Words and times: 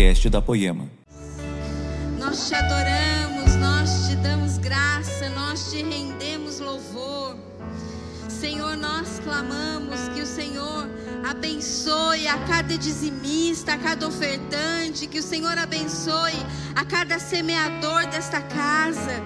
podcast 0.00 0.30
da 0.30 0.40
Poema. 0.40 0.88
Nós 2.18 2.48
te 2.48 2.54
adoramos, 2.54 3.54
nós 3.56 4.08
te 4.08 4.16
damos 4.16 4.56
graça, 4.56 5.28
nós 5.28 5.70
te 5.70 5.82
rendemos 5.82 6.58
louvor. 6.58 7.36
Senhor, 8.26 8.78
nós 8.78 9.20
clamamos 9.22 10.08
que 10.14 10.22
o 10.22 10.26
Senhor 10.26 10.88
abençoe 11.28 12.26
a 12.26 12.38
cada 12.46 12.78
dizimista, 12.78 13.74
a 13.74 13.78
cada 13.78 14.08
ofertante, 14.08 15.06
que 15.06 15.18
o 15.18 15.22
Senhor 15.22 15.58
abençoe 15.58 16.38
a 16.74 16.82
cada 16.82 17.18
semeador 17.18 18.06
desta 18.06 18.40
casa. 18.40 19.20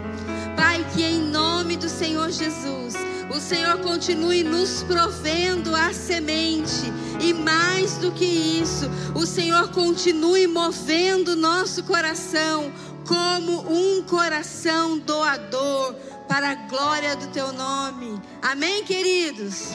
Pai, 0.57 0.87
que 0.95 1.03
em 1.03 1.21
nome 1.21 1.77
do 1.77 1.89
Senhor 1.89 2.31
Jesus, 2.31 2.95
o 3.35 3.41
Senhor 3.41 3.79
continue 3.79 4.45
nos 4.45 4.83
provendo 4.83 5.75
a 5.75 5.93
semente 5.93 6.93
e 7.21 7.33
mais 7.33 7.99
do 7.99 8.13
que 8.13 8.25
isso, 8.25 8.89
o 9.15 9.27
Senhor 9.27 9.69
continue 9.71 10.47
movendo 10.47 11.35
nosso 11.35 11.83
coração 11.85 12.73
como 13.07 13.71
um 13.71 14.03
coração 14.03 14.99
doador 14.99 15.95
para 16.29 16.51
a 16.51 16.55
glória 16.55 17.17
do 17.17 17.27
teu 17.29 17.53
nome. 17.53 18.21
Amém, 18.43 18.85
queridos? 18.85 19.71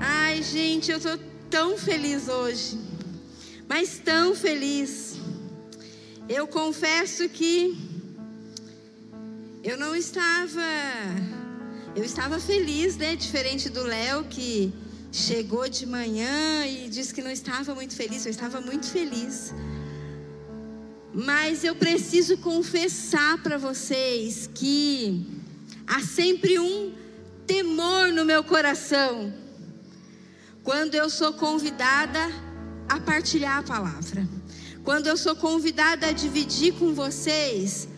Ai, 0.00 0.42
gente, 0.42 0.90
eu 0.90 1.00
tô 1.00 1.18
tão 1.48 1.76
feliz 1.76 2.28
hoje. 2.28 2.78
Mas 3.68 3.98
tão 3.98 4.34
feliz. 4.34 5.16
Eu 6.28 6.46
confesso 6.46 7.28
que 7.28 7.87
eu 9.62 9.76
não 9.76 9.94
estava 9.94 10.62
eu 11.96 12.04
estava 12.04 12.38
feliz, 12.38 12.96
né? 12.96 13.16
Diferente 13.16 13.68
do 13.68 13.82
Léo 13.82 14.24
que 14.24 14.72
chegou 15.10 15.68
de 15.68 15.84
manhã 15.84 16.64
e 16.66 16.88
disse 16.88 17.12
que 17.12 17.20
não 17.20 17.30
estava 17.30 17.74
muito 17.74 17.94
feliz. 17.96 18.24
Eu 18.24 18.30
estava 18.30 18.60
muito 18.60 18.86
feliz. 18.86 19.52
Mas 21.12 21.64
eu 21.64 21.74
preciso 21.74 22.38
confessar 22.38 23.42
para 23.42 23.58
vocês 23.58 24.48
que 24.54 25.26
há 25.86 26.00
sempre 26.00 26.58
um 26.58 26.94
temor 27.46 28.12
no 28.12 28.24
meu 28.24 28.44
coração 28.44 29.32
quando 30.62 30.94
eu 30.94 31.10
sou 31.10 31.32
convidada 31.32 32.20
a 32.88 33.00
partilhar 33.00 33.58
a 33.58 33.62
palavra. 33.62 34.28
Quando 34.84 35.08
eu 35.08 35.16
sou 35.16 35.34
convidada 35.34 36.06
a 36.06 36.12
dividir 36.12 36.74
com 36.74 36.94
vocês 36.94 37.88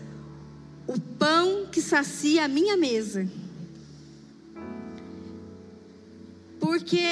o 0.91 0.99
pão 0.99 1.67
que 1.71 1.81
sacia 1.81 2.45
a 2.45 2.49
minha 2.49 2.77
mesa. 2.77 3.31
Porque 6.59 7.07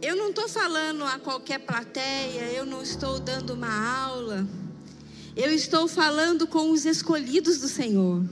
eu 0.00 0.14
não 0.14 0.28
estou 0.28 0.48
falando 0.48 1.02
a 1.02 1.18
qualquer 1.18 1.58
plateia, 1.58 2.52
eu 2.52 2.64
não 2.64 2.80
estou 2.80 3.18
dando 3.18 3.54
uma 3.54 4.04
aula. 4.04 4.46
Eu 5.34 5.52
estou 5.52 5.88
falando 5.88 6.46
com 6.46 6.70
os 6.70 6.86
escolhidos 6.86 7.58
do 7.58 7.66
Senhor. 7.66 8.24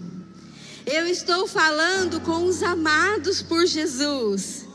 Eu 0.86 1.08
estou 1.08 1.48
falando 1.48 2.20
com 2.20 2.44
os 2.44 2.62
amados 2.62 3.42
por 3.42 3.66
Jesus. 3.66 4.69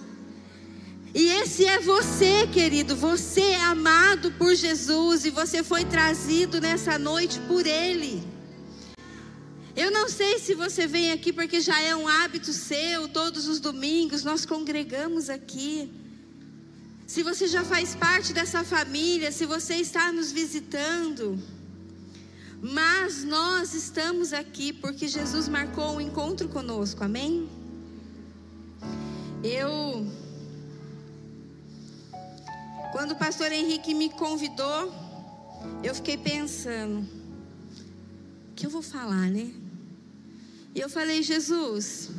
E 1.15 1.23
esse 1.41 1.65
é 1.65 1.79
você, 1.79 2.45
querido. 2.47 2.97
Você 2.97 3.41
é 3.41 3.61
amado 3.61 4.29
por 4.33 4.53
Jesus 4.55 5.23
e 5.23 5.29
você 5.29 5.63
foi 5.63 5.85
trazido 5.85 6.59
nessa 6.59 6.99
noite 6.99 7.39
por 7.47 7.65
Ele. 7.65 8.30
Eu 9.75 9.89
não 9.89 10.09
sei 10.09 10.37
se 10.37 10.53
você 10.53 10.85
vem 10.85 11.11
aqui 11.11 11.31
porque 11.31 11.61
já 11.61 11.79
é 11.81 11.95
um 11.95 12.07
hábito 12.07 12.51
seu, 12.51 13.07
todos 13.07 13.47
os 13.47 13.59
domingos 13.59 14.23
nós 14.23 14.45
congregamos 14.45 15.29
aqui. 15.29 15.89
Se 17.07 17.23
você 17.23 17.47
já 17.47 17.63
faz 17.63 17.95
parte 17.95 18.33
dessa 18.33 18.63
família, 18.63 19.31
se 19.31 19.45
você 19.45 19.75
está 19.75 20.11
nos 20.11 20.31
visitando. 20.31 21.41
Mas 22.61 23.23
nós 23.23 23.73
estamos 23.73 24.33
aqui 24.33 24.73
porque 24.73 25.07
Jesus 25.07 25.47
marcou 25.47 25.95
um 25.95 26.01
encontro 26.01 26.49
conosco, 26.49 27.03
amém? 27.03 27.49
Eu. 29.43 30.05
Quando 32.91 33.11
o 33.11 33.15
pastor 33.15 33.51
Henrique 33.51 33.93
me 33.93 34.09
convidou, 34.09 34.93
eu 35.81 35.95
fiquei 35.95 36.17
pensando: 36.17 37.07
o 38.51 38.53
que 38.53 38.65
eu 38.65 38.69
vou 38.69 38.81
falar, 38.81 39.29
né? 39.29 39.60
E 40.73 40.79
eu 40.79 40.89
falei, 40.89 41.21
Jesus, 41.21 42.09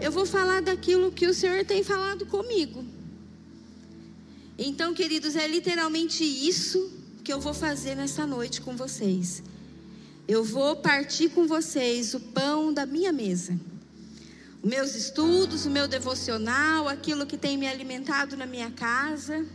eu 0.00 0.10
vou 0.10 0.26
falar 0.26 0.60
daquilo 0.60 1.12
que 1.12 1.26
o 1.26 1.34
Senhor 1.34 1.64
tem 1.64 1.82
falado 1.84 2.26
comigo. 2.26 2.84
Então, 4.58 4.92
queridos, 4.92 5.36
é 5.36 5.46
literalmente 5.46 6.24
isso 6.24 6.90
que 7.22 7.32
eu 7.32 7.40
vou 7.40 7.54
fazer 7.54 7.94
nessa 7.94 8.26
noite 8.26 8.60
com 8.60 8.76
vocês. 8.76 9.42
Eu 10.26 10.42
vou 10.42 10.76
partir 10.76 11.28
com 11.28 11.46
vocês 11.46 12.14
o 12.14 12.20
pão 12.20 12.72
da 12.72 12.84
minha 12.84 13.12
mesa. 13.12 13.58
Os 14.62 14.68
meus 14.68 14.94
estudos, 14.94 15.66
o 15.66 15.70
meu 15.70 15.86
devocional, 15.86 16.88
aquilo 16.88 17.26
que 17.26 17.36
tem 17.36 17.56
me 17.56 17.68
alimentado 17.68 18.36
na 18.36 18.46
minha 18.46 18.70
casa, 18.70 19.46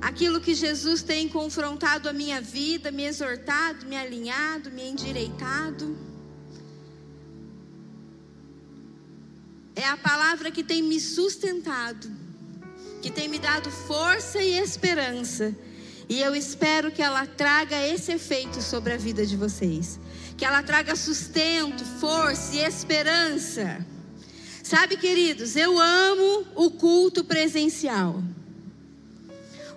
aquilo 0.00 0.40
que 0.40 0.54
Jesus 0.54 1.02
tem 1.02 1.26
confrontado 1.28 2.08
a 2.08 2.12
minha 2.12 2.40
vida, 2.40 2.90
me 2.90 3.04
exortado, 3.04 3.86
me 3.86 3.96
alinhado, 3.96 4.70
me 4.70 4.86
endireitado. 4.86 6.13
É 9.76 9.84
a 9.86 9.96
palavra 9.96 10.50
que 10.50 10.62
tem 10.62 10.82
me 10.82 11.00
sustentado, 11.00 12.08
que 13.02 13.10
tem 13.10 13.28
me 13.28 13.38
dado 13.38 13.70
força 13.70 14.40
e 14.40 14.52
esperança. 14.56 15.54
E 16.08 16.20
eu 16.20 16.34
espero 16.34 16.90
que 16.90 17.02
ela 17.02 17.26
traga 17.26 17.86
esse 17.86 18.12
efeito 18.12 18.62
sobre 18.62 18.92
a 18.92 18.96
vida 18.96 19.26
de 19.26 19.36
vocês. 19.36 19.98
Que 20.36 20.44
ela 20.44 20.62
traga 20.62 20.94
sustento, 20.94 21.84
força 21.98 22.56
e 22.56 22.58
esperança. 22.60 23.84
Sabe, 24.62 24.96
queridos, 24.96 25.56
eu 25.56 25.78
amo 25.78 26.46
o 26.54 26.70
culto 26.70 27.24
presencial. 27.24 28.22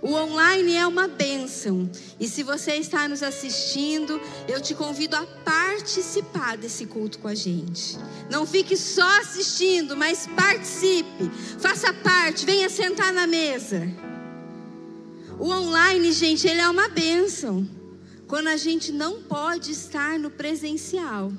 O 0.01 0.13
online 0.13 0.75
é 0.75 0.85
uma 0.85 1.07
bênção. 1.07 1.89
E 2.19 2.27
se 2.27 2.43
você 2.43 2.73
está 2.73 3.07
nos 3.07 3.23
assistindo, 3.23 4.21
eu 4.47 4.61
te 4.61 4.75
convido 4.75 5.15
a 5.15 5.25
participar 5.25 6.57
desse 6.57 6.85
culto 6.85 7.19
com 7.19 7.27
a 7.27 7.35
gente. 7.35 7.97
Não 8.29 8.45
fique 8.45 8.77
só 8.77 9.07
assistindo, 9.21 9.97
mas 9.97 10.27
participe. 10.27 11.29
Faça 11.59 11.93
parte, 11.93 12.45
venha 12.45 12.69
sentar 12.69 13.11
na 13.11 13.25
mesa. 13.25 13.87
O 15.39 15.49
online, 15.49 16.11
gente, 16.11 16.47
ele 16.47 16.61
é 16.61 16.69
uma 16.69 16.89
bênção. 16.89 17.67
Quando 18.27 18.47
a 18.47 18.57
gente 18.57 18.91
não 18.91 19.21
pode 19.21 19.71
estar 19.71 20.19
no 20.19 20.29
presencial. 20.29 21.31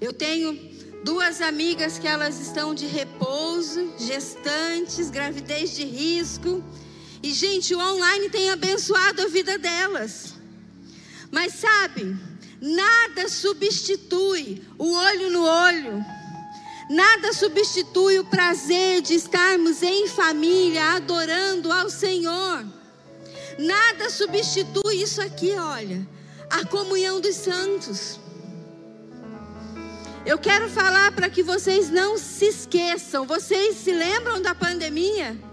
Eu 0.00 0.12
tenho 0.12 0.56
duas 1.02 1.40
amigas 1.40 1.98
que 1.98 2.06
elas 2.06 2.38
estão 2.38 2.74
de 2.74 2.86
repouso, 2.86 3.92
gestantes, 3.98 5.10
gravidez 5.10 5.74
de 5.74 5.84
risco. 5.84 6.62
E, 7.28 7.34
gente, 7.34 7.74
o 7.74 7.78
online 7.78 8.30
tem 8.30 8.48
abençoado 8.48 9.20
a 9.20 9.26
vida 9.26 9.58
delas. 9.58 10.32
Mas 11.30 11.52
sabe, 11.52 12.16
nada 12.58 13.28
substitui 13.28 14.62
o 14.78 14.90
olho 14.90 15.30
no 15.30 15.44
olho. 15.44 16.02
Nada 16.88 17.34
substitui 17.34 18.18
o 18.18 18.24
prazer 18.24 19.02
de 19.02 19.12
estarmos 19.12 19.82
em 19.82 20.08
família 20.08 20.94
adorando 20.94 21.70
ao 21.70 21.90
Senhor. 21.90 22.64
Nada 23.58 24.08
substitui 24.08 25.02
isso 25.02 25.20
aqui, 25.20 25.52
olha, 25.52 26.08
a 26.48 26.64
comunhão 26.64 27.20
dos 27.20 27.36
santos. 27.36 28.18
Eu 30.24 30.38
quero 30.38 30.70
falar 30.70 31.12
para 31.12 31.28
que 31.28 31.42
vocês 31.42 31.90
não 31.90 32.16
se 32.16 32.46
esqueçam. 32.46 33.26
Vocês 33.26 33.76
se 33.76 33.92
lembram 33.92 34.40
da 34.40 34.54
pandemia? 34.54 35.47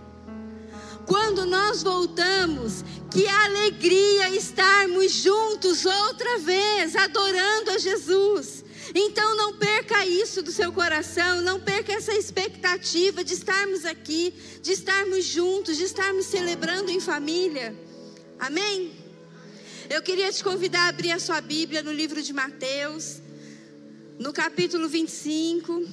Quando 1.06 1.46
nós 1.46 1.84
voltamos, 1.84 2.84
que 3.12 3.28
alegria 3.28 4.36
estarmos 4.36 5.12
juntos 5.12 5.86
outra 5.86 6.40
vez, 6.40 6.96
adorando 6.96 7.72
a 7.72 7.78
Jesus. 7.78 8.66
Então 8.94 9.36
não 9.36 9.58
perca 9.58 10.06
isso 10.06 10.42
do 10.42 10.52
seu 10.52 10.72
coração, 10.72 11.42
não 11.42 11.60
perca 11.60 11.94
essa 11.94 12.14
expectativa 12.14 13.24
de 13.24 13.34
estarmos 13.34 13.86
aqui, 13.86 14.34
de 14.62 14.72
estarmos 14.72 15.26
juntos, 15.26 15.78
de 15.78 15.84
estarmos 15.84 16.26
celebrando 16.26 16.92
em 16.92 17.00
família. 17.00 17.76
Amém? 18.40 18.94
Eu 19.90 20.02
queria 20.02 20.32
te 20.32 20.44
convidar 20.44 20.86
a 20.86 20.88
abrir 20.90 21.12
a 21.12 21.20
sua 21.20 21.40
Bíblia 21.40 21.84
no 21.84 21.92
livro 21.92 22.22
de 22.22 22.34
Mateus, 22.34 23.22
no 24.20 24.34
capítulo 24.34 24.90
25. 24.90 25.84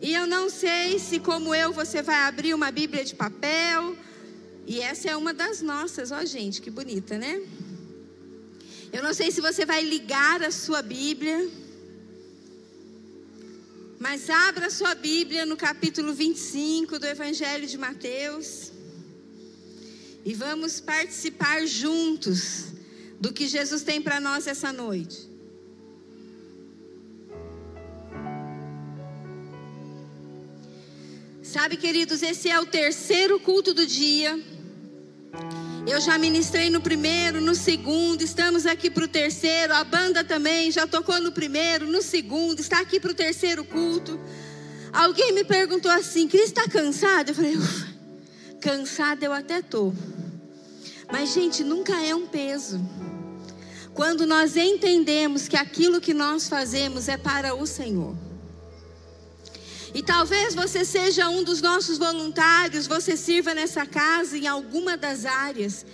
E 0.00 0.14
eu 0.14 0.26
não 0.26 0.48
sei 0.48 0.98
se, 0.98 1.18
como 1.18 1.54
eu, 1.54 1.72
você 1.72 2.02
vai 2.02 2.22
abrir 2.22 2.54
uma 2.54 2.70
Bíblia 2.70 3.04
de 3.04 3.14
papel 3.14 3.96
e 4.68 4.82
essa 4.82 5.08
é 5.08 5.16
uma 5.16 5.32
das 5.32 5.62
nossas, 5.62 6.12
ó 6.12 6.22
gente, 6.26 6.60
que 6.60 6.70
bonita, 6.70 7.16
né? 7.16 7.40
Eu 8.92 9.02
não 9.02 9.14
sei 9.14 9.30
se 9.30 9.40
você 9.40 9.64
vai 9.64 9.82
ligar 9.82 10.42
a 10.42 10.50
sua 10.50 10.82
Bíblia, 10.82 11.48
mas 13.98 14.28
abra 14.28 14.66
a 14.66 14.70
sua 14.70 14.94
Bíblia 14.94 15.46
no 15.46 15.56
capítulo 15.56 16.12
25 16.12 16.98
do 16.98 17.06
Evangelho 17.06 17.66
de 17.66 17.78
Mateus. 17.78 18.70
e 20.22 20.34
vamos 20.34 20.78
participar 20.80 21.64
juntos 21.66 22.66
do 23.18 23.32
que 23.32 23.48
Jesus 23.48 23.82
tem 23.82 24.02
para 24.02 24.20
nós 24.20 24.46
essa 24.46 24.70
noite. 24.70 25.26
Sabe, 31.42 31.78
queridos, 31.78 32.22
esse 32.22 32.50
é 32.50 32.60
o 32.60 32.66
terceiro 32.66 33.40
culto 33.40 33.72
do 33.72 33.86
dia. 33.86 34.38
Eu 35.86 36.00
já 36.00 36.18
ministrei 36.18 36.68
no 36.68 36.80
primeiro, 36.80 37.40
no 37.40 37.54
segundo, 37.54 38.22
estamos 38.22 38.66
aqui 38.66 38.90
para 38.90 39.04
o 39.04 39.08
terceiro. 39.08 39.72
A 39.72 39.82
banda 39.82 40.22
também 40.22 40.70
já 40.70 40.86
tocou 40.86 41.18
no 41.20 41.32
primeiro, 41.32 41.86
no 41.86 42.02
segundo, 42.02 42.60
está 42.60 42.80
aqui 42.80 43.00
para 43.00 43.10
o 43.10 43.14
terceiro 43.14 43.64
culto. 43.64 44.20
Alguém 44.92 45.32
me 45.32 45.44
perguntou 45.44 45.90
assim: 45.90 46.28
Cris, 46.28 46.44
está 46.44 46.68
cansado? 46.68 47.30
Eu 47.30 47.34
falei: 47.34 47.56
cansada 48.60 49.24
eu 49.24 49.32
até 49.32 49.60
estou. 49.60 49.94
Mas, 51.10 51.32
gente, 51.32 51.64
nunca 51.64 51.98
é 52.04 52.14
um 52.14 52.26
peso. 52.26 52.80
Quando 53.94 54.26
nós 54.26 54.56
entendemos 54.56 55.48
que 55.48 55.56
aquilo 55.56 56.00
que 56.00 56.12
nós 56.12 56.48
fazemos 56.48 57.08
é 57.08 57.16
para 57.16 57.54
o 57.54 57.66
Senhor. 57.66 58.14
E 59.94 60.02
talvez 60.02 60.54
você 60.54 60.84
seja 60.84 61.28
um 61.28 61.42
dos 61.42 61.62
nossos 61.62 61.98
voluntários, 61.98 62.86
você 62.86 63.16
sirva 63.16 63.54
nessa 63.54 63.86
casa 63.86 64.36
em 64.36 64.46
alguma 64.46 64.96
das 64.96 65.24
áreas. 65.24 65.86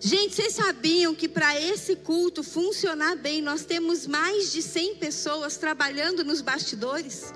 Gente, 0.00 0.34
vocês 0.34 0.52
sabiam 0.52 1.14
que 1.14 1.28
para 1.28 1.58
esse 1.60 1.96
culto 1.96 2.42
funcionar 2.42 3.16
bem, 3.16 3.40
nós 3.40 3.64
temos 3.64 4.06
mais 4.06 4.52
de 4.52 4.60
100 4.62 4.96
pessoas 4.96 5.56
trabalhando 5.56 6.22
nos 6.22 6.40
bastidores? 6.40 7.32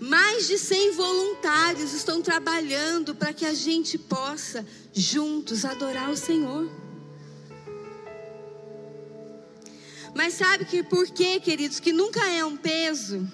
Mais 0.00 0.48
de 0.48 0.58
100 0.58 0.92
voluntários 0.92 1.92
estão 1.92 2.20
trabalhando 2.20 3.14
para 3.14 3.32
que 3.32 3.46
a 3.46 3.54
gente 3.54 3.96
possa 3.96 4.66
juntos 4.92 5.64
adorar 5.64 6.10
o 6.10 6.16
Senhor. 6.16 6.68
Mas 10.14 10.34
sabe 10.34 10.64
que 10.64 10.82
por 10.82 11.08
quê, 11.08 11.40
queridos, 11.40 11.80
que 11.80 11.92
nunca 11.92 12.24
é 12.30 12.44
um 12.44 12.56
peso? 12.56 13.26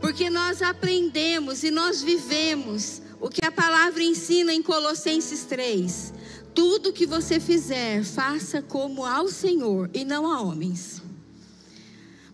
Porque 0.00 0.28
nós 0.30 0.62
aprendemos 0.62 1.62
e 1.62 1.70
nós 1.70 2.02
vivemos 2.02 3.02
o 3.20 3.28
que 3.28 3.44
a 3.44 3.50
palavra 3.50 4.02
ensina 4.02 4.52
em 4.52 4.62
Colossenses 4.62 5.44
3. 5.44 6.12
Tudo 6.54 6.92
que 6.92 7.06
você 7.06 7.40
fizer, 7.40 8.04
faça 8.04 8.62
como 8.62 9.04
ao 9.04 9.28
Senhor 9.28 9.90
e 9.92 10.04
não 10.04 10.26
a 10.26 10.40
homens. 10.40 11.02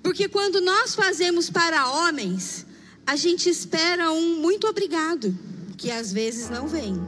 Porque 0.02 0.28
quando 0.28 0.60
nós 0.60 0.94
fazemos 0.94 1.48
para 1.48 1.88
homens, 1.88 2.66
a 3.06 3.16
gente 3.16 3.48
espera 3.48 4.10
um 4.10 4.36
muito 4.36 4.66
obrigado, 4.66 5.36
que 5.76 5.90
às 5.90 6.12
vezes 6.12 6.50
não 6.50 6.66
vem. 6.66 7.00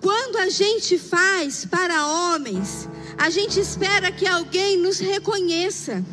Quando 0.00 0.36
a 0.36 0.48
gente 0.48 0.98
faz 0.98 1.64
para 1.64 2.06
homens, 2.06 2.88
a 3.16 3.30
gente 3.30 3.58
espera 3.58 4.12
que 4.12 4.26
alguém 4.26 4.76
nos 4.76 4.98
reconheça. 4.98 6.04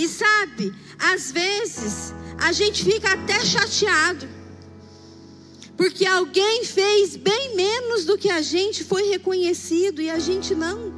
E 0.00 0.08
sabe, 0.08 0.74
às 0.98 1.30
vezes 1.30 2.14
a 2.38 2.52
gente 2.52 2.82
fica 2.82 3.12
até 3.12 3.44
chateado, 3.44 4.26
porque 5.76 6.06
alguém 6.06 6.64
fez 6.64 7.16
bem 7.16 7.54
menos 7.54 8.06
do 8.06 8.16
que 8.16 8.30
a 8.30 8.40
gente 8.40 8.82
foi 8.82 9.10
reconhecido 9.10 10.00
e 10.00 10.08
a 10.08 10.18
gente 10.18 10.54
não. 10.54 10.90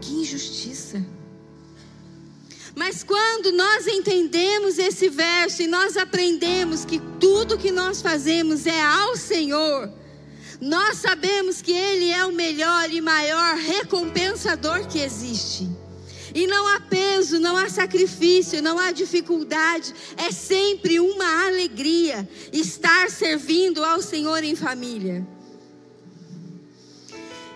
Que 0.00 0.12
injustiça. 0.12 1.04
Mas 2.76 3.02
quando 3.02 3.50
nós 3.50 3.88
entendemos 3.88 4.78
esse 4.78 5.08
verso 5.08 5.62
e 5.62 5.66
nós 5.66 5.96
aprendemos 5.96 6.84
que 6.84 7.00
tudo 7.18 7.58
que 7.58 7.72
nós 7.72 8.00
fazemos 8.00 8.64
é 8.64 8.80
ao 8.80 9.16
Senhor, 9.16 9.92
nós 10.60 10.98
sabemos 10.98 11.60
que 11.60 11.72
Ele 11.72 12.10
é 12.12 12.24
o 12.24 12.32
melhor 12.32 12.92
e 12.92 13.00
maior 13.00 13.56
recompensador 13.56 14.86
que 14.86 15.00
existe. 15.00 15.68
E 16.34 16.48
não 16.48 16.66
há 16.66 16.80
peso, 16.80 17.38
não 17.38 17.56
há 17.56 17.68
sacrifício, 17.68 18.60
não 18.60 18.76
há 18.76 18.90
dificuldade. 18.90 19.94
É 20.16 20.32
sempre 20.32 20.98
uma 20.98 21.46
alegria 21.46 22.28
estar 22.52 23.08
servindo 23.08 23.84
ao 23.84 24.02
Senhor 24.02 24.42
em 24.42 24.56
família. 24.56 25.24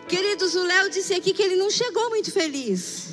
Queridos, 0.09 0.55
o 0.55 0.63
Léo 0.63 0.89
disse 0.91 1.13
aqui 1.13 1.35
que 1.35 1.43
ele 1.43 1.57
não 1.57 1.71
chegou 1.71 2.09
muito 2.09 2.31
feliz. 2.31 3.09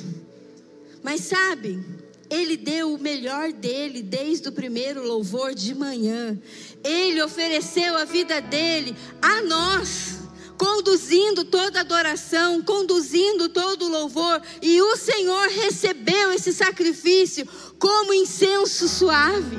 Mas 1.02 1.22
sabe, 1.22 1.84
ele 2.30 2.56
deu 2.56 2.94
o 2.94 2.98
melhor 2.98 3.52
dele 3.52 4.02
desde 4.02 4.48
o 4.48 4.52
primeiro 4.52 5.04
louvor 5.04 5.52
de 5.52 5.74
manhã. 5.74 6.38
Ele 6.84 7.20
ofereceu 7.22 7.96
a 7.96 8.04
vida 8.04 8.40
dele 8.40 8.96
a 9.20 9.42
nós 9.42 10.25
conduzindo 10.56 11.44
toda 11.44 11.80
adoração, 11.80 12.62
conduzindo 12.62 13.48
todo 13.48 13.88
louvor, 13.88 14.40
e 14.62 14.80
o 14.80 14.96
Senhor 14.96 15.48
recebeu 15.48 16.32
esse 16.32 16.52
sacrifício 16.52 17.46
como 17.78 18.14
incenso 18.14 18.88
suave. 18.88 19.58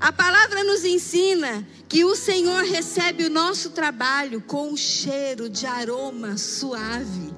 A 0.00 0.12
palavra 0.12 0.62
nos 0.62 0.84
ensina 0.84 1.66
que 1.88 2.04
o 2.04 2.14
Senhor 2.14 2.62
recebe 2.62 3.24
o 3.24 3.30
nosso 3.30 3.70
trabalho 3.70 4.40
com 4.40 4.70
um 4.70 4.76
cheiro 4.76 5.48
de 5.48 5.66
aroma 5.66 6.36
suave. 6.36 7.34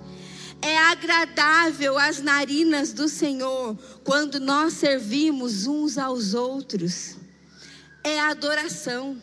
É 0.61 0.77
agradável 0.77 1.97
às 1.97 2.21
narinas 2.21 2.93
do 2.93 3.09
Senhor 3.09 3.79
quando 4.05 4.39
nós 4.39 4.75
servimos 4.75 5.67
uns 5.67 5.97
aos 5.97 6.35
outros. 6.35 7.17
É 8.05 8.21
adoração. 8.21 9.17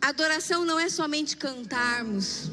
Adoração 0.00 0.64
não 0.64 0.78
é 0.78 0.88
somente 0.88 1.36
cantarmos. 1.36 2.50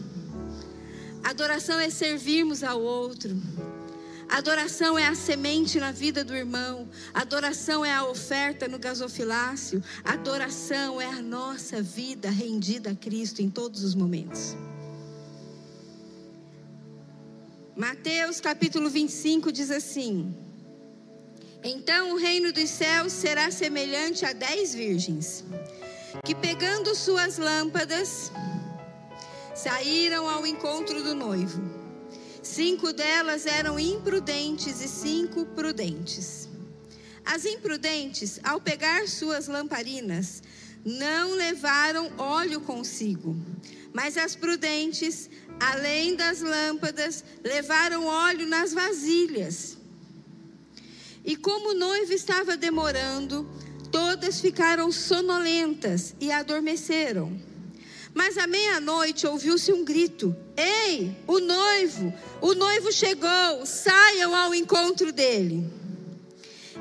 Adoração 1.24 1.80
é 1.80 1.90
servirmos 1.90 2.64
ao 2.64 2.82
outro. 2.82 3.36
Adoração 4.28 4.98
é 4.98 5.08
a 5.08 5.16
semente 5.16 5.80
na 5.80 5.92
vida 5.92 6.24
do 6.24 6.36
irmão. 6.36 6.90
Adoração 7.14 7.86
é 7.86 7.94
a 7.94 8.04
oferta 8.06 8.68
no 8.68 8.80
gasofilácio. 8.80 9.84
Adoração 10.04 11.00
é 11.00 11.06
a 11.06 11.22
nossa 11.22 11.82
vida 11.82 12.30
rendida 12.30 12.92
a 12.92 12.96
Cristo 12.96 13.42
em 13.42 13.50
todos 13.50 13.84
os 13.84 13.94
momentos. 13.94 14.56
Mateus 17.76 18.42
capítulo 18.42 18.90
25 18.90 19.52
diz 19.52 19.70
assim: 19.70 20.36
Então 21.64 22.14
o 22.14 22.18
reino 22.18 22.52
dos 22.52 22.70
céus 22.70 23.14
será 23.14 23.52
semelhante 23.52 24.26
a 24.26 24.34
dez 24.34 24.74
virgens 24.74 25.44
que 26.24 26.36
pegando 26.36 26.96
suas 26.96 27.38
lâmpadas, 27.38 28.32
saíram 29.56 30.30
ao 30.30 30.46
encontro 30.46 31.04
do 31.04 31.16
noivo. 31.16 31.62
Cinco 32.42 32.94
delas 32.94 33.46
eram 33.46 33.80
imprudentes 33.80 34.82
e 34.82 34.88
cinco 34.88 35.46
prudentes. 35.48 36.48
As 37.26 37.44
imprudentes, 37.46 38.40
ao 38.44 38.62
pegar 38.62 39.08
suas 39.08 39.48
lamparinas, 39.48 40.44
não 40.86 41.34
levaram 41.34 42.12
óleo 42.18 42.62
consigo, 42.62 43.36
mas 43.92 44.16
as 44.16 44.36
prudentes, 44.36 45.28
além 45.60 46.16
das 46.16 46.42
lâmpadas, 46.42 47.24
levaram 47.44 48.06
óleo 48.06 48.46
nas 48.46 48.72
vasilhas. 48.72 49.78
E 51.26 51.36
como 51.36 51.72
o 51.72 51.74
noivo 51.74 52.14
estava 52.14 52.56
demorando, 52.56 53.50
Todas 53.92 54.40
ficaram 54.40 54.92
sonolentas 54.92 56.16
e 56.20 56.32
adormeceram. 56.32 57.40
Mas 58.14 58.38
à 58.38 58.48
meia-noite 58.48 59.28
ouviu-se 59.28 59.74
um 59.74 59.84
grito: 59.84 60.36
Ei, 60.56 61.16
o 61.28 61.40
noivo! 61.40 62.14
O 62.42 62.54
noivo 62.54 62.92
chegou! 62.92 63.66
Saiam 63.66 64.34
ao 64.34 64.56
encontro 64.56 65.12
dele. 65.12 65.70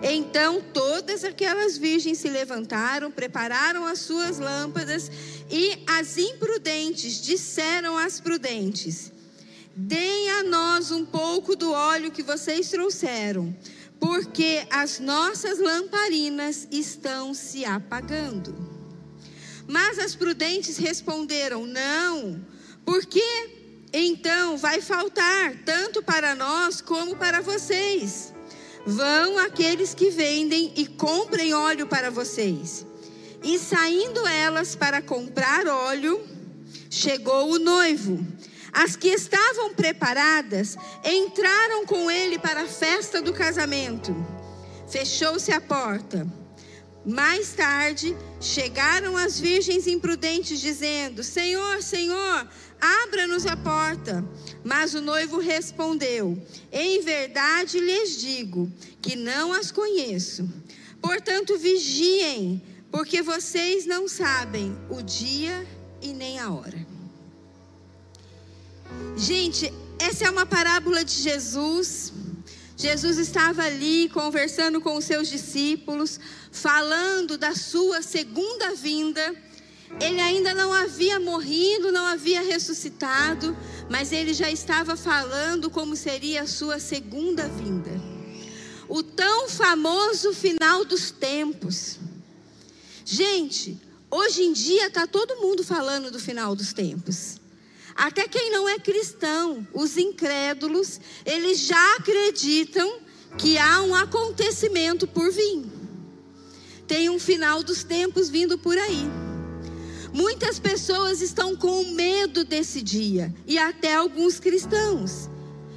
Então 0.02 0.62
todas 0.72 1.24
aquelas 1.24 1.78
virgens 1.78 2.18
se 2.18 2.28
levantaram, 2.28 3.10
prepararam 3.10 3.86
as 3.86 4.00
suas 4.00 4.38
lâmpadas 4.38 5.10
e 5.50 5.78
as 5.86 6.18
imprudentes 6.18 7.20
disseram 7.20 7.96
às 7.96 8.20
prudentes: 8.20 9.12
Deem 9.74 10.30
a 10.30 10.42
nós 10.44 10.90
um 10.90 11.04
pouco 11.04 11.56
do 11.56 11.72
óleo 11.72 12.12
que 12.12 12.22
vocês 12.22 12.70
trouxeram 12.70 13.54
porque 14.04 14.66
as 14.70 15.00
nossas 15.00 15.58
lamparinas 15.58 16.68
estão 16.70 17.32
se 17.32 17.64
apagando. 17.64 18.54
Mas 19.66 19.98
as 19.98 20.14
prudentes 20.14 20.76
responderam: 20.76 21.64
Não, 21.64 22.44
porque 22.84 23.24
então 23.94 24.58
vai 24.58 24.82
faltar 24.82 25.54
tanto 25.64 26.02
para 26.02 26.34
nós 26.34 26.82
como 26.82 27.16
para 27.16 27.40
vocês. 27.40 28.34
Vão 28.84 29.38
aqueles 29.38 29.94
que 29.94 30.10
vendem 30.10 30.74
e 30.76 30.86
comprem 30.86 31.54
óleo 31.54 31.86
para 31.86 32.10
vocês. 32.10 32.84
E 33.42 33.58
saindo 33.58 34.26
elas 34.26 34.76
para 34.76 35.00
comprar 35.00 35.66
óleo, 35.66 36.22
chegou 36.90 37.52
o 37.52 37.58
noivo. 37.58 38.22
As 38.74 38.96
que 38.96 39.08
estavam 39.08 39.72
preparadas 39.72 40.76
entraram 41.04 41.86
com 41.86 42.10
ele 42.10 42.38
para 42.40 42.62
a 42.62 42.66
festa 42.66 43.22
do 43.22 43.32
casamento. 43.32 44.14
Fechou-se 44.88 45.52
a 45.52 45.60
porta. 45.60 46.26
Mais 47.06 47.52
tarde, 47.52 48.16
chegaram 48.40 49.16
as 49.16 49.38
virgens 49.38 49.86
imprudentes, 49.86 50.58
dizendo: 50.58 51.22
Senhor, 51.22 51.82
Senhor, 51.82 52.48
abra-nos 52.80 53.46
a 53.46 53.56
porta. 53.56 54.24
Mas 54.64 54.94
o 54.94 55.00
noivo 55.00 55.38
respondeu: 55.38 56.42
Em 56.72 57.00
verdade 57.02 57.78
lhes 57.78 58.18
digo 58.20 58.72
que 59.00 59.14
não 59.14 59.52
as 59.52 59.70
conheço. 59.70 60.50
Portanto, 61.00 61.58
vigiem, 61.58 62.62
porque 62.90 63.20
vocês 63.20 63.84
não 63.84 64.08
sabem 64.08 64.74
o 64.88 65.02
dia 65.02 65.66
e 66.00 66.14
nem 66.14 66.38
a 66.38 66.50
hora. 66.50 66.83
Gente, 69.16 69.72
essa 69.98 70.24
é 70.24 70.30
uma 70.30 70.44
parábola 70.44 71.04
de 71.04 71.14
Jesus. 71.14 72.12
Jesus 72.76 73.18
estava 73.18 73.62
ali 73.62 74.08
conversando 74.08 74.80
com 74.80 74.96
os 74.96 75.04
seus 75.04 75.28
discípulos, 75.28 76.18
falando 76.50 77.38
da 77.38 77.54
sua 77.54 78.02
segunda 78.02 78.74
vinda. 78.74 79.34
Ele 80.00 80.20
ainda 80.20 80.52
não 80.54 80.72
havia 80.72 81.20
morrido, 81.20 81.92
não 81.92 82.04
havia 82.04 82.42
ressuscitado, 82.42 83.56
mas 83.88 84.10
ele 84.10 84.34
já 84.34 84.50
estava 84.50 84.96
falando 84.96 85.70
como 85.70 85.94
seria 85.94 86.42
a 86.42 86.46
sua 86.46 86.80
segunda 86.80 87.48
vinda. 87.48 87.92
O 88.88 89.02
tão 89.02 89.48
famoso 89.48 90.32
final 90.32 90.84
dos 90.84 91.10
tempos. 91.10 91.98
Gente, 93.04 93.80
hoje 94.10 94.42
em 94.42 94.52
dia 94.52 94.88
está 94.88 95.06
todo 95.06 95.36
mundo 95.36 95.62
falando 95.62 96.10
do 96.10 96.18
final 96.18 96.56
dos 96.56 96.72
tempos. 96.72 97.36
Até 97.94 98.26
quem 98.26 98.50
não 98.50 98.68
é 98.68 98.78
cristão, 98.78 99.66
os 99.72 99.96
incrédulos, 99.96 101.00
eles 101.24 101.60
já 101.60 101.96
acreditam 101.96 103.00
que 103.38 103.56
há 103.56 103.82
um 103.82 103.94
acontecimento 103.94 105.06
por 105.06 105.30
vir. 105.30 105.64
Tem 106.86 107.08
um 107.08 107.18
final 107.18 107.62
dos 107.62 107.84
tempos 107.84 108.28
vindo 108.28 108.58
por 108.58 108.76
aí. 108.76 109.04
Muitas 110.12 110.58
pessoas 110.58 111.20
estão 111.20 111.56
com 111.56 111.84
medo 111.92 112.44
desse 112.44 112.82
dia, 112.82 113.34
e 113.46 113.58
até 113.58 113.94
alguns 113.94 114.38
cristãos 114.38 115.28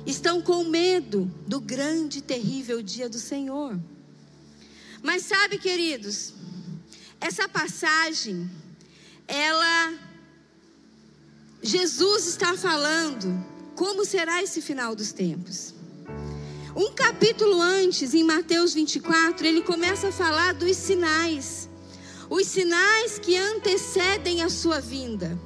estão 0.05 0.41
com 0.41 0.63
medo 0.63 1.31
do 1.47 1.59
grande 1.59 2.19
e 2.19 2.21
terrível 2.21 2.81
dia 2.81 3.09
do 3.09 3.19
Senhor. 3.19 3.79
Mas 5.01 5.23
sabe, 5.23 5.57
queridos, 5.57 6.33
essa 7.19 7.47
passagem, 7.47 8.49
ela 9.27 9.93
Jesus 11.61 12.27
está 12.27 12.55
falando 12.55 13.45
como 13.75 14.05
será 14.05 14.41
esse 14.41 14.61
final 14.61 14.95
dos 14.95 15.11
tempos. 15.11 15.73
Um 16.75 16.91
capítulo 16.93 17.59
antes, 17.59 18.13
em 18.13 18.23
Mateus 18.23 18.73
24, 18.73 19.45
ele 19.45 19.61
começa 19.63 20.09
a 20.09 20.11
falar 20.11 20.53
dos 20.53 20.77
sinais. 20.77 21.67
Os 22.29 22.45
sinais 22.45 23.17
que 23.17 23.35
antecedem 23.35 24.43
a 24.43 24.49
sua 24.49 24.79
vinda. 24.79 25.37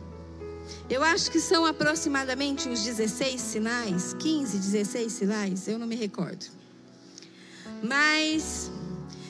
Eu 0.90 1.04
acho 1.04 1.32
que 1.32 1.40
são 1.40 1.66
aproximadamente 1.66 2.68
uns 2.68 2.84
16 2.84 3.40
sinais, 3.40 4.14
15, 4.16 4.58
16 4.58 5.12
sinais, 5.12 5.68
eu 5.68 5.80
não 5.80 5.88
me 5.88 5.96
recordo. 5.96 6.46
Mas 7.82 8.70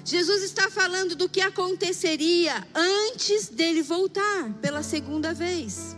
Jesus 0.04 0.42
está 0.44 0.72
falando 0.72 1.16
do 1.16 1.30
que 1.30 1.40
aconteceria 1.40 2.68
antes 2.74 3.48
dele 3.50 3.84
voltar 3.84 4.52
pela 4.60 4.82
segunda 4.82 5.34
vez. 5.36 5.96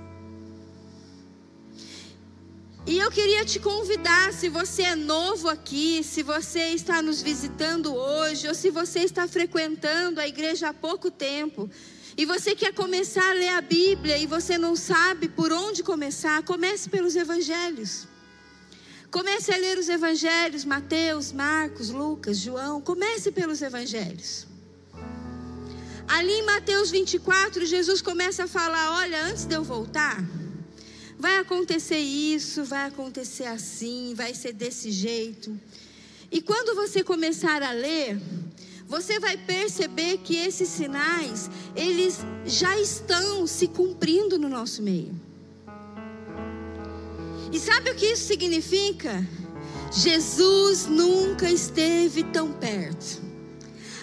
E 2.86 2.98
eu 2.98 3.10
queria 3.10 3.46
te 3.46 3.60
convidar, 3.60 4.34
se 4.34 4.50
você 4.50 4.82
é 4.82 4.96
novo 4.96 5.48
aqui, 5.48 6.04
se 6.04 6.22
você 6.22 6.72
está 6.72 7.02
nos 7.02 7.22
visitando 7.22 7.96
hoje, 7.96 8.46
ou 8.46 8.54
se 8.54 8.70
você 8.70 9.00
está 9.00 9.26
frequentando 9.26 10.20
a 10.20 10.28
igreja 10.28 10.68
há 10.68 10.74
pouco 10.74 11.10
tempo, 11.10 11.70
e 12.18 12.26
você 12.26 12.54
quer 12.54 12.74
começar 12.74 13.30
a 13.30 13.34
ler 13.34 13.54
a 13.54 13.62
Bíblia 13.62 14.18
e 14.18 14.28
você 14.28 14.58
não 14.58 14.76
sabe 14.76 15.30
por 15.30 15.54
onde 15.54 15.82
começar, 15.82 16.44
comece 16.44 16.90
pelos 16.90 17.16
evangelhos. 17.16 18.06
Comece 19.10 19.54
a 19.54 19.58
ler 19.58 19.78
os 19.78 19.88
evangelhos, 19.88 20.66
Mateus, 20.66 21.32
Marcos, 21.32 21.90
Lucas, 21.90 22.38
João, 22.38 22.82
comece 22.82 23.32
pelos 23.32 23.62
evangelhos. 23.62 24.46
Ali 26.06 26.34
em 26.34 26.46
Mateus 26.46 26.92
24, 26.92 27.66
Jesus 27.66 28.02
começa 28.02 28.44
a 28.44 28.48
falar: 28.48 28.98
Olha, 28.98 29.24
antes 29.24 29.46
de 29.46 29.56
eu 29.56 29.64
voltar, 29.64 30.22
vai 31.24 31.38
acontecer 31.38 32.00
isso, 32.00 32.66
vai 32.66 32.86
acontecer 32.86 33.46
assim, 33.46 34.14
vai 34.14 34.34
ser 34.34 34.52
desse 34.52 34.92
jeito. 34.92 35.58
E 36.30 36.42
quando 36.42 36.76
você 36.76 37.02
começar 37.02 37.64
a 37.64 37.72
ler, 37.72 38.20
você 38.86 39.22
vai 39.22 39.38
perceber 39.38 40.18
que 40.18 40.36
esses 40.36 40.68
sinais, 40.68 41.50
eles 41.78 42.20
já 42.46 42.78
estão 42.78 43.48
se 43.48 43.70
cumprindo 43.70 44.38
no 44.38 44.50
nosso 44.50 44.82
meio. 44.82 45.16
E 47.54 47.58
sabe 47.58 47.92
o 47.92 47.96
que 47.96 48.08
isso 48.08 48.28
significa? 48.28 49.26
Jesus 49.94 50.88
nunca 50.88 51.50
esteve 51.50 52.26
tão 52.26 52.52
perto. 52.52 53.22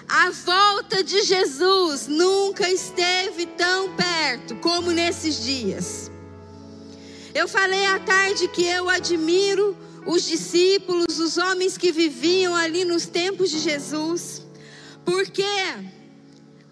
A 0.09 0.31
volta 0.31 1.05
de 1.05 1.23
Jesus 1.25 2.07
nunca 2.07 2.67
esteve 2.71 3.45
tão 3.45 3.95
perto 3.95 4.57
como 4.57 4.91
nesses 4.91 5.45
dias. 5.45 6.10
Eu 7.35 7.47
falei 7.47 7.87
à 7.87 7.99
tarde 8.01 8.49
que 8.49 8.65
eu 8.65 8.89
admiro 8.89 9.77
os 10.05 10.25
discípulos, 10.25 11.19
os 11.19 11.37
homens 11.37 11.79
que 11.79 11.93
viviam 11.93 12.57
ali 12.57 12.85
nos 12.85 13.07
tempos 13.07 13.51
de 13.51 13.59
Jesus, 13.61 14.43
porque 15.05 15.45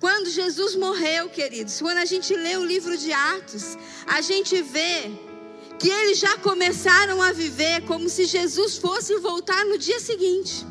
quando 0.00 0.30
Jesus 0.30 0.74
morreu, 0.74 1.28
queridos, 1.28 1.80
quando 1.80 1.98
a 1.98 2.04
gente 2.04 2.34
lê 2.34 2.56
o 2.56 2.64
livro 2.64 2.96
de 2.96 3.12
Atos, 3.12 3.76
a 4.06 4.20
gente 4.20 4.60
vê 4.62 5.10
que 5.78 5.88
eles 5.88 6.18
já 6.18 6.36
começaram 6.38 7.22
a 7.22 7.32
viver 7.32 7.82
como 7.82 8.08
se 8.08 8.24
Jesus 8.24 8.76
fosse 8.76 9.16
voltar 9.18 9.64
no 9.64 9.78
dia 9.78 10.00
seguinte. 10.00 10.66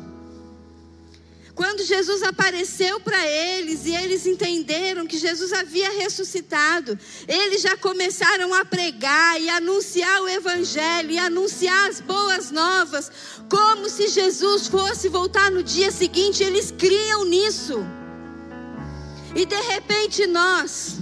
Quando 1.58 1.82
Jesus 1.82 2.22
apareceu 2.22 3.00
para 3.00 3.20
eles 3.26 3.84
e 3.84 3.92
eles 3.92 4.24
entenderam 4.28 5.04
que 5.04 5.18
Jesus 5.18 5.52
havia 5.52 5.90
ressuscitado, 5.90 6.96
eles 7.26 7.62
já 7.62 7.76
começaram 7.76 8.54
a 8.54 8.64
pregar 8.64 9.42
e 9.42 9.48
anunciar 9.48 10.22
o 10.22 10.28
Evangelho 10.28 11.10
e 11.10 11.18
anunciar 11.18 11.90
as 11.90 12.00
boas 12.00 12.52
novas, 12.52 13.10
como 13.50 13.88
se 13.88 14.06
Jesus 14.06 14.68
fosse 14.68 15.08
voltar 15.08 15.50
no 15.50 15.60
dia 15.60 15.90
seguinte. 15.90 16.44
Eles 16.44 16.70
criam 16.70 17.24
nisso. 17.24 17.84
E 19.34 19.44
de 19.44 19.60
repente 19.62 20.28
nós, 20.28 20.98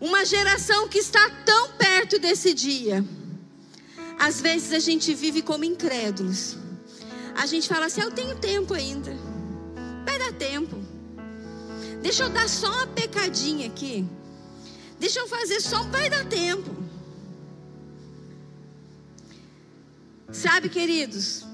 uma 0.00 0.24
geração 0.24 0.88
que 0.88 0.96
está 0.96 1.28
tão 1.44 1.72
perto 1.72 2.18
desse 2.18 2.54
dia, 2.54 3.04
às 4.18 4.40
vezes 4.40 4.72
a 4.72 4.78
gente 4.78 5.12
vive 5.12 5.42
como 5.42 5.64
incrédulos 5.64 6.64
a 7.36 7.46
gente 7.46 7.68
fala 7.68 7.86
assim: 7.86 8.00
eu 8.00 8.10
tenho 8.10 8.34
tempo 8.36 8.74
ainda. 8.74 9.12
Vai 10.04 10.18
dar 10.18 10.32
tempo. 10.32 10.76
Deixa 12.02 12.24
eu 12.24 12.30
dar 12.30 12.48
só 12.48 12.70
uma 12.70 12.86
pecadinha 12.86 13.66
aqui. 13.66 14.06
Deixa 14.98 15.20
eu 15.20 15.28
fazer 15.28 15.60
só. 15.60 15.82
Vai 15.84 16.08
dar 16.08 16.24
tempo. 16.24 16.70
Sabe, 20.32 20.68
queridos? 20.68 21.44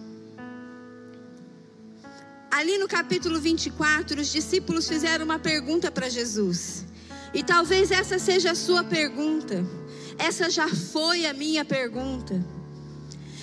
Ali 2.51 2.77
no 2.79 2.87
capítulo 2.87 3.41
24, 3.41 4.21
os 4.21 4.31
discípulos 4.31 4.87
fizeram 4.87 5.25
uma 5.25 5.39
pergunta 5.39 5.91
para 5.91 6.09
Jesus. 6.09 6.85
E 7.33 7.43
talvez 7.43 7.91
essa 7.91 8.19
seja 8.19 8.51
a 8.51 8.55
sua 8.55 8.85
pergunta. 8.85 9.65
Essa 10.19 10.51
já 10.51 10.69
foi 10.69 11.25
a 11.27 11.33
minha 11.33 11.65
pergunta. 11.65 12.45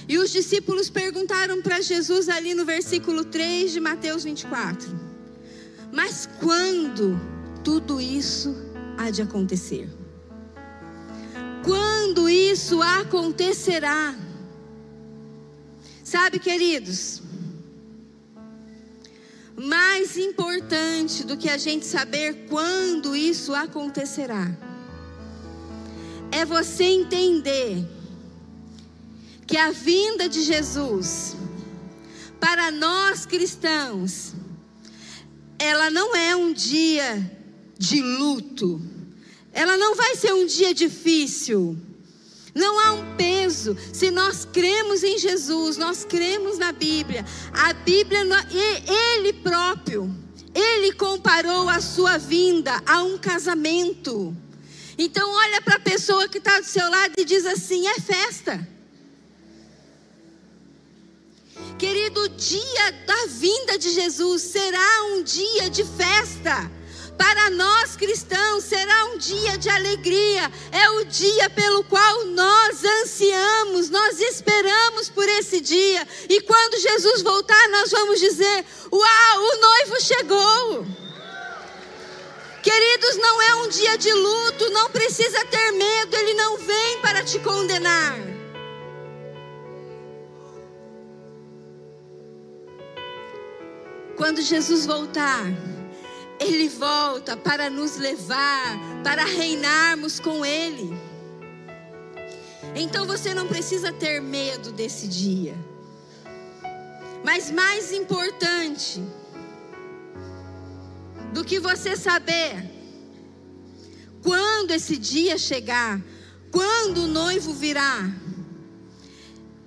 E 0.10 0.18
os 0.18 0.32
discípulos 0.32 0.90
perguntaram 0.90 1.62
para 1.62 1.82
Jesus 1.82 2.28
ali 2.30 2.56
no 2.56 2.66
versículo 2.66 3.24
3 3.24 3.72
de 3.72 3.80
Mateus 3.80 4.24
24: 4.24 4.90
Mas 5.94 6.28
quando 6.40 7.22
tudo 7.64 8.02
isso 8.02 8.56
há 8.98 9.12
de 9.12 9.22
acontecer? 9.22 9.88
Quando 11.64 12.28
isso 12.28 12.82
acontecerá? 12.82 14.16
Sabe, 16.04 16.40
queridos, 16.40 17.22
mais 19.56 20.18
importante 20.18 21.24
do 21.24 21.38
que 21.38 21.48
a 21.48 21.58
gente 21.58 21.86
saber 21.86 22.48
quando 22.50 23.16
isso 23.16 23.54
acontecerá, 23.54 24.58
é 26.32 26.44
você 26.44 26.86
entender 26.86 27.99
que 29.50 29.58
a 29.58 29.72
vinda 29.72 30.30
de 30.30 30.44
Jesus 30.44 31.36
para 32.40 32.70
nós 32.70 33.26
cristãos, 33.26 34.34
ela 35.58 35.90
não 35.90 36.16
é 36.16 36.36
um 36.36 36.54
dia 36.54 37.36
de 37.76 38.00
luto, 38.00 38.80
ela 39.52 39.76
não 39.76 39.96
vai 39.96 40.16
ser 40.16 40.34
um 40.34 40.46
dia 40.46 40.72
difícil. 40.72 41.76
Não 42.54 42.80
há 42.80 42.94
um 42.94 43.16
peso. 43.16 43.76
Se 43.92 44.12
nós 44.12 44.46
cremos 44.46 45.04
em 45.04 45.18
Jesus, 45.18 45.78
nós 45.78 46.04
cremos 46.04 46.60
na 46.60 46.72
Bíblia. 46.72 47.26
A 47.52 47.74
Bíblia, 47.74 48.22
Ele 48.52 49.34
próprio, 49.34 50.16
Ele 50.54 50.94
comparou 50.94 51.68
a 51.68 51.82
sua 51.82 52.20
vinda 52.20 52.82
a 52.86 53.02
um 53.02 53.18
casamento. 53.18 54.36
Então, 54.98 55.28
olha 55.32 55.62
para 55.62 55.78
a 55.78 55.80
pessoa 55.80 56.28
que 56.28 56.38
está 56.38 56.60
do 56.60 56.66
seu 56.66 56.88
lado 56.90 57.14
e 57.18 57.26
diz 57.26 57.46
assim: 57.46 57.88
é 57.88 58.00
festa. 58.00 58.79
Querido, 61.80 62.24
o 62.24 62.28
dia 62.28 62.92
da 63.06 63.26
vinda 63.28 63.78
de 63.78 63.90
Jesus 63.92 64.42
será 64.42 65.04
um 65.14 65.24
dia 65.24 65.70
de 65.70 65.86
festa. 65.86 66.70
Para 67.18 67.50
nós 67.52 67.96
cristãos 67.96 68.66
será 68.66 69.06
um 69.06 69.18
dia 69.18 69.58
de 69.58 69.70
alegria, 69.70 70.52
é 70.74 70.90
o 70.90 71.06
dia 71.06 71.50
pelo 71.50 71.86
qual 71.86 72.26
nós 72.26 72.84
ansiamos, 72.84 73.90
nós 73.90 74.20
esperamos 74.20 75.08
por 75.08 75.28
esse 75.30 75.62
dia. 75.62 76.06
E 76.28 76.42
quando 76.42 76.82
Jesus 76.82 77.22
voltar, 77.22 77.70
nós 77.70 77.90
vamos 77.92 78.20
dizer: 78.20 78.66
Uau, 78.92 79.42
o 79.42 79.62
noivo 79.62 80.02
chegou. 80.02 80.86
Queridos, 82.62 83.16
não 83.16 83.42
é 83.42 83.56
um 83.56 83.70
dia 83.70 83.98
de 83.98 84.12
luto, 84.12 84.70
não 84.72 84.90
precisa 84.90 85.46
ter 85.46 85.72
medo, 85.72 86.14
ele 86.14 86.34
não 86.34 86.58
vem 86.58 87.00
para 87.00 87.24
te 87.24 87.40
condenar. 87.40 88.39
Quando 94.20 94.42
Jesus 94.42 94.86
voltar, 94.86 95.46
ele 96.42 96.68
volta 96.68 97.38
para 97.38 97.70
nos 97.70 97.96
levar, 97.96 98.78
para 99.02 99.24
reinarmos 99.24 100.20
com 100.20 100.46
Ele. 100.46 100.90
Então 102.76 103.08
você 103.08 103.34
não 103.34 103.48
precisa 103.48 103.94
ter 103.94 104.22
medo 104.22 104.74
desse 104.74 105.08
dia. 105.08 105.56
Mas 107.24 107.50
mais 107.50 107.94
importante 107.94 109.02
do 111.34 111.46
que 111.46 111.58
você 111.58 111.96
saber 111.96 112.70
quando 114.22 114.72
esse 114.72 114.98
dia 114.98 115.38
chegar, 115.38 115.98
quando 116.52 117.04
o 117.04 117.08
noivo 117.08 117.54
virá, 117.54 118.12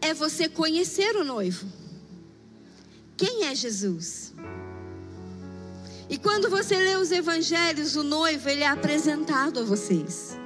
é 0.02 0.12
você 0.12 0.46
conhecer 0.46 1.16
o 1.16 1.24
noivo. 1.24 1.66
Quem 3.16 3.44
é 3.44 3.54
Jesus? 3.54 4.31
E 6.12 6.18
quando 6.18 6.50
você 6.50 6.76
lê 6.76 6.94
os 6.94 7.10
evangelhos, 7.10 7.96
o 7.96 8.02
noivo, 8.02 8.46
ele 8.46 8.62
é 8.62 8.66
apresentado 8.66 9.60
a 9.60 9.62
vocês. 9.62 10.38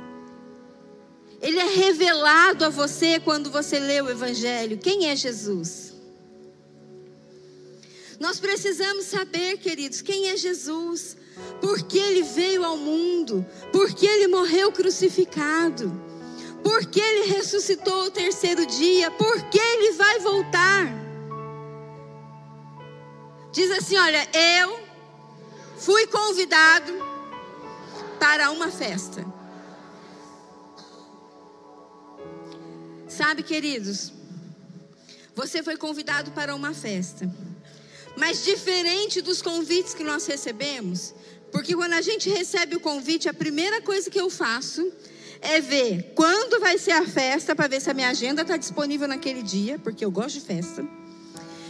Ele 1.42 1.58
é 1.58 1.64
revelado 1.64 2.64
a 2.64 2.68
você 2.68 3.18
quando 3.18 3.50
você 3.50 3.80
lê 3.80 4.00
o 4.00 4.08
evangelho. 4.08 4.78
Quem 4.78 5.08
é 5.08 5.16
Jesus? 5.16 5.92
Nós 8.20 8.38
precisamos 8.38 9.06
saber, 9.06 9.58
queridos, 9.58 10.00
quem 10.02 10.28
é 10.28 10.36
Jesus, 10.36 11.16
porque 11.60 11.98
ele 11.98 12.22
veio 12.22 12.64
ao 12.64 12.76
mundo, 12.76 13.44
porque 13.72 14.06
ele 14.06 14.28
morreu 14.28 14.70
crucificado, 14.70 15.92
porque 16.62 17.00
ele 17.00 17.32
ressuscitou 17.34 18.04
o 18.04 18.10
terceiro 18.12 18.64
dia, 18.66 19.10
porque 19.10 19.58
ele 19.58 19.94
vai 19.94 20.20
voltar. 20.20 20.86
Diz 23.50 23.68
assim: 23.72 23.96
Olha, 23.96 24.28
eu 24.32 24.85
fui 25.78 26.06
convidado 26.06 26.92
para 28.18 28.50
uma 28.50 28.70
festa. 28.70 29.24
Sabe, 33.08 33.42
queridos, 33.42 34.12
você 35.34 35.62
foi 35.62 35.76
convidado 35.76 36.30
para 36.32 36.54
uma 36.54 36.74
festa. 36.74 37.30
Mas 38.16 38.44
diferente 38.44 39.20
dos 39.20 39.42
convites 39.42 39.94
que 39.94 40.02
nós 40.02 40.26
recebemos, 40.26 41.14
porque 41.52 41.74
quando 41.74 41.92
a 41.92 42.00
gente 42.00 42.30
recebe 42.30 42.76
o 42.76 42.80
convite, 42.80 43.28
a 43.28 43.34
primeira 43.34 43.80
coisa 43.82 44.10
que 44.10 44.20
eu 44.20 44.30
faço 44.30 44.90
é 45.40 45.60
ver 45.60 46.12
quando 46.14 46.58
vai 46.58 46.78
ser 46.78 46.92
a 46.92 47.06
festa, 47.06 47.54
para 47.54 47.68
ver 47.68 47.80
se 47.80 47.90
a 47.90 47.94
minha 47.94 48.08
agenda 48.08 48.42
está 48.42 48.56
disponível 48.56 49.06
naquele 49.06 49.42
dia, 49.42 49.78
porque 49.78 50.04
eu 50.04 50.10
gosto 50.10 50.40
de 50.40 50.46
festa. 50.46 50.86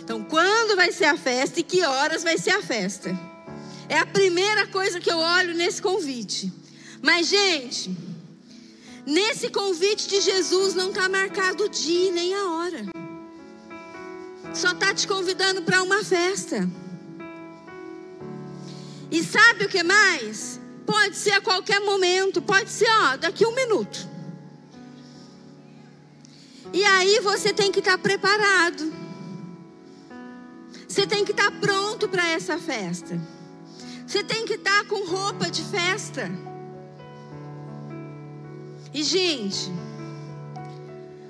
Então, 0.00 0.22
quando 0.22 0.76
vai 0.76 0.92
ser 0.92 1.06
a 1.06 1.16
festa 1.16 1.58
e 1.58 1.64
que 1.64 1.82
horas 1.82 2.22
vai 2.22 2.38
ser 2.38 2.50
a 2.50 2.62
festa. 2.62 3.35
É 3.88 3.98
a 3.98 4.06
primeira 4.06 4.66
coisa 4.66 5.00
que 5.00 5.10
eu 5.10 5.18
olho 5.18 5.54
nesse 5.54 5.80
convite. 5.80 6.52
Mas, 7.02 7.28
gente, 7.28 7.96
nesse 9.06 9.48
convite 9.48 10.08
de 10.08 10.20
Jesus 10.20 10.74
não 10.74 10.88
está 10.88 11.08
marcado 11.08 11.64
o 11.64 11.68
dia 11.68 12.10
nem 12.10 12.34
a 12.34 12.44
hora. 12.50 12.86
Só 14.52 14.72
está 14.72 14.92
te 14.92 15.06
convidando 15.06 15.62
para 15.62 15.82
uma 15.82 16.02
festa. 16.02 16.68
E 19.10 19.22
sabe 19.22 19.66
o 19.66 19.68
que 19.68 19.82
mais? 19.82 20.60
Pode 20.84 21.16
ser 21.16 21.32
a 21.32 21.40
qualquer 21.40 21.80
momento, 21.80 22.42
pode 22.42 22.70
ser, 22.70 22.88
ó, 22.88 23.16
daqui 23.16 23.46
um 23.46 23.54
minuto. 23.54 24.08
E 26.72 26.84
aí 26.84 27.20
você 27.20 27.52
tem 27.52 27.70
que 27.70 27.78
estar 27.78 27.92
tá 27.92 27.98
preparado. 27.98 28.92
Você 30.88 31.06
tem 31.06 31.24
que 31.24 31.30
estar 31.30 31.50
tá 31.50 31.58
pronto 31.60 32.08
para 32.08 32.28
essa 32.28 32.58
festa. 32.58 33.35
Você 34.06 34.22
tem 34.22 34.46
que 34.46 34.54
estar 34.54 34.84
com 34.86 35.04
roupa 35.04 35.50
de 35.50 35.62
festa. 35.62 36.30
E, 38.94 39.02
gente, 39.02 39.70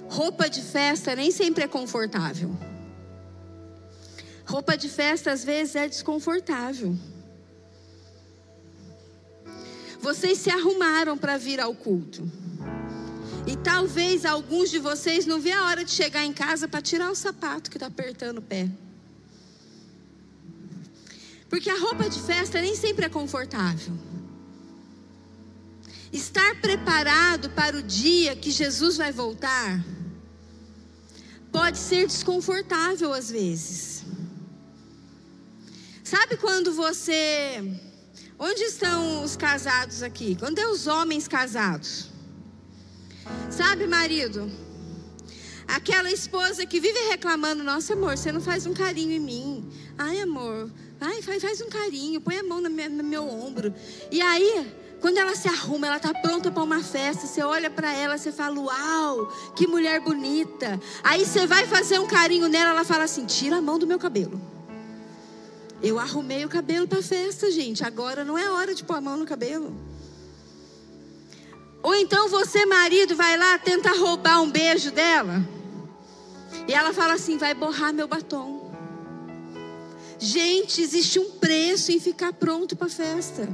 roupa 0.08 0.48
de 0.48 0.60
festa 0.60 1.16
nem 1.16 1.30
sempre 1.30 1.64
é 1.64 1.68
confortável. 1.68 2.54
Roupa 4.44 4.76
de 4.76 4.88
festa 4.88 5.32
às 5.32 5.42
vezes 5.42 5.74
é 5.74 5.88
desconfortável. 5.88 6.94
Vocês 9.98 10.38
se 10.38 10.50
arrumaram 10.50 11.16
para 11.16 11.38
vir 11.38 11.60
ao 11.60 11.74
culto. 11.74 12.30
E 13.46 13.56
talvez 13.56 14.24
alguns 14.24 14.70
de 14.70 14.78
vocês 14.78 15.24
não 15.24 15.40
vê 15.40 15.52
a 15.52 15.64
hora 15.64 15.84
de 15.84 15.90
chegar 15.90 16.24
em 16.24 16.32
casa 16.32 16.68
para 16.68 16.82
tirar 16.82 17.10
o 17.10 17.14
sapato 17.14 17.70
que 17.70 17.76
está 17.76 17.86
apertando 17.86 18.38
o 18.38 18.42
pé. 18.42 18.68
Porque 21.48 21.70
a 21.70 21.78
roupa 21.78 22.09
de 22.09 22.20
festa 22.20 22.61
nem 22.61 22.74
sempre 22.74 23.06
é 23.06 23.09
confortável. 23.09 23.94
Estar 26.12 26.61
preparado 26.61 27.50
para 27.50 27.76
o 27.76 27.82
dia 27.82 28.35
que 28.37 28.50
Jesus 28.50 28.96
vai 28.96 29.12
voltar 29.12 29.85
pode 31.52 31.78
ser 31.78 32.06
desconfortável 32.06 33.12
às 33.12 33.30
vezes. 33.30 34.04
Sabe 36.04 36.37
quando 36.37 36.72
você. 36.72 37.80
Onde 38.38 38.62
estão 38.62 39.24
os 39.24 39.37
casados 39.37 40.02
aqui? 40.02 40.37
Quando 40.37 40.59
é 40.59 40.66
os 40.68 40.87
homens 40.87 41.26
casados? 41.26 42.11
Sabe, 43.50 43.87
marido? 43.87 44.50
Aquela 45.66 46.11
esposa 46.11 46.64
que 46.66 46.81
vive 46.81 46.98
reclamando: 47.09 47.62
Nossa, 47.62 47.94
amor, 47.94 48.16
você 48.16 48.31
não 48.31 48.40
faz 48.40 48.66
um 48.66 48.74
carinho 48.74 49.12
em 49.12 49.20
mim. 49.20 49.68
Ai, 49.98 50.20
amor, 50.20 50.70
Ai, 51.00 51.20
faz, 51.20 51.42
faz 51.42 51.61
um 51.61 51.68
carinho, 51.68 52.20
põe 52.20 52.38
a 52.38 52.42
mão 52.42 52.61
no 52.61 52.70
meu, 52.70 52.90
no 52.90 53.05
meu 53.05 53.29
ombro. 53.29 53.74
E 54.11 54.20
aí, 54.22 54.66
quando 55.00 55.18
ela 55.18 55.35
se 55.35 55.46
arruma, 55.46 55.87
ela 55.87 55.98
está 55.98 56.12
pronta 56.14 56.50
para 56.50 56.62
uma 56.62 56.83
festa. 56.83 57.26
Você 57.26 57.42
olha 57.42 57.68
para 57.68 57.92
ela, 57.92 58.16
você 58.16 58.33
fala: 58.33 58.59
Uau, 58.59 59.26
que 59.55 59.66
mulher 59.66 60.00
bonita. 60.00 60.81
Aí 61.05 61.24
você 61.24 61.46
vai 61.46 61.66
fazer 61.66 61.98
um 61.98 62.07
carinho 62.07 62.48
nela, 62.48 62.70
ela 62.70 62.85
fala 62.85 63.05
assim: 63.05 63.26
Tira 63.26 63.57
a 63.57 63.62
mão 63.62 63.79
do 63.79 63.87
meu 63.87 63.98
cabelo. 63.98 64.40
Eu 65.83 65.98
arrumei 65.98 66.44
o 66.44 66.48
cabelo 66.48 66.88
para 66.88 67.02
festa, 67.02 67.50
gente. 67.50 67.85
Agora 67.85 68.24
não 68.24 68.38
é 68.38 68.48
hora 68.50 68.74
de 68.74 68.83
pôr 68.83 68.96
a 68.96 69.00
mão 69.00 69.18
no 69.18 69.26
cabelo. 69.26 69.76
Ou 71.83 71.94
então 71.94 72.29
você, 72.29 72.64
marido, 72.64 73.14
vai 73.14 73.37
lá, 73.37 73.59
tenta 73.59 73.90
roubar 73.92 74.40
um 74.40 74.50
beijo 74.50 74.90
dela. 74.90 75.56
E 76.68 76.72
ela 76.72 76.92
fala 76.92 77.14
assim: 77.14 77.38
Vai 77.38 77.54
borrar 77.54 77.92
meu 77.92 78.09
batom. 78.09 78.72
Gente, 80.18 80.80
existe 80.80 81.18
um 81.18 81.32
preço 81.32 81.92
em 81.92 82.00
ficar 82.00 82.32
pronto 82.32 82.74
para 82.74 82.87
a 82.87 82.90
festa. 82.90 83.48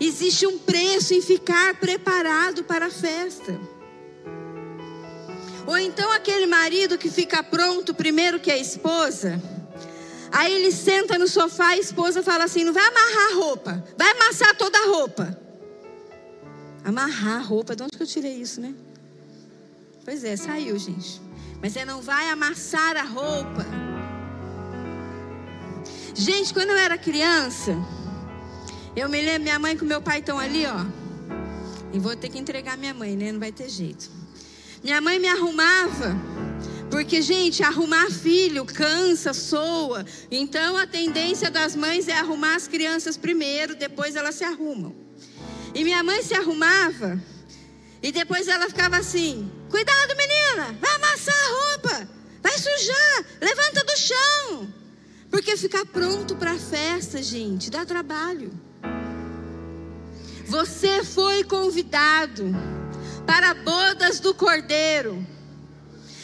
Existe 0.00 0.46
um 0.46 0.58
preço 0.58 1.14
em 1.14 1.20
ficar 1.20 1.74
preparado 1.74 2.64
para 2.64 2.86
a 2.86 2.90
festa. 2.90 3.58
Ou 5.66 5.78
então 5.78 6.10
aquele 6.12 6.46
marido 6.46 6.98
que 6.98 7.10
fica 7.10 7.42
pronto 7.42 7.94
primeiro 7.94 8.40
que 8.40 8.50
a 8.50 8.56
esposa. 8.56 9.40
Aí 10.30 10.52
ele 10.52 10.72
senta 10.72 11.16
no 11.16 11.28
sofá, 11.28 11.68
a 11.68 11.78
esposa 11.78 12.22
fala 12.22 12.44
assim: 12.44 12.64
não 12.64 12.72
vai 12.72 12.84
amarrar 12.84 13.32
a 13.32 13.34
roupa, 13.36 13.84
vai 13.96 14.10
amassar 14.10 14.56
toda 14.56 14.76
a 14.78 14.86
roupa. 14.86 15.38
Amarrar 16.82 17.36
a 17.36 17.42
roupa, 17.42 17.74
de 17.74 17.82
onde 17.82 17.96
que 17.96 18.02
eu 18.02 18.06
tirei 18.06 18.34
isso, 18.34 18.60
né? 18.60 18.74
Pois 20.04 20.22
é, 20.22 20.36
saiu, 20.36 20.78
gente. 20.78 21.23
Mas 21.64 21.72
você 21.72 21.82
não 21.82 22.02
vai 22.02 22.28
amassar 22.28 22.94
a 22.94 23.04
roupa. 23.04 23.64
Gente, 26.14 26.52
quando 26.52 26.68
eu 26.68 26.76
era 26.76 26.98
criança, 26.98 27.74
eu 28.94 29.08
me 29.08 29.22
lembro, 29.22 29.44
minha 29.44 29.58
mãe 29.58 29.74
com 29.74 29.86
meu 29.86 30.02
pai 30.02 30.18
estão 30.18 30.38
ali, 30.38 30.66
ó. 30.66 30.84
E 31.90 31.98
vou 31.98 32.14
ter 32.14 32.28
que 32.28 32.38
entregar 32.38 32.76
minha 32.76 32.92
mãe, 32.92 33.16
né? 33.16 33.32
Não 33.32 33.40
vai 33.40 33.50
ter 33.50 33.70
jeito. 33.70 34.10
Minha 34.82 35.00
mãe 35.00 35.18
me 35.18 35.26
arrumava, 35.26 36.14
Porque, 36.90 37.22
gente, 37.22 37.62
arrumar 37.62 38.10
filho 38.10 38.66
cansa, 38.66 39.32
soa. 39.32 40.04
Então 40.30 40.76
a 40.76 40.86
tendência 40.86 41.50
das 41.50 41.74
mães 41.74 42.08
é 42.08 42.18
arrumar 42.18 42.56
as 42.56 42.68
crianças 42.68 43.16
primeiro, 43.16 43.74
depois 43.74 44.16
elas 44.16 44.34
se 44.34 44.44
arrumam. 44.44 44.94
E 45.74 45.82
minha 45.82 46.02
mãe 46.02 46.22
se 46.22 46.34
arrumava 46.34 47.18
e 48.02 48.12
depois 48.12 48.48
ela 48.48 48.68
ficava 48.68 48.98
assim: 48.98 49.50
Cuidado, 49.74 50.14
menina, 50.16 50.78
vai 50.80 50.94
amassar 50.94 51.34
a 51.34 51.48
roupa, 51.48 52.08
vai 52.40 52.52
sujar, 52.52 53.24
levanta 53.40 53.82
do 53.82 53.96
chão. 53.98 54.72
Porque 55.28 55.56
ficar 55.56 55.84
pronto 55.84 56.36
para 56.36 56.52
a 56.52 56.58
festa, 56.60 57.20
gente, 57.20 57.72
dá 57.72 57.84
trabalho. 57.84 58.52
Você 60.46 61.02
foi 61.02 61.42
convidado 61.42 62.54
para 63.26 63.52
bodas 63.52 64.20
do 64.20 64.32
Cordeiro. 64.32 65.26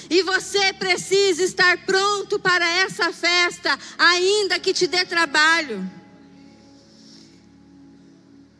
E 0.08 0.22
você 0.22 0.72
precisa 0.72 1.42
estar 1.42 1.84
pronto 1.84 2.38
para 2.38 2.64
essa 2.64 3.12
festa, 3.12 3.76
ainda 3.98 4.60
que 4.60 4.72
te 4.72 4.86
dê 4.86 5.04
trabalho. 5.04 5.90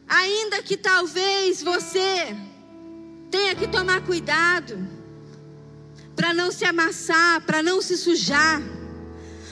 Ainda 0.09 0.61
que 0.64 0.76
talvez 0.76 1.62
você 1.62 2.37
tenha 3.31 3.55
que 3.55 3.69
tomar 3.69 4.01
cuidado 4.03 4.79
para 6.16 6.35
não 6.35 6.51
se 6.51 6.64
amassar, 6.64 7.40
para 7.43 7.62
não 7.62 7.81
se 7.81 7.97
sujar. 7.97 8.61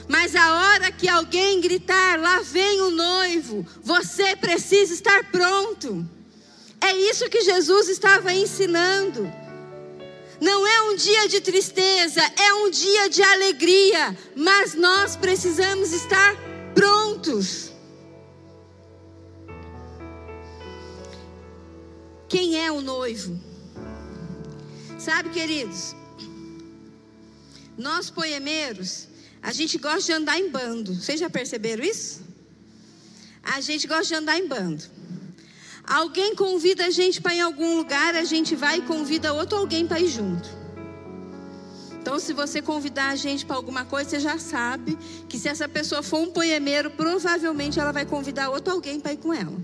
Mas 0.07 0.35
a 0.35 0.53
hora 0.53 0.91
que 0.91 1.07
alguém 1.07 1.61
gritar, 1.61 2.19
lá 2.19 2.41
vem 2.41 2.81
o 2.81 2.91
noivo, 2.91 3.65
você 3.81 4.35
precisa 4.35 4.93
estar 4.93 5.31
pronto. 5.31 6.07
É 6.81 6.93
isso 6.93 7.29
que 7.29 7.41
Jesus 7.41 7.89
estava 7.89 8.33
ensinando. 8.33 9.31
Não 10.41 10.65
é 10.65 10.81
um 10.83 10.95
dia 10.95 11.27
de 11.27 11.41
tristeza, 11.41 12.21
é 12.21 12.53
um 12.53 12.69
dia 12.69 13.09
de 13.09 13.21
alegria, 13.21 14.17
mas 14.35 14.73
nós 14.73 15.15
precisamos 15.15 15.91
estar 15.91 16.35
prontos. 16.73 17.71
Quem 22.27 22.63
é 22.63 22.71
o 22.71 22.79
noivo? 22.79 23.48
Sabe, 24.99 25.29
queridos, 25.29 25.95
nós 27.77 28.09
poemeiros, 28.09 29.07
a 29.41 29.53
gente 29.53 29.77
gosta 29.77 30.01
de 30.01 30.11
andar 30.11 30.37
em 30.37 30.49
bando. 30.49 30.93
Vocês 30.93 31.17
já 31.17 31.29
perceberam 31.29 31.85
isso? 31.85 32.21
A 33.41 33.61
gente 33.61 33.87
gosta 33.87 34.03
de 34.03 34.15
andar 34.15 34.37
em 34.37 34.45
bando. 34.45 34.83
Alguém 35.85 36.35
convida 36.35 36.85
a 36.87 36.89
gente 36.89 37.21
para 37.21 37.33
ir 37.33 37.37
em 37.37 37.41
algum 37.41 37.77
lugar, 37.77 38.13
a 38.13 38.25
gente 38.25 38.57
vai 38.57 38.79
e 38.79 38.81
convida 38.81 39.33
outro 39.33 39.57
alguém 39.57 39.87
para 39.87 40.01
ir 40.01 40.09
junto. 40.09 40.49
Então, 42.01 42.19
se 42.19 42.33
você 42.33 42.61
convidar 42.61 43.07
a 43.07 43.15
gente 43.15 43.45
para 43.45 43.55
alguma 43.55 43.85
coisa, 43.85 44.09
você 44.09 44.19
já 44.19 44.37
sabe 44.37 44.97
que 45.29 45.39
se 45.39 45.47
essa 45.47 45.69
pessoa 45.69 46.03
for 46.03 46.19
um 46.19 46.31
poemeiro, 46.31 46.91
provavelmente 46.91 47.79
ela 47.79 47.93
vai 47.93 48.05
convidar 48.05 48.49
outro 48.49 48.73
alguém 48.73 48.99
para 48.99 49.13
ir 49.13 49.17
com 49.17 49.33
ela. 49.33 49.57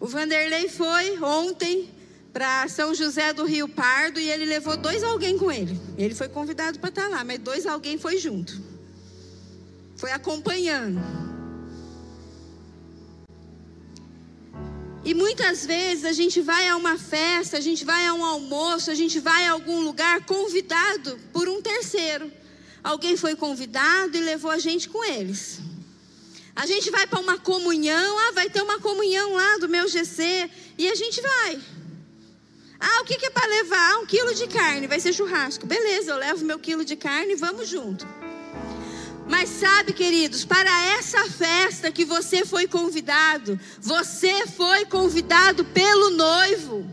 O 0.00 0.06
Vanderlei 0.06 0.66
foi 0.70 1.22
ontem 1.22 1.90
para 2.34 2.66
São 2.66 2.92
José 2.92 3.32
do 3.32 3.44
Rio 3.44 3.68
Pardo 3.68 4.18
e 4.18 4.28
ele 4.28 4.44
levou 4.44 4.76
dois 4.76 5.04
alguém 5.04 5.38
com 5.38 5.52
ele. 5.52 5.80
Ele 5.96 6.16
foi 6.16 6.28
convidado 6.28 6.80
para 6.80 6.88
estar 6.88 7.08
lá, 7.08 7.22
mas 7.22 7.38
dois 7.38 7.64
alguém 7.64 7.96
foi 7.96 8.18
junto. 8.18 8.60
Foi 9.96 10.10
acompanhando. 10.10 11.00
E 15.04 15.14
muitas 15.14 15.64
vezes 15.64 16.04
a 16.04 16.12
gente 16.12 16.40
vai 16.40 16.66
a 16.66 16.76
uma 16.76 16.98
festa, 16.98 17.56
a 17.56 17.60
gente 17.60 17.84
vai 17.84 18.04
a 18.04 18.12
um 18.12 18.24
almoço, 18.24 18.90
a 18.90 18.94
gente 18.94 19.20
vai 19.20 19.46
a 19.46 19.52
algum 19.52 19.80
lugar 19.82 20.26
convidado 20.26 21.16
por 21.32 21.48
um 21.48 21.62
terceiro. 21.62 22.32
Alguém 22.82 23.16
foi 23.16 23.36
convidado 23.36 24.16
e 24.16 24.20
levou 24.20 24.50
a 24.50 24.58
gente 24.58 24.88
com 24.88 25.04
eles. 25.04 25.60
A 26.56 26.66
gente 26.66 26.90
vai 26.90 27.06
para 27.06 27.20
uma 27.20 27.38
comunhão, 27.38 28.18
ah, 28.18 28.32
vai 28.32 28.50
ter 28.50 28.62
uma 28.62 28.80
comunhão 28.80 29.34
lá 29.34 29.58
do 29.58 29.68
meu 29.68 29.86
GC, 29.88 30.50
e 30.76 30.88
a 30.88 30.94
gente 30.96 31.20
vai. 31.20 31.60
Ah, 32.78 33.00
o 33.00 33.04
que, 33.04 33.18
que 33.18 33.26
é 33.26 33.30
para 33.30 33.46
levar? 33.46 33.92
Ah, 33.92 33.98
um 33.98 34.06
quilo 34.06 34.34
de 34.34 34.46
carne, 34.46 34.86
vai 34.86 35.00
ser 35.00 35.12
churrasco. 35.12 35.66
Beleza, 35.66 36.12
eu 36.12 36.18
levo 36.18 36.44
meu 36.44 36.58
quilo 36.58 36.84
de 36.84 36.96
carne 36.96 37.32
e 37.32 37.36
vamos 37.36 37.68
junto. 37.68 38.06
Mas 39.26 39.48
sabe, 39.48 39.92
queridos, 39.92 40.44
para 40.44 40.86
essa 40.98 41.24
festa 41.30 41.90
que 41.90 42.04
você 42.04 42.44
foi 42.44 42.66
convidado, 42.66 43.58
você 43.80 44.46
foi 44.46 44.84
convidado 44.84 45.64
pelo 45.64 46.10
noivo. 46.10 46.86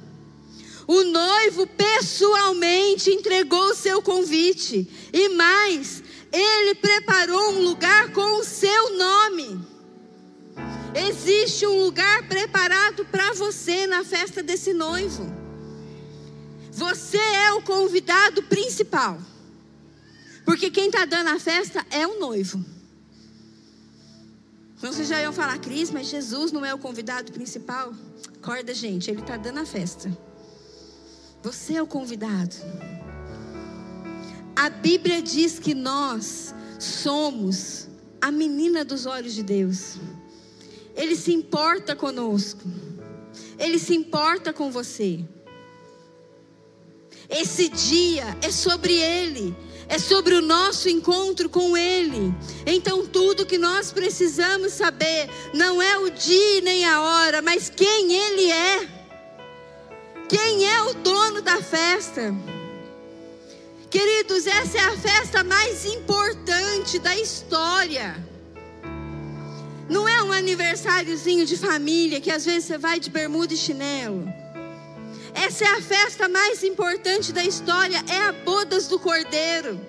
O 0.88 1.04
noivo 1.04 1.68
pessoalmente 1.68 3.10
entregou 3.12 3.66
o 3.70 3.76
seu 3.76 4.02
convite. 4.02 4.88
E 5.12 5.30
mais, 5.30 6.02
ele 6.32 6.76
preparou 6.76 7.52
um 7.54 7.64
lugar 7.64 8.12
com 8.12 8.40
o 8.40 8.44
seu 8.44 8.98
nome. 8.98 9.66
Existe 10.96 11.66
um 11.66 11.84
lugar 11.84 12.28
preparado 12.28 13.06
para 13.06 13.34
você 13.34 13.88
na 13.88 14.04
festa 14.04 14.42
desse 14.42 14.74
noivo. 14.74 15.41
Você 16.72 17.18
é 17.18 17.52
o 17.54 17.62
convidado 17.62 18.42
principal. 18.44 19.20
Porque 20.46 20.72
quem 20.72 20.88
está 20.88 21.06
dando 21.06 21.30
a 21.30 21.40
festa 21.40 21.86
é 21.92 22.08
o 22.08 22.20
noivo. 22.20 22.64
Então 24.78 24.92
vocês 24.92 25.08
já 25.08 25.22
iam 25.22 25.32
falar, 25.32 25.60
Cris, 25.60 25.92
mas 25.92 26.08
Jesus 26.08 26.52
não 26.52 26.66
é 26.66 26.74
o 26.74 26.78
convidado 26.78 27.32
principal? 27.32 27.94
Acorda, 28.42 28.74
gente, 28.74 29.12
ele 29.12 29.22
está 29.22 29.38
dando 29.38 29.60
a 29.60 29.66
festa. 29.66 30.12
Você 31.44 31.76
é 31.76 31.82
o 31.82 31.86
convidado. 31.86 32.56
A 34.56 34.70
Bíblia 34.70 35.22
diz 35.22 35.60
que 35.60 35.76
nós 35.76 36.56
somos 36.80 37.88
a 38.20 38.32
menina 38.32 38.84
dos 38.84 39.06
olhos 39.06 39.34
de 39.34 39.44
Deus. 39.44 39.98
Ele 40.96 41.16
se 41.16 41.34
importa 41.34 41.96
conosco. 41.96 42.64
Ele 43.60 43.78
se 43.78 43.96
importa 43.96 44.52
com 44.52 44.72
você. 44.72 45.24
Esse 47.32 47.70
dia 47.70 48.38
é 48.42 48.52
sobre 48.52 48.94
Ele 48.94 49.56
é 49.92 50.00
sobre 50.00 50.36
o 50.36 50.42
nosso 50.42 50.88
encontro 50.88 51.50
com 51.50 51.76
Ele. 51.76 52.34
Então, 52.66 53.06
tudo 53.06 53.46
que 53.46 53.58
nós 53.58 53.92
precisamos 53.92 54.72
saber 54.72 55.30
não 55.54 55.82
é 55.82 55.98
o 55.98 56.10
dia 56.10 56.62
nem 56.62 56.86
a 56.86 57.02
hora, 57.02 57.42
mas 57.42 57.70
quem 57.70 58.14
Ele 58.14 58.50
é. 58.50 58.88
Quem 60.30 60.66
é 60.66 60.82
o 60.84 60.94
dono 60.94 61.42
da 61.42 61.62
festa? 61.62 62.34
Queridos, 63.90 64.48
essa 64.48 64.78
é 64.78 64.82
a 64.82 64.98
festa 64.98 65.44
mais 65.44 65.84
importante 65.84 66.98
da 66.98 67.14
história. 67.18 68.16
Não 69.90 70.08
é 70.08 70.24
um 70.24 70.32
aniversáriozinho 70.32 71.46
de 71.46 71.58
família 71.58 72.22
que 72.22 72.32
às 72.32 72.46
vezes 72.46 72.64
você 72.64 72.78
vai 72.78 72.98
de 72.98 73.10
bermuda 73.10 73.54
e 73.54 73.58
chinelo. 73.58 74.41
Essa 75.34 75.66
é 75.66 75.68
a 75.68 75.82
festa 75.82 76.28
mais 76.28 76.64
importante 76.64 77.32
da 77.32 77.44
história, 77.44 78.04
é 78.10 78.28
a 78.28 78.32
bodas 78.32 78.88
do 78.88 79.00
Cordeiro. 79.00 79.80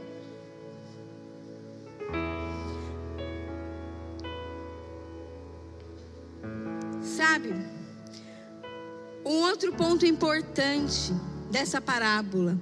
Sabe? 7.00 7.54
Um 9.24 9.42
outro 9.42 9.72
ponto 9.72 10.04
importante 10.06 11.12
dessa 11.50 11.80
parábola, 11.80 12.58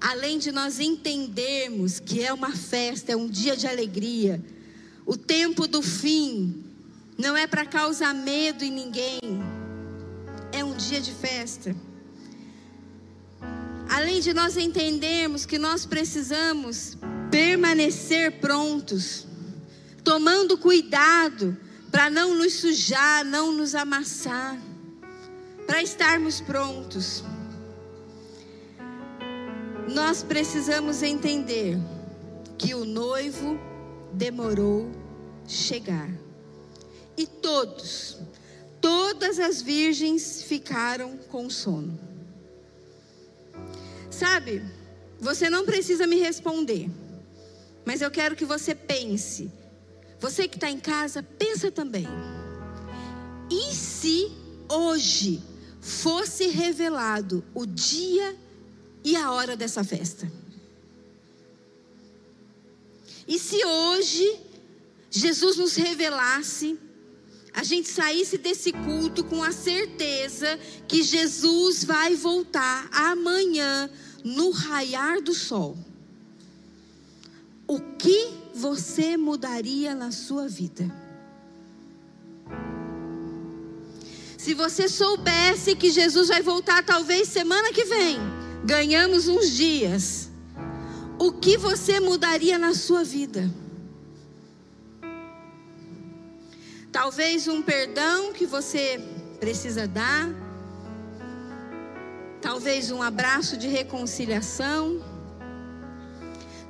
além 0.00 0.38
de 0.38 0.52
nós 0.52 0.78
entendermos 0.78 1.98
que 1.98 2.22
é 2.22 2.32
uma 2.32 2.52
festa, 2.52 3.12
é 3.12 3.16
um 3.16 3.28
dia 3.28 3.56
de 3.56 3.66
alegria, 3.66 4.42
o 5.04 5.16
tempo 5.16 5.66
do 5.66 5.82
fim 5.82 6.64
não 7.16 7.36
é 7.36 7.46
para 7.46 7.66
causar 7.66 8.14
medo 8.14 8.64
em 8.64 8.70
ninguém, 8.70 9.20
é 10.52 10.62
um 10.62 10.74
dia 10.76 11.00
de 11.00 11.12
festa. 11.12 11.74
Além 13.88 14.20
de 14.20 14.34
nós 14.34 14.56
entendermos 14.56 15.46
que 15.46 15.58
nós 15.58 15.86
precisamos 15.86 16.96
permanecer 17.30 18.38
prontos, 18.40 19.26
tomando 20.04 20.58
cuidado 20.58 21.56
para 21.90 22.10
não 22.10 22.34
nos 22.34 22.54
sujar, 22.54 23.24
não 23.24 23.50
nos 23.50 23.74
amassar, 23.74 24.58
para 25.66 25.82
estarmos 25.82 26.40
prontos. 26.40 27.24
Nós 29.88 30.22
precisamos 30.22 31.02
entender 31.02 31.78
que 32.58 32.74
o 32.74 32.84
noivo 32.84 33.58
demorou 34.12 34.90
chegar. 35.46 36.10
E 37.16 37.26
todos, 37.26 38.18
todas 38.80 39.38
as 39.38 39.62
virgens 39.62 40.42
ficaram 40.42 41.16
com 41.28 41.48
sono. 41.48 42.07
Sabe, 44.18 44.60
você 45.20 45.48
não 45.48 45.64
precisa 45.64 46.04
me 46.04 46.16
responder, 46.16 46.90
mas 47.84 48.02
eu 48.02 48.10
quero 48.10 48.34
que 48.34 48.44
você 48.44 48.74
pense. 48.74 49.48
Você 50.18 50.48
que 50.48 50.56
está 50.56 50.68
em 50.68 50.80
casa, 50.80 51.22
pensa 51.22 51.70
também. 51.70 52.08
E 53.48 53.72
se 53.72 54.28
hoje 54.68 55.40
fosse 55.80 56.48
revelado 56.48 57.44
o 57.54 57.64
dia 57.64 58.36
e 59.04 59.14
a 59.14 59.30
hora 59.30 59.56
dessa 59.56 59.84
festa? 59.84 60.28
E 63.28 63.38
se 63.38 63.64
hoje 63.64 64.36
Jesus 65.12 65.56
nos 65.56 65.76
revelasse, 65.76 66.76
a 67.54 67.62
gente 67.62 67.88
saísse 67.88 68.36
desse 68.36 68.72
culto 68.72 69.22
com 69.22 69.44
a 69.44 69.52
certeza 69.52 70.58
que 70.88 71.04
Jesus 71.04 71.84
vai 71.84 72.16
voltar 72.16 72.88
amanhã 72.90 73.88
no 74.28 74.50
raiar 74.50 75.22
do 75.22 75.32
sol. 75.32 75.76
O 77.66 77.80
que 77.80 78.30
você 78.54 79.16
mudaria 79.16 79.94
na 79.94 80.12
sua 80.12 80.46
vida? 80.46 80.90
Se 84.36 84.54
você 84.54 84.88
soubesse 84.88 85.74
que 85.74 85.90
Jesus 85.90 86.28
vai 86.28 86.42
voltar 86.42 86.84
talvez 86.84 87.28
semana 87.28 87.72
que 87.72 87.84
vem, 87.84 88.18
ganhamos 88.64 89.28
uns 89.28 89.50
dias. 89.50 90.30
O 91.18 91.32
que 91.32 91.56
você 91.56 91.98
mudaria 91.98 92.58
na 92.58 92.74
sua 92.74 93.04
vida? 93.04 93.50
Talvez 96.92 97.48
um 97.48 97.60
perdão 97.62 98.32
que 98.32 98.46
você 98.46 99.00
precisa 99.40 99.86
dar. 99.86 100.47
Talvez 102.48 102.90
um 102.90 103.02
abraço 103.02 103.58
de 103.58 103.68
reconciliação. 103.68 105.04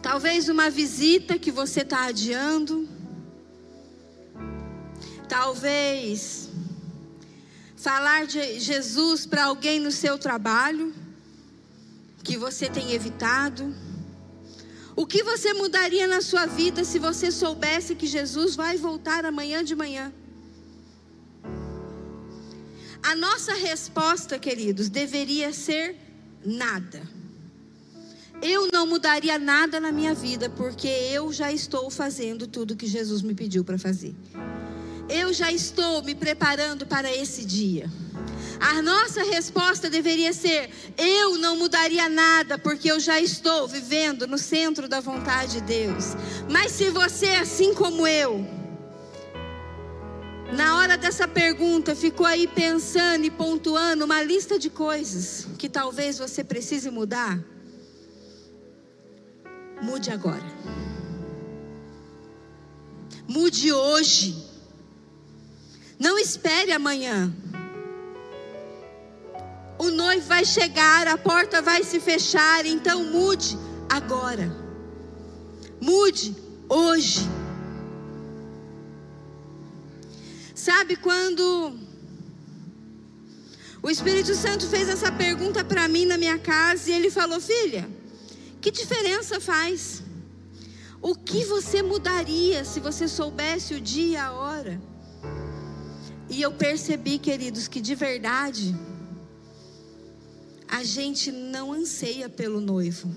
Talvez 0.02 0.48
uma 0.48 0.68
visita 0.68 1.38
que 1.38 1.52
você 1.52 1.82
está 1.82 2.06
adiando. 2.06 2.88
Talvez 5.28 6.48
falar 7.76 8.26
de 8.26 8.58
Jesus 8.58 9.24
para 9.24 9.44
alguém 9.44 9.78
no 9.78 9.92
seu 9.92 10.18
trabalho 10.18 10.92
que 12.24 12.36
você 12.36 12.68
tem 12.68 12.90
evitado. 12.90 13.72
O 14.96 15.06
que 15.06 15.22
você 15.22 15.52
mudaria 15.52 16.08
na 16.08 16.20
sua 16.20 16.44
vida 16.44 16.82
se 16.82 16.98
você 16.98 17.30
soubesse 17.30 17.94
que 17.94 18.08
Jesus 18.08 18.56
vai 18.56 18.76
voltar 18.76 19.24
amanhã 19.24 19.62
de 19.62 19.76
manhã? 19.76 20.12
A 23.02 23.14
nossa 23.14 23.54
resposta, 23.54 24.38
queridos, 24.38 24.88
deveria 24.88 25.52
ser 25.52 25.96
nada. 26.44 27.02
Eu 28.40 28.68
não 28.72 28.86
mudaria 28.86 29.38
nada 29.38 29.80
na 29.80 29.90
minha 29.90 30.14
vida, 30.14 30.48
porque 30.50 30.86
eu 30.86 31.32
já 31.32 31.52
estou 31.52 31.90
fazendo 31.90 32.46
tudo 32.46 32.76
que 32.76 32.86
Jesus 32.86 33.22
me 33.22 33.34
pediu 33.34 33.64
para 33.64 33.78
fazer. 33.78 34.14
Eu 35.08 35.32
já 35.32 35.50
estou 35.50 36.02
me 36.02 36.14
preparando 36.14 36.86
para 36.86 37.12
esse 37.14 37.44
dia. 37.44 37.90
A 38.60 38.82
nossa 38.82 39.22
resposta 39.22 39.88
deveria 39.88 40.32
ser: 40.32 40.70
eu 40.96 41.38
não 41.38 41.56
mudaria 41.56 42.08
nada, 42.08 42.58
porque 42.58 42.90
eu 42.90 43.00
já 43.00 43.20
estou 43.20 43.66
vivendo 43.66 44.26
no 44.26 44.38
centro 44.38 44.88
da 44.88 45.00
vontade 45.00 45.54
de 45.54 45.60
Deus. 45.62 46.14
Mas 46.50 46.72
se 46.72 46.90
você, 46.90 47.28
assim 47.30 47.74
como 47.74 48.06
eu, 48.06 48.57
na 50.52 50.76
hora 50.78 50.96
dessa 50.96 51.28
pergunta 51.28 51.94
ficou 51.94 52.26
aí 52.26 52.46
pensando 52.46 53.24
e 53.24 53.30
pontuando 53.30 54.04
uma 54.04 54.22
lista 54.22 54.58
de 54.58 54.70
coisas 54.70 55.46
que 55.58 55.68
talvez 55.68 56.18
você 56.18 56.42
precise 56.42 56.90
mudar, 56.90 57.38
mude 59.82 60.10
agora. 60.10 60.46
Mude 63.28 63.72
hoje. 63.72 64.34
Não 65.98 66.18
espere 66.18 66.72
amanhã. 66.72 67.32
O 69.78 69.90
noivo 69.90 70.26
vai 70.26 70.44
chegar, 70.44 71.06
a 71.06 71.18
porta 71.18 71.60
vai 71.60 71.84
se 71.84 72.00
fechar, 72.00 72.64
então 72.64 73.04
mude 73.04 73.56
agora. 73.88 74.50
Mude 75.80 76.34
hoje. 76.68 77.20
Sabe 80.58 80.96
quando 80.96 81.72
o 83.80 83.88
Espírito 83.88 84.34
Santo 84.34 84.66
fez 84.66 84.88
essa 84.88 85.12
pergunta 85.12 85.64
para 85.64 85.86
mim 85.86 86.04
na 86.04 86.18
minha 86.18 86.36
casa 86.36 86.90
e 86.90 86.94
ele 86.94 87.12
falou: 87.12 87.40
Filha, 87.40 87.88
que 88.60 88.72
diferença 88.72 89.38
faz? 89.38 90.02
O 91.00 91.14
que 91.14 91.44
você 91.44 91.80
mudaria 91.80 92.64
se 92.64 92.80
você 92.80 93.06
soubesse 93.06 93.74
o 93.74 93.80
dia 93.80 94.08
e 94.08 94.16
a 94.16 94.32
hora? 94.32 94.82
E 96.28 96.42
eu 96.42 96.50
percebi, 96.50 97.20
queridos, 97.20 97.68
que 97.68 97.80
de 97.80 97.94
verdade 97.94 98.74
a 100.66 100.82
gente 100.82 101.30
não 101.30 101.72
anseia 101.72 102.28
pelo 102.28 102.60
noivo. 102.60 103.08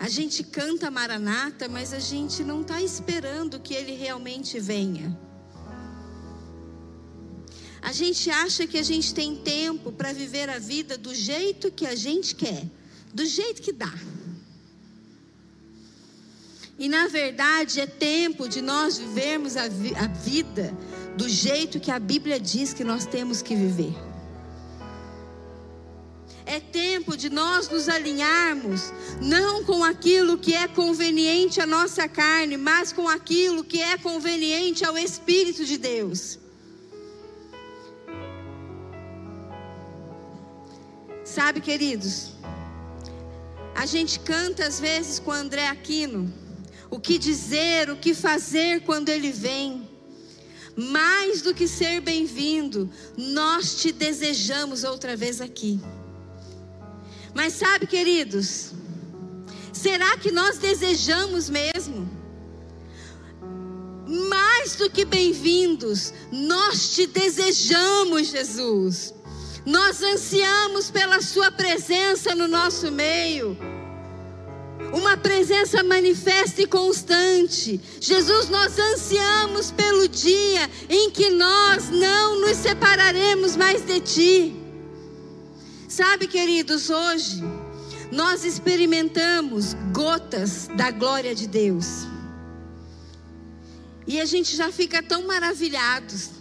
A 0.00 0.08
gente 0.08 0.42
canta 0.42 0.90
Maranata, 0.90 1.68
mas 1.68 1.92
a 1.92 1.98
gente 1.98 2.42
não 2.42 2.62
está 2.62 2.80
esperando 2.80 3.60
que 3.60 3.74
ele 3.74 3.92
realmente 3.92 4.58
venha. 4.58 5.27
A 7.88 7.92
gente 7.92 8.30
acha 8.30 8.66
que 8.66 8.76
a 8.76 8.82
gente 8.82 9.14
tem 9.14 9.34
tempo 9.34 9.90
para 9.90 10.12
viver 10.12 10.50
a 10.50 10.58
vida 10.58 10.98
do 10.98 11.14
jeito 11.14 11.70
que 11.70 11.86
a 11.86 11.94
gente 11.94 12.34
quer, 12.34 12.66
do 13.14 13.24
jeito 13.24 13.62
que 13.62 13.72
dá. 13.72 13.94
E 16.78 16.86
na 16.86 17.08
verdade 17.08 17.80
é 17.80 17.86
tempo 17.86 18.46
de 18.46 18.60
nós 18.60 18.98
vivermos 18.98 19.56
a, 19.56 19.68
vi 19.68 19.94
a 19.94 20.06
vida 20.06 20.76
do 21.16 21.26
jeito 21.30 21.80
que 21.80 21.90
a 21.90 21.98
Bíblia 21.98 22.38
diz 22.38 22.74
que 22.74 22.84
nós 22.84 23.06
temos 23.06 23.40
que 23.40 23.56
viver. 23.56 23.94
É 26.44 26.60
tempo 26.60 27.16
de 27.16 27.30
nós 27.30 27.70
nos 27.70 27.88
alinharmos, 27.88 28.92
não 29.22 29.64
com 29.64 29.82
aquilo 29.82 30.36
que 30.36 30.52
é 30.52 30.68
conveniente 30.68 31.58
à 31.58 31.64
nossa 31.64 32.06
carne, 32.06 32.58
mas 32.58 32.92
com 32.92 33.08
aquilo 33.08 33.64
que 33.64 33.80
é 33.80 33.96
conveniente 33.96 34.84
ao 34.84 34.98
Espírito 34.98 35.64
de 35.64 35.78
Deus. 35.78 36.38
Sabe, 41.38 41.60
queridos, 41.60 42.30
a 43.72 43.86
gente 43.86 44.18
canta 44.18 44.66
às 44.66 44.80
vezes 44.80 45.20
com 45.20 45.30
André 45.30 45.68
Aquino, 45.68 46.34
o 46.90 46.98
que 46.98 47.16
dizer, 47.16 47.88
o 47.90 47.96
que 47.96 48.12
fazer 48.12 48.80
quando 48.80 49.08
ele 49.08 49.30
vem. 49.30 49.88
Mais 50.74 51.40
do 51.40 51.54
que 51.54 51.68
ser 51.68 52.00
bem-vindo, 52.00 52.90
nós 53.16 53.80
te 53.80 53.92
desejamos 53.92 54.82
outra 54.82 55.16
vez 55.16 55.40
aqui. 55.40 55.80
Mas 57.32 57.52
sabe, 57.52 57.86
queridos, 57.86 58.72
será 59.72 60.16
que 60.16 60.32
nós 60.32 60.58
desejamos 60.58 61.48
mesmo? 61.48 62.10
Mais 64.28 64.74
do 64.74 64.90
que 64.90 65.04
bem-vindos, 65.04 66.12
nós 66.32 66.96
te 66.96 67.06
desejamos, 67.06 68.26
Jesus. 68.26 69.14
Nós 69.68 70.02
ansiamos 70.02 70.90
pela 70.90 71.20
Sua 71.20 71.52
presença 71.52 72.34
no 72.34 72.48
nosso 72.48 72.90
meio. 72.90 73.54
Uma 74.94 75.14
presença 75.14 75.82
manifesta 75.82 76.62
e 76.62 76.66
constante. 76.66 77.78
Jesus, 78.00 78.48
nós 78.48 78.78
ansiamos 78.78 79.70
pelo 79.70 80.08
dia 80.08 80.70
em 80.88 81.10
que 81.10 81.28
nós 81.28 81.90
não 81.90 82.40
nos 82.40 82.56
separaremos 82.56 83.56
mais 83.56 83.84
de 83.84 84.00
Ti. 84.00 84.56
Sabe, 85.86 86.26
queridos, 86.26 86.88
hoje 86.88 87.44
nós 88.10 88.46
experimentamos 88.46 89.74
gotas 89.92 90.66
da 90.76 90.90
glória 90.90 91.34
de 91.34 91.46
Deus. 91.46 92.06
E 94.06 94.18
a 94.18 94.24
gente 94.24 94.56
já 94.56 94.72
fica 94.72 95.02
tão 95.02 95.26
maravilhados. 95.26 96.37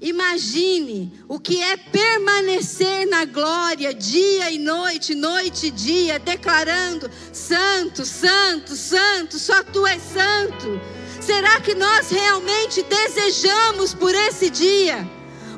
Imagine 0.00 1.12
o 1.28 1.38
que 1.38 1.60
é 1.62 1.76
permanecer 1.76 3.06
na 3.06 3.24
glória 3.24 3.92
dia 3.92 4.50
e 4.50 4.58
noite, 4.58 5.14
noite 5.14 5.66
e 5.66 5.70
dia, 5.70 6.18
declarando: 6.18 7.10
Santo, 7.32 8.04
Santo, 8.04 8.74
Santo, 8.74 9.38
só 9.38 9.62
Tu 9.62 9.86
és 9.86 10.02
Santo. 10.02 10.80
Será 11.20 11.60
que 11.60 11.74
nós 11.74 12.10
realmente 12.10 12.82
desejamos 12.82 13.92
por 13.92 14.14
esse 14.14 14.48
dia? 14.48 15.06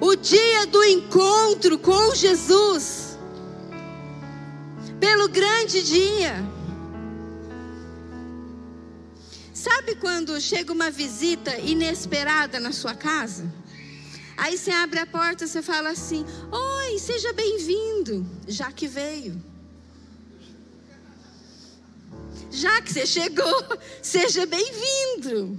o 0.05 0.17
dia 0.17 0.67
do 0.67 0.83
encontro 0.83 1.79
com 1.79 2.13
Jesus, 2.13 3.17
pelo 4.99 5.29
grande 5.29 5.81
dia. 5.81 6.35
Sabe 9.55 9.95
quando 9.95 10.41
chega 10.41 10.73
uma 10.73 10.91
visita 10.91 11.57
inesperada 11.57 12.59
na 12.59 12.73
sua 12.73 12.97
casa? 12.97 13.49
Aí 14.37 14.57
você 14.57 14.71
abre 14.71 14.99
a 14.99 15.07
porta, 15.07 15.47
você 15.47 15.63
fala 15.63 15.91
assim: 15.91 16.25
Oi, 16.51 16.99
seja 16.99 17.33
bem-vindo, 17.33 18.27
já 18.47 18.71
que 18.73 18.87
veio. 18.87 19.41
Já 22.51 22.83
que 22.83 22.93
você 22.93 23.07
chegou, 23.07 23.65
seja 24.03 24.45
bem-vindo. 24.47 25.59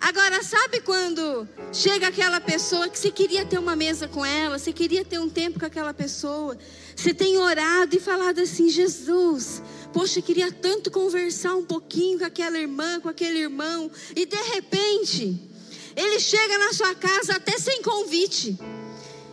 Agora, 0.00 0.42
sabe 0.42 0.80
quando 0.80 1.48
chega 1.72 2.08
aquela 2.08 2.40
pessoa 2.40 2.88
que 2.88 2.98
você 2.98 3.10
queria 3.10 3.44
ter 3.44 3.58
uma 3.58 3.74
mesa 3.74 4.06
com 4.06 4.24
ela, 4.24 4.58
você 4.58 4.72
queria 4.72 5.04
ter 5.04 5.18
um 5.18 5.28
tempo 5.28 5.58
com 5.58 5.66
aquela 5.66 5.92
pessoa, 5.92 6.56
você 6.94 7.12
tem 7.12 7.38
orado 7.38 7.96
e 7.96 7.98
falado 7.98 8.38
assim: 8.38 8.68
Jesus, 8.68 9.62
poxa, 9.92 10.22
queria 10.22 10.52
tanto 10.52 10.90
conversar 10.90 11.56
um 11.56 11.64
pouquinho 11.64 12.18
com 12.18 12.24
aquela 12.24 12.58
irmã, 12.58 13.00
com 13.00 13.08
aquele 13.08 13.40
irmão, 13.40 13.90
e 14.14 14.26
de 14.26 14.36
repente, 14.36 15.40
ele 15.96 16.20
chega 16.20 16.58
na 16.58 16.72
sua 16.74 16.94
casa 16.94 17.36
até 17.36 17.58
sem 17.58 17.80
convite. 17.82 18.58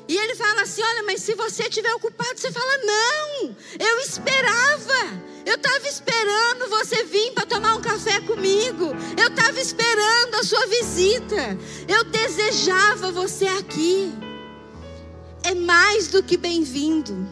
E 0.08 0.17
ele 0.17 0.36
fala 0.36 0.62
assim: 0.62 0.82
Olha, 0.82 1.04
mas 1.04 1.21
se 1.21 1.36
você 1.36 1.63
estiver 1.63 1.93
ocupado, 1.93 2.39
você 2.39 2.52
fala: 2.52 2.78
Não, 2.78 3.56
eu 3.80 3.99
esperava. 3.99 5.34
Eu 5.45 5.56
estava 5.56 5.86
esperando 5.88 6.69
você 6.69 7.04
vir 7.04 7.34
para 7.34 7.45
tomar 7.45 7.76
um 7.76 7.82
café 7.82 8.21
comigo. 8.21 8.86
Eu 9.17 9.28
estava 9.28 9.60
esperando 9.60 10.36
a 10.36 10.43
sua 10.43 10.65
visita. 10.67 11.58
Eu 11.86 12.06
desejava 12.06 13.12
você 13.12 13.45
aqui. 13.47 14.13
É 15.43 15.54
mais 15.54 16.08
do 16.08 16.23
que 16.23 16.38
bem-vindo. 16.38 17.28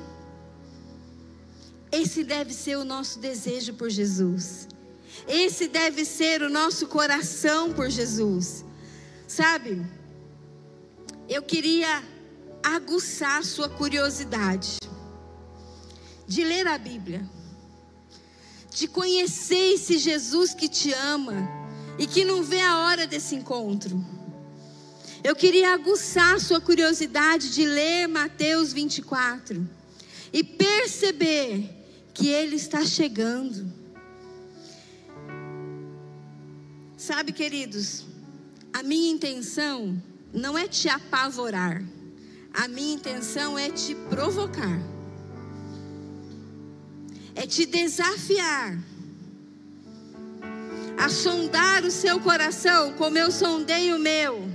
Esse 1.89 2.24
deve 2.24 2.54
ser 2.54 2.78
o 2.78 2.84
nosso 2.84 3.20
desejo 3.20 3.74
por 3.76 3.89
Jesus. 3.89 4.67
Esse 5.26 5.70
deve 5.70 6.04
ser 6.04 6.41
o 6.41 6.50
nosso 6.50 6.88
coração 6.88 7.72
por 7.72 7.89
Jesus. 7.89 8.65
Sabe? 9.32 9.82
Eu 11.30 11.41
queria 11.41 12.04
aguçar 12.62 13.46
sua 13.46 13.70
curiosidade 13.70 14.80
de 16.28 16.44
ler 16.44 16.67
a 16.67 16.78
Bíblia, 16.78 17.26
de 18.70 18.89
conhecer 18.89 19.76
esse 19.76 19.98
Jesus 19.98 20.54
que 20.54 20.67
te 20.67 20.91
ama 20.91 21.48
e 21.98 22.06
que 22.06 22.26
não 22.26 22.44
vê 22.44 22.60
a 22.60 22.80
hora 22.80 23.08
desse 23.08 23.34
encontro. 23.34 24.06
Eu 25.24 25.34
queria 25.34 25.74
aguçar 25.76 26.38
sua 26.41 26.60
curiosidade 26.60 27.54
de 27.54 27.65
ler 27.65 28.08
Mateus 28.10 28.74
24 28.74 29.65
e 30.34 30.44
perceber 30.44 31.70
que 32.13 32.28
Ele 32.28 32.58
está 32.58 32.84
chegando. 32.86 33.72
Sabe, 36.98 37.32
queridos, 37.32 38.11
a 38.74 38.84
minha 38.84 39.12
intenção 39.12 40.02
não 40.34 40.58
é 40.58 40.68
te 40.68 40.88
apavorar. 40.90 41.84
A 42.54 42.68
minha 42.68 42.96
intenção 42.96 43.58
é 43.58 43.70
te 43.70 43.96
provocar, 44.10 44.78
é 47.34 47.48
te 47.48 47.66
desafiar, 47.66 48.78
a 50.98 51.08
sondar 51.08 51.86
o 51.86 51.90
seu 51.90 52.20
coração 52.20 52.92
como 52.94 53.18
eu 53.18 53.32
sondei 53.32 53.94
o 53.94 54.00
meu, 54.00 54.50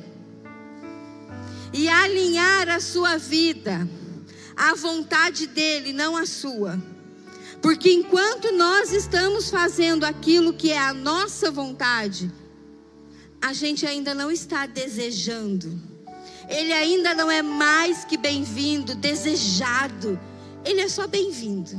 e 1.73 1.89
alinhar 1.89 2.69
a 2.69 2.81
sua 2.81 3.17
vida 3.17 3.89
à 4.55 4.75
vontade 4.75 5.47
dEle, 5.47 5.95
não 5.95 6.19
à 6.19 6.27
sua. 6.27 6.79
Porque 7.63 7.91
enquanto 7.91 8.53
nós 8.53 8.93
estamos 8.93 9.49
fazendo 9.49 10.05
aquilo 10.05 10.53
que 10.53 10.71
é 10.71 10.79
a 10.79 10.93
nossa 10.93 11.51
vontade, 11.51 12.31
a 13.41 13.53
gente 13.53 13.87
ainda 13.87 14.15
não 14.15 14.31
está 14.31 14.67
desejando 14.67 15.97
ele 16.49 16.73
ainda 16.73 17.15
não 17.15 17.31
é 17.31 17.43
mais 17.43 18.05
que 18.05 18.17
bem-vindo, 18.17 18.95
desejado. 18.95 20.19
Ele 20.65 20.81
é 20.81 20.89
só 20.89 21.07
bem-vindo. 21.07 21.73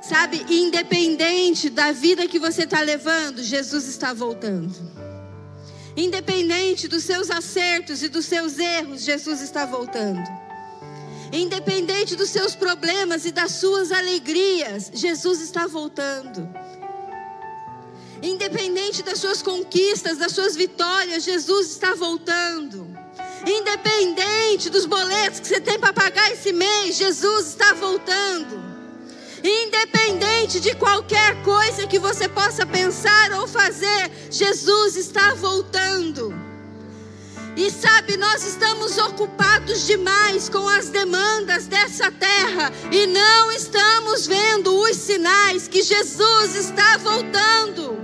Sabe, 0.00 0.44
independente 0.48 1.68
da 1.68 1.92
vida 1.92 2.26
que 2.26 2.38
você 2.38 2.64
está 2.64 2.80
levando, 2.80 3.42
Jesus 3.42 3.86
está 3.86 4.12
voltando. 4.12 4.74
Independente 5.96 6.88
dos 6.88 7.04
seus 7.04 7.30
acertos 7.30 8.02
e 8.02 8.08
dos 8.08 8.24
seus 8.26 8.58
erros, 8.58 9.02
Jesus 9.02 9.40
está 9.40 9.66
voltando. 9.66 10.22
Independente 11.32 12.16
dos 12.16 12.30
seus 12.30 12.54
problemas 12.54 13.24
e 13.24 13.30
das 13.30 13.52
suas 13.52 13.92
alegrias, 13.92 14.90
Jesus 14.94 15.40
está 15.40 15.66
voltando. 15.66 16.48
Independente 18.22 19.02
das 19.02 19.18
suas 19.18 19.40
conquistas, 19.40 20.18
das 20.18 20.32
suas 20.32 20.54
vitórias, 20.54 21.24
Jesus 21.24 21.70
está 21.70 21.94
voltando. 21.94 22.86
Independente 23.46 24.68
dos 24.68 24.84
boletos 24.84 25.40
que 25.40 25.48
você 25.48 25.60
tem 25.60 25.78
para 25.78 25.92
pagar 25.92 26.30
esse 26.30 26.52
mês, 26.52 26.96
Jesus 26.96 27.48
está 27.48 27.72
voltando. 27.72 28.60
Independente 29.42 30.60
de 30.60 30.74
qualquer 30.74 31.42
coisa 31.42 31.86
que 31.86 31.98
você 31.98 32.28
possa 32.28 32.66
pensar 32.66 33.32
ou 33.32 33.48
fazer, 33.48 34.10
Jesus 34.30 34.96
está 34.96 35.34
voltando. 35.34 36.34
E 37.56 37.70
sabe, 37.70 38.16
nós 38.16 38.44
estamos 38.44 38.96
ocupados 38.98 39.86
demais 39.86 40.48
com 40.48 40.68
as 40.68 40.88
demandas 40.88 41.66
dessa 41.66 42.10
terra 42.12 42.70
e 42.92 43.06
não 43.06 43.50
estamos 43.50 44.26
vendo 44.26 44.74
os 44.78 44.96
sinais 44.96 45.66
que 45.66 45.82
Jesus 45.82 46.54
está 46.54 46.98
voltando. 46.98 47.99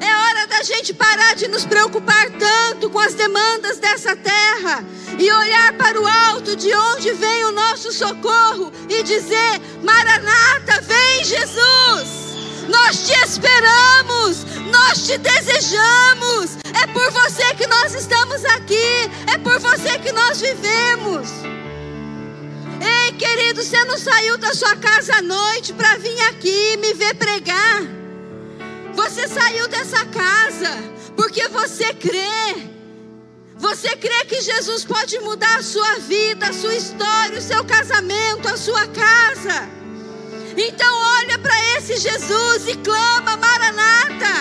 É 0.00 0.16
hora 0.16 0.46
da 0.46 0.62
gente 0.62 0.94
parar 0.94 1.34
de 1.34 1.48
nos 1.48 1.64
preocupar 1.64 2.30
tanto 2.30 2.90
com 2.90 2.98
as 2.98 3.14
demandas 3.14 3.78
dessa 3.78 4.14
terra 4.14 4.84
e 5.18 5.30
olhar 5.30 5.72
para 5.74 6.00
o 6.00 6.06
alto 6.06 6.54
de 6.56 6.72
onde 6.74 7.12
vem 7.12 7.44
o 7.44 7.52
nosso 7.52 7.92
socorro 7.92 8.72
e 8.88 9.02
dizer: 9.02 9.60
Maranata, 9.82 10.80
vem 10.82 11.24
Jesus! 11.24 12.18
Nós 12.68 13.06
te 13.06 13.12
esperamos, 13.24 14.44
nós 14.70 15.06
te 15.06 15.16
desejamos. 15.18 16.58
É 16.74 16.86
por 16.88 17.10
você 17.10 17.54
que 17.54 17.66
nós 17.66 17.94
estamos 17.94 18.44
aqui, 18.44 19.10
é 19.26 19.38
por 19.38 19.58
você 19.58 19.98
que 19.98 20.12
nós 20.12 20.40
vivemos. 20.40 21.28
Ei, 22.80 23.12
querido, 23.12 23.62
você 23.62 23.84
não 23.84 23.98
saiu 23.98 24.36
da 24.38 24.54
sua 24.54 24.76
casa 24.76 25.16
à 25.16 25.22
noite 25.22 25.72
para 25.72 25.96
vir 25.96 26.20
aqui 26.26 26.76
me 26.76 26.92
ver 26.92 27.14
pregar. 27.14 27.97
Você 28.98 29.28
saiu 29.28 29.68
dessa 29.68 30.04
casa 30.06 30.70
porque 31.16 31.46
você 31.46 31.94
crê. 31.94 32.66
Você 33.56 33.96
crê 33.96 34.24
que 34.24 34.40
Jesus 34.40 34.84
pode 34.84 35.20
mudar 35.20 35.56
a 35.58 35.62
sua 35.62 36.00
vida, 36.00 36.48
a 36.48 36.52
sua 36.52 36.74
história, 36.74 37.38
o 37.38 37.40
seu 37.40 37.64
casamento, 37.64 38.48
a 38.48 38.56
sua 38.56 38.88
casa. 38.88 39.68
Então 40.56 40.92
olha 41.18 41.38
para 41.38 41.56
esse 41.76 41.96
Jesus 41.96 42.66
e 42.66 42.74
clama 42.78 43.36
Maranata. 43.36 44.36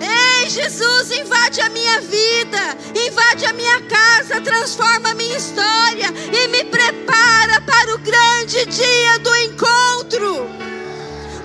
Ei, 0.00 0.48
Jesus, 0.48 1.10
invade 1.10 1.60
a 1.60 1.68
minha 1.68 2.00
vida, 2.00 2.62
invade 3.06 3.44
a 3.44 3.52
minha 3.52 3.82
casa, 3.82 4.40
transforma 4.40 5.10
a 5.10 5.14
minha 5.14 5.36
história 5.36 6.08
e 6.32 6.48
me 6.48 6.64
prepara 6.64 7.60
para 7.60 7.96
o 7.96 7.98
grande 7.98 8.64
dia 8.64 9.18
do 9.18 9.36
encontro 9.36 10.65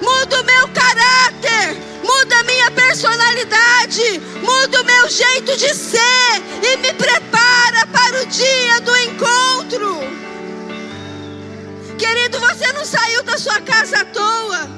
muda 0.01 0.41
o 0.41 0.43
meu 0.43 0.67
caráter, 0.69 1.77
muda 2.03 2.39
a 2.39 2.43
minha 2.43 2.71
personalidade, 2.71 4.19
muda 4.41 4.81
o 4.81 4.85
meu 4.85 5.09
jeito 5.09 5.55
de 5.55 5.73
ser 5.73 6.41
e 6.63 6.77
me 6.77 6.93
prepara 6.93 7.85
para 7.87 8.23
o 8.23 8.25
dia 8.25 8.81
do 8.81 8.95
encontro. 8.97 9.99
Querido, 11.97 12.39
você 12.39 12.73
não 12.73 12.83
saiu 12.83 13.23
da 13.23 13.37
sua 13.37 13.61
casa 13.61 14.01
à 14.01 14.05
toa, 14.05 14.69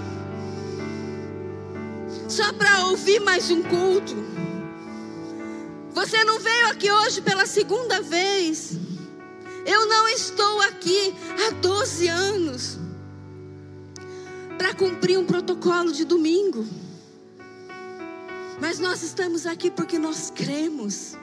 só 2.28 2.52
para 2.54 2.88
ouvir 2.88 3.20
mais 3.22 3.50
um 3.50 3.64
culto. 3.64 4.24
Você 5.94 6.24
não 6.24 6.40
veio 6.40 6.68
aqui 6.68 6.92
hoje 6.92 7.22
pela 7.22 7.46
segunda 7.46 8.02
vez. 8.02 8.74
Eu 9.66 9.88
não 9.88 10.10
estou 10.10 10.62
aqui 10.62 11.16
há 11.48 11.52
12 11.52 12.08
anos 12.10 12.83
para 14.64 14.74
cumprir 14.76 15.20
um 15.20 15.26
protocolo 15.26 15.92
de 15.92 16.06
domingo. 16.06 16.66
Mas 18.62 18.80
nós 18.80 19.04
estamos 19.04 19.46
aqui 19.46 19.70
porque 19.70 20.00
nós 20.00 20.32
cremos. 20.34 21.18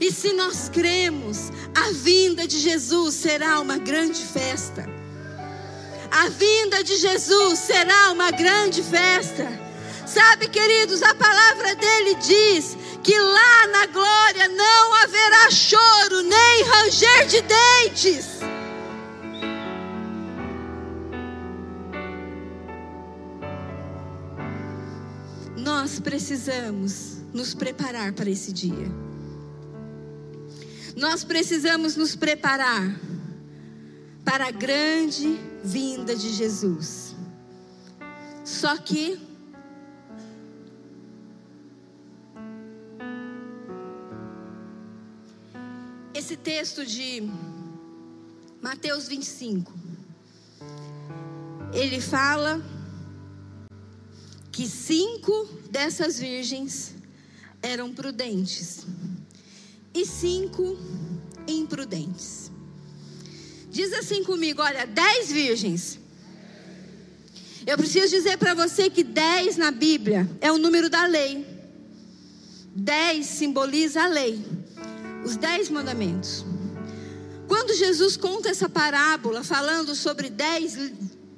E 0.00 0.10
se 0.10 0.32
nós 0.32 0.68
cremos, 0.68 1.52
a 1.72 1.92
vinda 1.92 2.48
de 2.48 2.58
Jesus 2.58 3.14
será 3.14 3.60
uma 3.60 3.78
grande 3.78 4.24
festa. 4.24 4.84
A 6.10 6.28
vinda 6.30 6.82
de 6.82 6.96
Jesus 6.96 7.60
será 7.60 8.10
uma 8.10 8.32
grande 8.32 8.82
festa. 8.82 9.46
Sabe, 10.04 10.48
queridos, 10.48 11.00
a 11.00 11.14
palavra 11.14 11.76
dele 11.76 12.16
diz 12.16 12.76
que 13.04 13.16
lá 13.16 13.66
na 13.68 13.86
glória 13.86 14.48
não 14.48 14.94
haverá 14.94 15.48
choro 15.52 16.22
nem 16.22 16.62
ranger 16.64 17.26
de 17.28 17.40
dentes. 17.40 18.57
Nós 25.80 26.00
precisamos 26.00 27.18
nos 27.32 27.54
preparar 27.54 28.12
para 28.12 28.28
esse 28.28 28.52
dia. 28.52 28.90
Nós 30.96 31.22
precisamos 31.22 31.94
nos 31.94 32.16
preparar 32.16 32.98
para 34.24 34.48
a 34.48 34.50
grande 34.50 35.38
vinda 35.62 36.16
de 36.16 36.30
Jesus. 36.30 37.14
Só 38.44 38.76
que 38.76 39.20
esse 46.12 46.36
texto 46.36 46.84
de 46.84 47.22
Mateus 48.60 49.06
25 49.06 49.72
ele 51.72 52.00
fala 52.00 52.60
que 54.58 54.66
cinco 54.66 55.48
dessas 55.70 56.18
virgens 56.18 56.92
eram 57.62 57.94
prudentes 57.94 58.84
e 59.94 60.04
cinco 60.04 60.76
imprudentes. 61.46 62.50
Diz 63.70 63.92
assim 63.92 64.24
comigo: 64.24 64.60
olha, 64.60 64.84
dez 64.84 65.30
virgens. 65.30 66.00
Eu 67.64 67.78
preciso 67.78 68.08
dizer 68.08 68.36
para 68.36 68.52
você 68.52 68.90
que 68.90 69.04
dez 69.04 69.56
na 69.56 69.70
Bíblia 69.70 70.28
é 70.40 70.50
o 70.50 70.58
número 70.58 70.90
da 70.90 71.06
lei. 71.06 71.46
Dez 72.74 73.26
simboliza 73.26 74.02
a 74.02 74.08
lei, 74.08 74.44
os 75.24 75.36
dez 75.36 75.70
mandamentos. 75.70 76.44
Quando 77.46 77.76
Jesus 77.76 78.16
conta 78.16 78.48
essa 78.48 78.68
parábola 78.68 79.44
falando 79.44 79.94
sobre 79.94 80.28
dez 80.28 80.74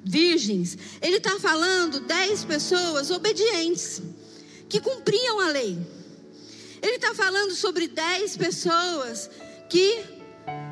virgens, 0.03 0.77
ele 1.01 1.17
está 1.17 1.39
falando 1.39 1.99
dez 2.01 2.43
pessoas 2.43 3.11
obedientes, 3.11 4.01
que 4.67 4.79
cumpriam 4.79 5.39
a 5.39 5.47
lei. 5.47 5.77
Ele 6.81 6.95
está 6.95 7.13
falando 7.13 7.51
sobre 7.51 7.87
dez 7.87 8.35
pessoas 8.35 9.29
que 9.69 10.03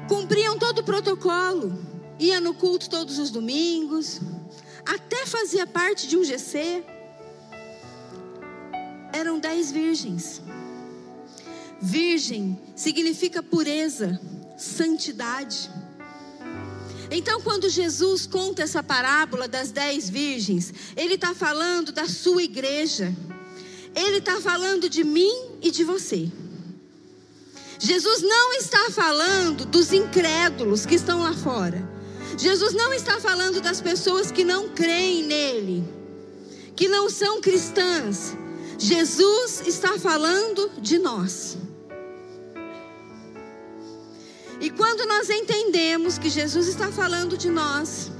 cumpriam 0.08 0.58
todo 0.58 0.80
o 0.80 0.84
protocolo, 0.84 1.78
ia 2.20 2.40
no 2.40 2.54
culto 2.54 2.90
todos 2.90 3.20
os 3.20 3.30
domingos, 3.30 4.20
até 4.86 5.26
fazia 5.26 5.68
parte 5.68 6.08
de 6.08 6.18
um 6.18 6.24
GC. 6.24 6.84
Eram 9.14 9.40
dez 9.40 9.72
virgens. 9.72 10.42
Virgem 11.82 12.60
significa 12.76 13.42
pureza, 13.42 14.20
santidade. 14.58 15.70
Então, 17.12 17.41
quando 17.41 17.70
Jesus 17.70 18.28
conta 18.28 18.62
essa 18.62 18.84
parábola 18.84 19.47
das 19.47 19.72
dez 19.72 20.10
virgens, 20.10 20.74
ele 20.95 21.16
está 21.16 21.34
falando 21.34 21.91
da 21.91 22.07
sua 22.07 22.43
igreja, 22.43 23.14
ele 23.95 24.18
está 24.18 24.39
falando 24.39 24.88
de 24.88 25.03
mim 25.03 25.34
e 25.62 25.72
de 25.72 25.84
você. 25.84 26.32
Jesus 27.80 28.22
não 28.22 28.53
está 28.53 28.91
falando 28.91 29.66
dos 29.66 29.91
incrédulos 29.91 30.86
que 30.86 30.95
estão 30.95 31.22
lá 31.22 31.34
fora. 31.34 31.88
Jesus 32.38 32.74
não 32.74 32.93
está 32.93 33.20
falando 33.20 33.60
das 33.60 33.82
pessoas 33.82 34.32
que 34.32 34.43
não 34.43 34.70
creem 34.70 35.24
nele, 35.24 35.84
que 36.76 36.88
não 36.88 37.10
são 37.10 37.41
cristãs. 37.41 38.36
Jesus 38.78 39.64
está 39.66 39.97
falando 39.97 40.70
de 40.80 40.99
nós. 40.99 41.57
E 44.60 44.70
quando 44.70 45.05
nós 45.05 45.30
entendemos 45.30 46.18
que 46.18 46.30
Jesus 46.30 46.68
está 46.68 46.91
falando 46.91 47.38
de 47.38 47.49
nós, 47.49 48.12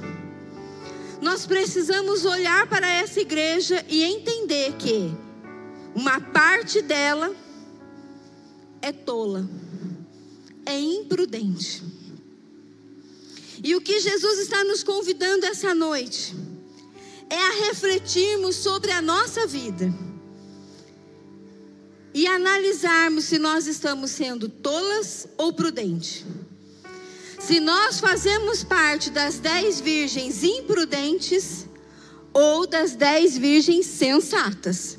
nós 1.22 1.46
precisamos 1.46 2.24
olhar 2.24 2.68
para 2.68 2.90
essa 2.90 3.20
igreja 3.20 3.86
e 3.90 4.04
entender 4.04 4.74
que 4.78 5.12
uma 5.94 6.22
parte 6.22 6.82
dela 6.82 7.36
é 8.82 8.92
tola, 8.94 9.50
é 10.66 10.80
imprudente. 10.80 11.84
E 13.62 13.76
o 13.76 13.82
que 13.82 14.00
Jesus 14.00 14.40
está 14.40 14.64
nos 14.64 14.82
convidando 14.82 15.46
essa 15.46 15.76
noite 15.76 16.34
é 17.30 17.38
a 17.38 17.68
refletirmos 17.68 18.56
sobre 18.56 18.92
a 18.92 19.02
nossa 19.02 19.46
vida 19.46 19.94
e 22.14 22.28
analisarmos 22.28 23.26
se 23.26 23.38
nós 23.38 23.68
estamos 23.68 24.12
sendo 24.12 24.50
tolas 24.50 25.28
ou 25.38 25.54
prudentes. 25.54 26.26
Se 27.40 27.60
nós 27.60 28.00
fazemos 28.00 28.64
parte 28.64 29.10
das 29.10 29.40
dez 29.40 29.80
virgens 29.80 30.44
imprudentes 30.44 31.66
ou 32.34 32.68
das 32.68 32.96
dez 32.96 33.38
virgens 33.38 33.86
sensatas. 33.86 34.98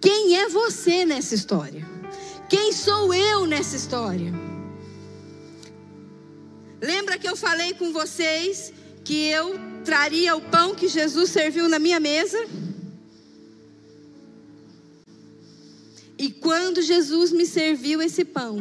Quem 0.00 0.36
é 0.38 0.48
você 0.48 1.04
nessa 1.04 1.34
história? 1.34 1.86
Quem 2.48 2.72
sou 2.72 3.14
eu 3.14 3.46
nessa 3.46 3.76
história? 3.76 4.32
Lembra 6.80 7.18
que 7.18 7.28
eu 7.28 7.36
falei 7.36 7.74
com 7.74 7.92
vocês 7.92 8.72
que 9.04 9.28
eu 9.28 9.58
traria 9.84 10.34
o 10.34 10.40
pão 10.40 10.74
que 10.74 10.88
Jesus 10.88 11.30
serviu 11.30 11.68
na 11.68 11.78
minha 11.78 12.00
mesa? 12.00 12.38
E 16.22 16.30
quando 16.30 16.80
Jesus 16.80 17.32
me 17.32 17.44
serviu 17.44 18.00
esse 18.00 18.24
pão, 18.24 18.58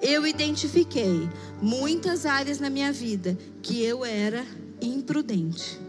eu 0.00 0.24
identifiquei 0.24 1.28
muitas 1.60 2.24
áreas 2.24 2.60
na 2.60 2.70
minha 2.70 2.92
vida 2.92 3.36
que 3.60 3.82
eu 3.82 4.04
era 4.04 4.46
imprudente, 4.80 5.80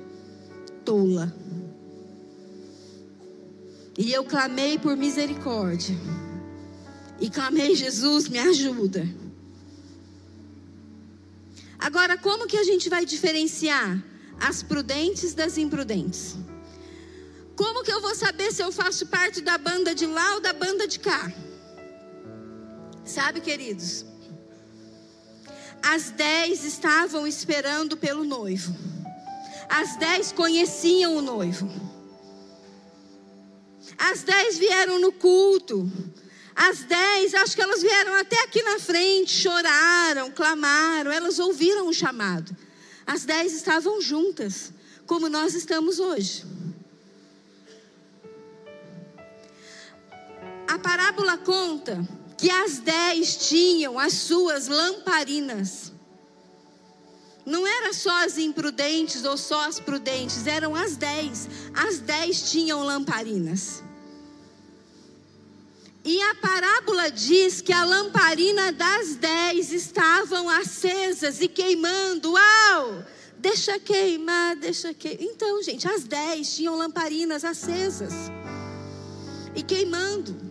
tola. 0.84 1.32
E 3.96 4.12
eu 4.12 4.24
clamei 4.24 4.80
por 4.80 4.98
misericórdia. 4.98 5.96
E 7.22 7.30
clamei, 7.30 7.76
Jesus, 7.76 8.28
me 8.28 8.40
ajuda. 8.40 9.08
Agora, 11.78 12.18
como 12.18 12.48
que 12.48 12.58
a 12.58 12.64
gente 12.64 12.90
vai 12.90 13.06
diferenciar 13.06 14.04
as 14.40 14.64
prudentes 14.64 15.36
das 15.36 15.60
imprudentes? 15.60 16.36
Como 17.56 17.84
que 17.84 17.92
eu 17.92 18.02
vou 18.02 18.16
saber 18.16 18.52
se 18.52 18.64
eu 18.64 18.72
faço 18.72 19.06
parte 19.08 19.42
da 19.42 19.58
banda 19.58 19.94
de 19.94 20.06
lá 20.06 20.36
ou 20.36 20.42
da 20.42 20.54
banda 20.54 20.88
de 20.88 21.00
cá? 21.00 21.32
Sabe, 23.06 23.42
queridos? 23.42 24.06
As 25.82 26.10
dez 26.12 26.64
estavam 26.64 27.28
esperando 27.28 27.98
pelo 27.98 28.24
noivo. 28.24 28.74
As 29.70 29.98
dez 29.98 30.32
conheciam 30.32 31.18
o 31.18 31.22
noivo. 31.22 31.70
As 33.98 34.24
dez 34.24 34.58
vieram 34.58 35.00
no 35.00 35.12
culto. 35.12 35.92
As 36.56 36.80
dez, 36.80 37.34
acho 37.34 37.56
que 37.56 37.62
elas 37.62 37.82
vieram 37.82 38.14
até 38.14 38.42
aqui 38.44 38.62
na 38.62 38.80
frente, 38.80 39.32
choraram, 39.32 40.32
clamaram, 40.32 41.12
elas 41.12 41.40
ouviram 41.40 41.88
o 41.88 41.94
chamado. 41.94 42.56
As 43.06 43.26
dez 43.26 43.54
estavam 43.54 44.00
juntas, 44.02 44.72
como 45.06 45.28
nós 45.28 45.56
estamos 45.56 46.00
hoje. 46.00 46.46
A 50.68 50.80
parábola 50.80 51.38
conta 51.38 52.08
que 52.38 52.50
as 52.50 52.80
dez 52.80 53.38
tinham 53.48 53.98
as 53.98 54.14
suas 54.14 54.68
lamparinas. 54.68 55.92
Não 57.46 57.68
era 57.68 57.94
só 57.94 58.24
as 58.24 58.38
imprudentes 58.38 59.26
ou 59.26 59.38
só 59.38 59.68
as 59.68 59.80
prudentes, 59.80 60.48
eram 60.48 60.76
as 60.76 60.96
dez. 60.96 61.50
As 61.74 62.00
dez 62.00 62.50
tinham 62.50 62.84
lamparinas. 62.84 63.84
E 66.06 66.22
a 66.22 66.36
parábola 66.36 67.10
diz 67.10 67.62
que 67.62 67.72
a 67.72 67.86
lamparina 67.86 68.74
das 68.74 69.16
dez 69.16 69.72
estavam 69.72 70.50
acesas 70.50 71.40
e 71.42 71.48
queimando. 71.48 72.34
Uau! 72.34 73.06
Deixa 73.38 73.80
queimar, 73.80 74.56
deixa 74.58 74.94
queimar. 74.94 75.22
Então, 75.22 75.64
gente, 75.64 75.88
as 75.88 76.04
dez 76.04 76.56
tinham 76.56 76.78
lamparinas 76.78 77.46
acesas 77.46 78.14
e 79.56 79.64
queimando. 79.64 80.43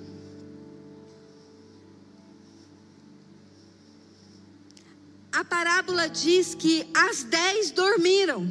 A 5.32 5.42
parábola 5.42 6.08
diz 6.08 6.54
que 6.54 6.86
as 6.94 7.24
dez 7.24 7.70
dormiram. 7.70 8.46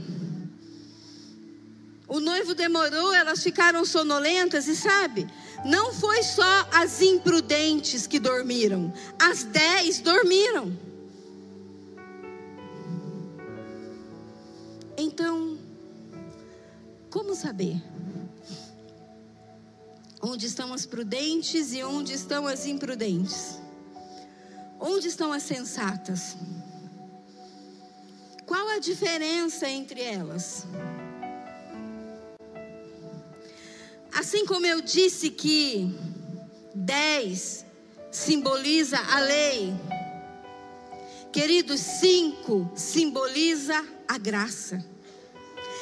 O 2.07 2.19
noivo 2.19 2.55
demorou, 2.55 3.13
elas 3.13 3.43
ficaram 3.43 3.85
sonolentas 3.85 4.67
e 4.67 4.75
sabe? 4.75 5.27
Não 5.63 5.93
foi 5.93 6.23
só 6.23 6.67
as 6.73 7.01
imprudentes 7.01 8.07
que 8.07 8.19
dormiram, 8.19 8.91
as 9.19 9.43
dez 9.43 9.99
dormiram. 9.99 10.77
Então, 14.97 15.57
como 17.09 17.35
saber? 17.35 17.81
Onde 20.21 20.47
estão 20.47 20.73
as 20.73 20.85
prudentes 20.85 21.73
e 21.73 21.83
onde 21.83 22.13
estão 22.13 22.45
as 22.47 22.65
imprudentes? 22.65 23.59
Onde 24.79 25.07
estão 25.07 25.31
as 25.31 25.43
sensatas? 25.43 26.35
Qual 28.51 28.67
a 28.67 28.79
diferença 28.79 29.69
entre 29.69 30.01
elas? 30.01 30.65
Assim 34.13 34.45
como 34.45 34.65
eu 34.65 34.81
disse 34.81 35.29
que 35.29 35.97
10 36.75 37.65
simboliza 38.11 38.99
a 38.99 39.21
lei, 39.21 39.73
queridos, 41.31 41.79
5 41.79 42.73
simboliza 42.75 43.85
a 44.05 44.17
graça. 44.17 44.85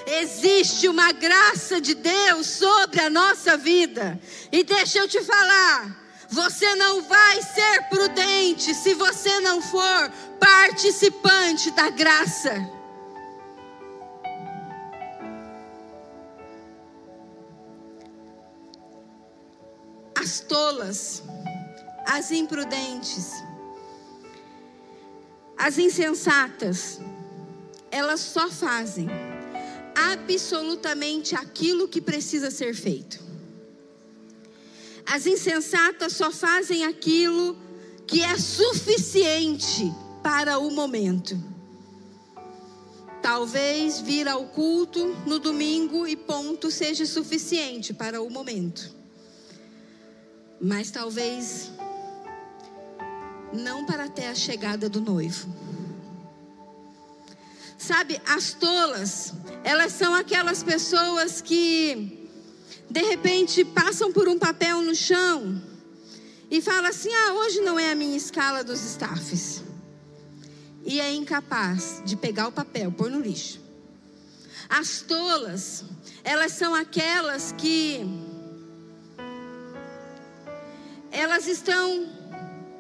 Existe 0.06 0.88
uma 0.88 1.12
graça 1.12 1.82
de 1.82 1.96
Deus 1.96 2.46
sobre 2.46 3.02
a 3.02 3.10
nossa 3.10 3.58
vida. 3.58 4.22
E 4.52 4.64
deixa 4.64 5.00
eu 5.00 5.08
te 5.08 5.24
falar, 5.24 6.09
Você 6.32 6.76
não 6.76 7.02
vai 7.02 7.42
ser 7.42 7.90
prudente 7.90 8.76
se 8.76 8.94
você 8.94 9.40
não 9.40 9.62
for 9.62 10.12
participante 10.40 11.72
da 11.72 11.90
graça. 11.90 12.54
As 20.16 20.40
tolas, 20.42 21.24
as 22.06 22.30
imprudentes, 22.30 23.32
as 25.58 25.80
insensatas, 25.80 27.00
elas 27.90 28.20
só 28.20 28.50
fazem 28.50 29.08
absolutamente 29.96 31.36
aquilo 31.36 31.88
que 31.88 32.00
precisa 32.00 32.52
ser 32.52 32.76
feito. 32.76 33.29
As 35.12 35.26
insensatas 35.26 36.14
só 36.14 36.32
fazem 36.32 36.86
aquilo 36.86 37.58
que 38.06 38.22
é 38.22 38.38
suficiente 38.38 39.92
para 40.22 40.60
o 40.60 40.70
momento. 40.70 41.36
Talvez 43.20 44.00
vir 44.00 44.28
ao 44.28 44.46
culto 44.46 45.08
no 45.26 45.40
domingo 45.40 46.06
e 46.06 46.16
ponto 46.16 46.70
seja 46.70 47.08
suficiente 47.08 47.92
para 47.92 48.22
o 48.22 48.30
momento. 48.30 48.96
Mas 50.62 50.92
talvez 50.92 51.72
não 53.52 53.88
para 53.88 54.04
até 54.04 54.30
a 54.30 54.36
chegada 54.36 54.88
do 54.88 55.02
noivo. 55.02 55.52
Sabe, 57.80 58.22
as 58.28 58.54
tolas, 58.54 59.34
elas 59.64 59.92
são 59.94 60.14
aquelas 60.14 60.62
pessoas 60.62 61.42
que 61.42 62.19
de 62.90 63.02
repente 63.04 63.64
passam 63.64 64.12
por 64.12 64.28
um 64.28 64.40
papel 64.40 64.82
no 64.82 64.96
chão 64.96 65.62
e 66.50 66.62
falam 66.62 66.86
assim: 66.86 67.14
ah, 67.14 67.34
hoje 67.34 67.62
não 67.62 67.80
é 67.80 67.92
a 67.92 67.96
minha 67.96 68.18
escala 68.18 68.64
dos 68.64 68.82
staffs. 68.82 69.64
E 70.84 71.00
é 71.00 71.14
incapaz 71.14 72.02
de 72.04 72.16
pegar 72.16 72.48
o 72.48 72.52
papel, 72.52 72.92
pôr 72.92 73.12
no 73.12 73.20
lixo. 73.20 73.62
As 74.68 75.02
tolas, 75.02 75.84
elas 76.24 76.54
são 76.54 76.74
aquelas 76.74 77.52
que 77.52 78.00
elas 81.12 81.48
estão 81.48 82.08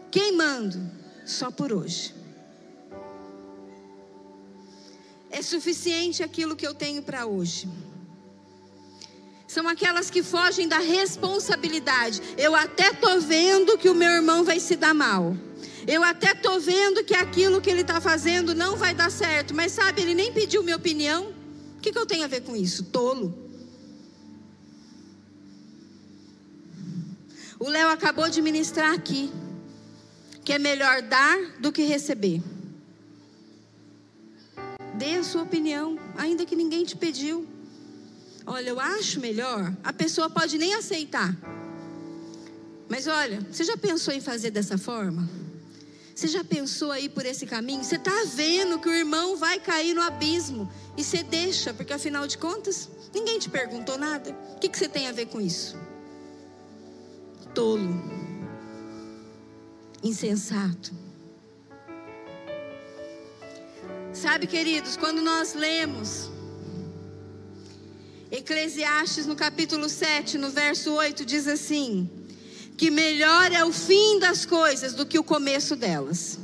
queimando 0.09 0.79
só 1.25 1.51
por 1.51 1.71
hoje. 1.71 2.15
É 5.29 5.43
suficiente 5.43 6.23
aquilo 6.23 6.55
que 6.55 6.65
eu 6.65 6.73
tenho 6.73 7.03
para 7.03 7.27
hoje 7.27 7.69
são 9.49 9.67
aquelas 9.67 10.11
que 10.11 10.21
fogem 10.21 10.67
da 10.67 10.77
responsabilidade. 10.77 12.21
Eu 12.37 12.55
até 12.55 12.93
tô 12.93 13.19
vendo 13.19 13.79
que 13.79 13.89
o 13.89 13.95
meu 13.95 14.11
irmão 14.11 14.43
vai 14.43 14.59
se 14.59 14.75
dar 14.75 14.93
mal. 14.93 15.35
Eu 15.87 16.03
até 16.03 16.35
tô 16.35 16.59
vendo 16.59 17.03
que 17.03 17.15
aquilo 17.15 17.59
que 17.59 17.67
ele 17.67 17.81
está 17.81 17.99
fazendo 17.99 18.53
não 18.53 18.77
vai 18.77 18.93
dar 18.93 19.09
certo. 19.09 19.55
Mas 19.55 19.71
sabe, 19.71 20.03
ele 20.03 20.13
nem 20.13 20.31
pediu 20.31 20.61
minha 20.61 20.75
opinião. 20.75 21.33
O 21.75 21.81
que, 21.81 21.91
que 21.91 21.97
eu 21.97 22.05
tenho 22.05 22.23
a 22.25 22.27
ver 22.27 22.41
com 22.41 22.55
isso? 22.55 22.83
Tolo. 22.83 23.35
O 27.59 27.67
Léo 27.67 27.89
acabou 27.89 28.29
de 28.29 28.43
ministrar 28.43 28.93
aqui 28.93 29.31
que 30.45 30.53
é 30.53 30.59
melhor 30.59 31.01
dar 31.01 31.37
do 31.59 31.71
que 31.71 31.81
receber. 31.81 32.39
Dê 34.93 35.15
a 35.15 35.23
sua 35.23 35.41
opinião, 35.41 35.97
ainda 36.15 36.45
que 36.45 36.55
ninguém 36.55 36.85
te 36.85 36.95
pediu 36.95 37.47
olha, 38.49 38.69
eu 38.69 38.79
acho 38.79 39.19
melhor, 39.19 39.71
a 39.83 39.93
pessoa 39.93 40.27
pode 40.27 40.57
nem 40.57 40.73
aceitar. 40.73 41.37
Mas 42.89 43.05
olha, 43.05 43.45
você 43.51 43.63
já 43.63 43.77
pensou 43.77 44.11
em 44.11 44.19
fazer 44.19 44.49
dessa 44.49 44.75
forma? 44.75 45.29
Você 46.15 46.27
já 46.27 46.43
pensou 46.43 46.91
aí 46.91 47.07
por 47.07 47.25
esse 47.27 47.45
caminho? 47.45 47.83
Você 47.83 47.95
está 47.95 48.23
vendo 48.33 48.79
que 48.79 48.89
o 48.89 48.91
irmão 48.91 49.37
vai 49.37 49.59
cair 49.59 49.93
no 49.93 50.01
abismo 50.01 50.69
e 50.97 51.03
você 51.03 51.21
deixa, 51.21 51.73
porque 51.75 51.93
afinal 51.93 52.25
de 52.25 52.39
contas, 52.39 52.89
ninguém 53.13 53.37
te 53.37 53.49
perguntou 53.49 53.99
nada. 53.99 54.35
O 54.55 54.59
que, 54.59 54.67
que 54.67 54.77
você 54.77 54.89
tem 54.89 55.07
a 55.07 55.11
ver 55.11 55.27
com 55.27 55.39
isso? 55.39 55.77
Tolo, 57.53 58.01
insensato. 60.03 60.91
Sabe, 64.11 64.47
queridos, 64.47 64.97
quando 64.97 65.21
nós 65.21 65.53
lemos 65.53 66.31
Eclesiastes, 68.31 69.25
no 69.25 69.35
capítulo 69.35 69.89
7, 69.89 70.37
no 70.37 70.49
verso 70.49 70.93
8, 70.93 71.25
diz 71.25 71.47
assim: 71.47 72.09
que 72.79 72.89
melhor 72.89 73.51
é 73.51 73.65
o 73.65 73.73
fim 73.73 74.19
das 74.19 74.45
coisas 74.45 74.93
do 74.93 75.05
que 75.05 75.19
o 75.19 75.23
começo 75.23 75.75
delas. 75.75 76.39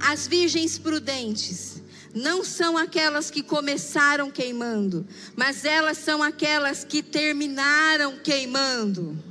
As 0.00 0.26
virgens 0.26 0.78
prudentes 0.78 1.82
não 2.14 2.42
são 2.42 2.78
aquelas 2.78 3.30
que 3.30 3.42
começaram 3.42 4.30
queimando, 4.30 5.06
mas 5.36 5.66
elas 5.66 5.98
são 5.98 6.22
aquelas 6.22 6.82
que 6.82 7.02
terminaram 7.02 8.16
queimando 8.16 9.29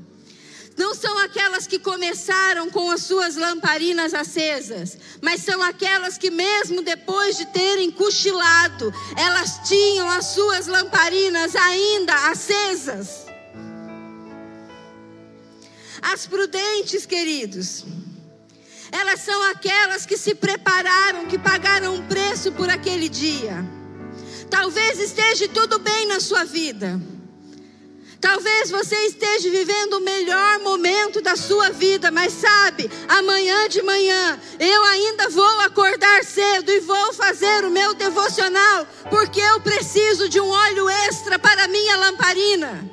não 0.79 0.95
são 0.95 1.17
aquelas 1.17 1.67
que 1.67 1.77
começaram 1.77 2.69
com 2.69 2.89
as 2.89 3.01
suas 3.01 3.35
lamparinas 3.35 4.13
acesas, 4.13 4.97
mas 5.21 5.41
são 5.41 5.61
aquelas 5.61 6.17
que, 6.17 6.31
mesmo 6.31 6.81
depois 6.81 7.35
de 7.35 7.45
terem 7.47 7.91
cochilado, 7.91 8.89
elas 9.17 9.59
tinham 9.67 10.09
as 10.09 10.27
suas 10.27 10.67
lamparinas 10.67 11.53
ainda 11.53 12.13
acesas. 12.29 13.25
As 16.01 16.25
prudentes, 16.25 17.05
queridos, 17.05 17.83
elas 18.89 19.19
são 19.19 19.43
aquelas 19.51 20.05
que 20.05 20.15
se 20.15 20.33
prepararam, 20.33 21.25
que 21.25 21.37
pagaram 21.37 21.95
um 21.95 22.07
preço 22.07 22.53
por 22.53 22.69
aquele 22.69 23.09
dia. 23.09 23.65
Talvez 24.49 24.97
esteja 24.97 25.45
tudo 25.49 25.77
bem 25.77 26.07
na 26.07 26.21
sua 26.21 26.45
vida. 26.45 27.18
Talvez 28.21 28.69
você 28.69 28.95
esteja 29.05 29.49
vivendo 29.49 29.93
o 29.93 30.01
melhor 30.01 30.59
momento 30.59 31.21
da 31.21 31.37
sua 31.37 31.69
vida, 31.69 32.11
mas 32.11 32.33
sabe, 32.33 32.91
amanhã 33.07 33.69
de 33.69 33.81
manhã 33.81 34.39
eu 34.59 34.83
ainda 34.83 35.29
vou 35.29 35.61
acordar 35.61 36.25
cedo 36.25 36.69
e 36.69 36.81
vou 36.81 37.13
fazer 37.13 37.63
o 37.63 37.71
meu 37.71 37.93
devocional, 37.93 38.85
porque 39.09 39.39
eu 39.39 39.61
preciso 39.61 40.27
de 40.27 40.39
um 40.39 40.49
óleo 40.49 40.89
extra 41.07 41.39
para 41.39 41.69
minha 41.69 41.95
lamparina. 41.95 42.91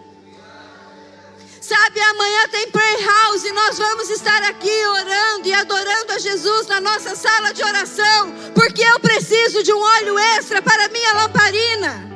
Sabe, 1.60 2.00
amanhã 2.00 2.48
tem 2.48 2.70
prayer 2.70 3.04
house 3.04 3.44
e 3.44 3.50
nós 3.50 3.76
vamos 3.76 4.08
estar 4.10 4.40
aqui 4.44 4.86
orando 4.86 5.48
e 5.48 5.52
adorando 5.52 6.12
a 6.12 6.18
Jesus 6.20 6.68
na 6.68 6.80
nossa 6.80 7.16
sala 7.16 7.52
de 7.52 7.64
oração, 7.64 8.32
porque 8.54 8.82
eu 8.82 9.00
preciso 9.00 9.64
de 9.64 9.72
um 9.72 9.80
óleo 9.80 10.16
extra 10.16 10.62
para 10.62 10.88
minha 10.88 11.12
lamparina. 11.14 12.15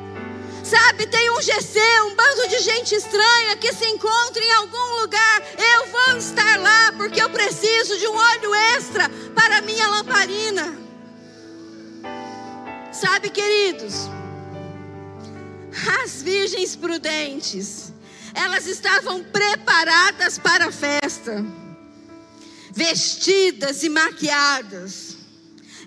Sabe, 0.71 1.05
tem 1.09 1.29
um 1.33 1.43
GC, 1.43 1.81
um 2.03 2.15
bando 2.15 2.47
de 2.49 2.61
gente 2.61 2.95
estranha 2.95 3.57
que 3.57 3.73
se 3.73 3.85
encontra 3.87 4.41
em 4.41 4.53
algum 4.53 5.01
lugar. 5.01 5.43
Eu 5.59 5.87
vou 5.89 6.17
estar 6.17 6.61
lá 6.61 6.93
porque 6.97 7.21
eu 7.21 7.29
preciso 7.29 7.99
de 7.99 8.07
um 8.07 8.15
óleo 8.15 8.55
extra 8.77 9.09
para 9.35 9.59
a 9.59 9.61
minha 9.63 9.89
lamparina. 9.89 10.79
Sabe, 12.93 13.31
queridos, 13.31 14.09
as 16.05 16.23
virgens 16.23 16.77
prudentes, 16.77 17.93
elas 18.33 18.67
estavam 18.67 19.25
preparadas 19.25 20.39
para 20.39 20.67
a 20.67 20.73
festa, 20.73 21.45
vestidas 22.71 23.83
e 23.83 23.89
maquiadas, 23.89 25.17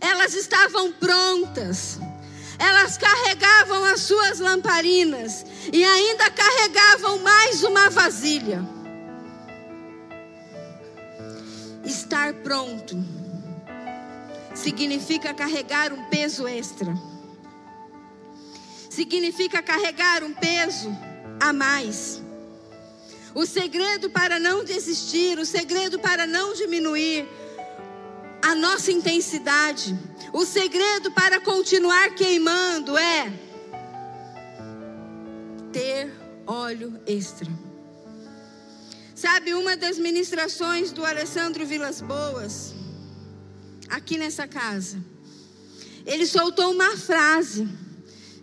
elas 0.01 0.33
estavam 0.33 0.91
prontas 0.91 1.99
elas 2.59 2.97
carregavam 2.97 3.83
as 3.85 4.01
suas 4.01 4.39
lamparinas 4.39 5.45
e 5.71 5.83
ainda 5.83 6.29
carregavam 6.29 7.19
mais 7.19 7.63
uma 7.63 7.89
vasilha. 7.89 8.63
Estar 11.83 12.33
pronto 12.35 12.97
significa 14.53 15.33
carregar 15.33 15.91
um 15.91 16.05
peso 16.05 16.47
extra. 16.47 16.93
Significa 18.89 19.61
carregar 19.61 20.23
um 20.23 20.33
peso 20.33 20.95
a 21.39 21.51
mais. 21.51 22.21
O 23.33 23.45
segredo 23.45 24.11
para 24.11 24.39
não 24.39 24.63
desistir, 24.63 25.39
o 25.39 25.45
segredo 25.45 25.99
para 25.99 26.27
não 26.27 26.53
diminuir 26.53 27.27
a 28.43 28.53
nossa 28.53 28.91
intensidade 28.91 29.97
o 30.33 30.45
segredo 30.45 31.11
para 31.11 31.39
continuar 31.39 32.13
queimando 32.13 32.97
é 32.97 33.31
ter 35.71 36.11
óleo 36.45 36.99
extra. 37.07 37.49
Sabe, 39.15 39.53
uma 39.53 39.77
das 39.77 39.97
ministrações 39.97 40.91
do 40.91 41.05
Alessandro 41.05 41.65
Vilas 41.65 42.01
Boas, 42.01 42.73
aqui 43.87 44.17
nessa 44.17 44.45
casa, 44.45 44.97
ele 46.05 46.25
soltou 46.25 46.71
uma 46.71 46.97
frase. 46.97 47.65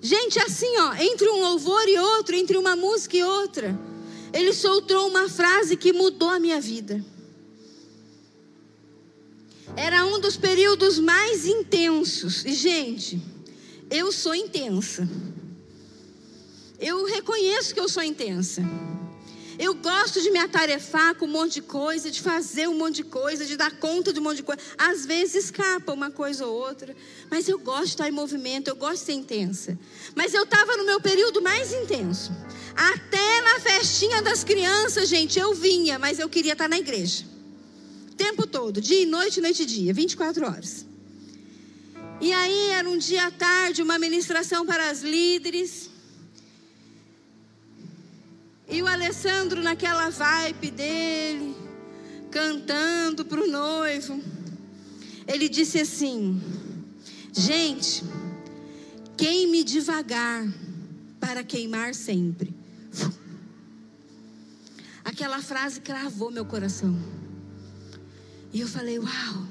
Gente, 0.01 0.38
assim, 0.38 0.78
ó, 0.78 0.94
entre 0.94 1.28
um 1.28 1.40
louvor 1.40 1.86
e 1.86 1.98
outro, 1.98 2.34
entre 2.34 2.57
uma 2.57 2.74
música 2.74 3.18
e 3.18 3.22
outra, 3.22 3.78
ele 4.32 4.55
soltou 4.55 5.09
uma 5.09 5.28
frase 5.28 5.76
que 5.76 5.92
mudou 5.92 6.30
a 6.30 6.38
minha 6.38 6.61
vida. 6.61 7.05
Era 9.77 10.05
um 10.05 10.21
dos 10.21 10.37
períodos 10.37 10.99
mais 10.99 11.47
intensos. 11.47 12.45
E, 12.45 12.53
gente, 12.53 13.21
eu 13.91 14.12
sou 14.12 14.35
intensa. 14.35 15.09
Eu 16.79 17.05
reconheço 17.05 17.75
que 17.75 17.81
eu 17.81 17.89
sou 17.89 18.03
intensa. 18.03 18.62
Eu 19.59 19.75
gosto 19.75 20.23
de 20.23 20.31
me 20.31 20.39
atarefar 20.39 21.14
com 21.16 21.27
um 21.27 21.29
monte 21.29 21.55
de 21.55 21.62
coisa, 21.62 22.11
de 22.11 22.23
fazer 22.23 22.66
um 22.66 22.79
monte 22.79 22.97
de 22.97 23.05
coisa, 23.05 23.45
de 23.45 23.59
dar 23.59 23.71
conta 23.73 24.11
de 24.11 24.18
um 24.18 24.23
monte 24.23 24.37
de 24.37 24.43
coisa. 24.43 24.62
Às 24.79 25.05
vezes 25.05 25.45
escapa 25.45 25.93
uma 25.93 26.11
coisa 26.11 26.47
ou 26.47 26.55
outra, 26.55 26.97
mas 27.31 27.47
eu 27.47 27.59
gosto 27.59 27.85
de 27.85 27.91
estar 27.91 28.09
em 28.09 28.12
movimento, 28.12 28.68
eu 28.68 28.77
gosto 28.77 29.01
de 29.01 29.05
ser 29.05 29.12
intensa. 29.12 29.79
Mas 30.14 30.33
eu 30.33 30.45
estava 30.45 30.79
no 30.79 30.87
meu 30.87 30.99
período 30.99 31.43
mais 31.43 31.75
intenso. 31.75 32.33
Até 32.75 33.43
na 33.43 33.61
festinha 33.61 34.23
das 34.23 34.43
crianças, 34.43 35.11
gente, 35.11 35.39
eu 35.39 35.53
vinha, 35.53 35.99
mas 35.99 36.18
eu 36.18 36.29
queria 36.31 36.53
estar 36.53 36.66
na 36.66 36.79
igreja. 36.79 37.30
Tempo 38.21 38.47
todo, 38.47 38.83
dia 38.83 39.01
e 39.01 39.07
noite, 39.07 39.41
noite 39.41 39.62
e 39.62 39.64
dia, 39.64 39.95
24 39.95 40.45
horas. 40.45 40.85
E 42.21 42.31
aí 42.35 42.68
era 42.73 42.87
um 42.87 42.99
dia 42.99 43.29
à 43.29 43.31
tarde, 43.31 43.81
uma 43.81 43.99
ministração 43.99 44.66
para 44.66 44.91
as 44.91 45.01
líderes. 45.01 45.89
E 48.68 48.83
o 48.83 48.87
Alessandro 48.87 49.62
naquela 49.62 50.11
vibe 50.11 50.71
dele, 50.71 51.57
cantando 52.31 53.25
para 53.25 53.43
o 53.43 53.47
noivo. 53.47 54.23
Ele 55.27 55.49
disse 55.49 55.81
assim: 55.81 56.43
Gente, 57.33 58.05
queime 59.16 59.64
devagar 59.64 60.47
para 61.18 61.43
queimar 61.43 61.95
sempre. 61.95 62.55
Aquela 65.03 65.41
frase 65.41 65.81
cravou 65.81 66.31
meu 66.31 66.45
coração. 66.45 67.20
E 68.53 68.61
eu 68.61 68.68
falei: 68.68 68.98
Uau, 68.98 69.46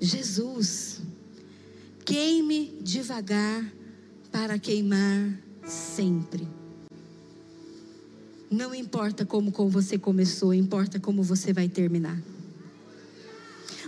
Jesus, 0.00 1.00
queime 2.04 2.78
devagar 2.80 3.64
para 4.30 4.58
queimar 4.58 5.36
sempre. 5.66 6.46
Não 8.50 8.74
importa 8.74 9.26
como, 9.26 9.50
você 9.68 9.98
começou, 9.98 10.54
importa 10.54 11.00
como 11.00 11.22
você 11.22 11.52
vai 11.52 11.68
terminar. 11.68 12.16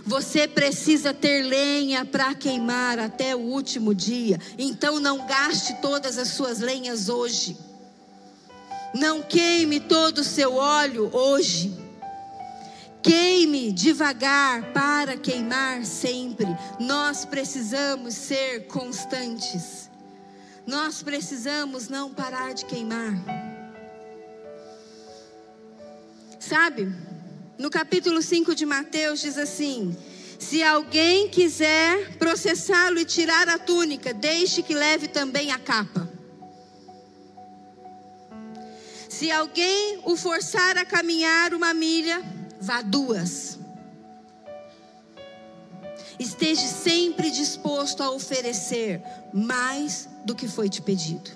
Você 0.05 0.47
precisa 0.47 1.13
ter 1.13 1.43
lenha 1.43 2.03
para 2.03 2.33
queimar 2.33 2.99
até 2.99 3.35
o 3.35 3.39
último 3.39 3.93
dia. 3.93 4.39
Então 4.57 4.99
não 4.99 5.25
gaste 5.27 5.75
todas 5.81 6.17
as 6.17 6.29
suas 6.29 6.59
lenhas 6.59 7.09
hoje. 7.09 7.55
Não 8.93 9.21
queime 9.21 9.79
todo 9.79 10.19
o 10.19 10.23
seu 10.23 10.55
óleo 10.55 11.09
hoje. 11.13 11.71
Queime 13.01 13.71
devagar 13.71 14.73
para 14.73 15.15
queimar 15.15 15.85
sempre. 15.85 16.47
Nós 16.79 17.23
precisamos 17.23 18.13
ser 18.13 18.67
constantes. 18.67 19.89
Nós 20.67 21.01
precisamos 21.01 21.87
não 21.87 22.13
parar 22.13 22.53
de 22.53 22.65
queimar. 22.65 23.13
Sabe? 26.39 26.91
No 27.57 27.69
capítulo 27.69 28.21
5 28.21 28.53
de 28.53 28.65
Mateus 28.65 29.21
diz 29.21 29.37
assim: 29.37 29.95
Se 30.37 30.61
alguém 30.61 31.29
quiser 31.29 32.17
processá-lo 32.17 32.99
e 32.99 33.05
tirar 33.05 33.47
a 33.47 33.57
túnica, 33.57 34.13
deixe 34.13 34.61
que 34.61 34.73
leve 34.73 35.07
também 35.07 35.51
a 35.51 35.59
capa. 35.59 36.09
Se 39.07 39.31
alguém 39.31 40.01
o 40.05 40.15
forçar 40.15 40.77
a 40.77 40.85
caminhar 40.85 41.53
uma 41.53 41.73
milha, 41.73 42.23
vá 42.59 42.81
duas. 42.81 43.57
Esteja 46.19 46.67
sempre 46.67 47.31
disposto 47.31 48.03
a 48.03 48.11
oferecer 48.11 49.01
mais 49.33 50.09
do 50.25 50.35
que 50.35 50.47
foi 50.47 50.67
te 50.67 50.81
pedido. 50.81 51.31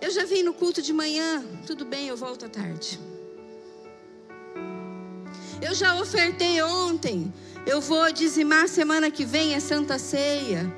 Eu 0.00 0.10
já 0.10 0.24
vim 0.24 0.42
no 0.42 0.54
culto 0.54 0.80
de 0.80 0.92
manhã, 0.92 1.44
tudo 1.66 1.84
bem, 1.84 2.08
eu 2.08 2.16
volto 2.16 2.46
à 2.46 2.48
tarde. 2.48 2.98
Eu 5.60 5.74
já 5.74 6.00
ofertei 6.00 6.62
ontem, 6.62 7.30
eu 7.66 7.80
vou 7.80 8.10
dizimar 8.10 8.68
semana 8.68 9.10
que 9.10 9.24
vem, 9.24 9.54
é 9.54 9.60
Santa 9.60 9.98
Ceia. 9.98 10.72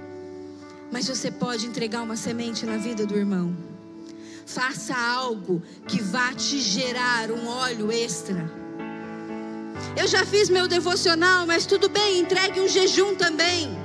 Mas 0.90 1.06
você 1.06 1.30
pode 1.30 1.66
entregar 1.66 2.02
uma 2.02 2.16
semente 2.16 2.66
na 2.66 2.76
vida 2.76 3.06
do 3.06 3.16
irmão. 3.16 3.69
Faça 4.54 4.96
algo 4.96 5.62
que 5.86 6.02
vá 6.02 6.34
te 6.34 6.60
gerar 6.60 7.30
um 7.30 7.46
óleo 7.46 7.92
extra. 7.92 8.50
Eu 9.96 10.08
já 10.08 10.26
fiz 10.26 10.48
meu 10.50 10.66
devocional, 10.66 11.46
mas 11.46 11.66
tudo 11.66 11.88
bem, 11.88 12.18
entregue 12.18 12.60
um 12.60 12.66
jejum 12.66 13.14
também. 13.14 13.78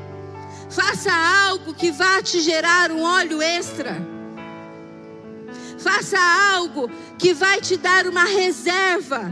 Faça 0.67 1.11
algo 1.47 1.71
que 1.71 1.91
vá 1.91 2.19
te 2.23 2.41
gerar 2.41 2.91
um 2.91 3.03
óleo 3.03 3.43
extra. 3.43 3.95
Faça 5.77 6.17
algo 6.55 6.89
que 7.19 7.31
vai 7.31 7.61
te 7.61 7.77
dar 7.77 8.07
uma 8.07 8.23
reserva. 8.23 9.31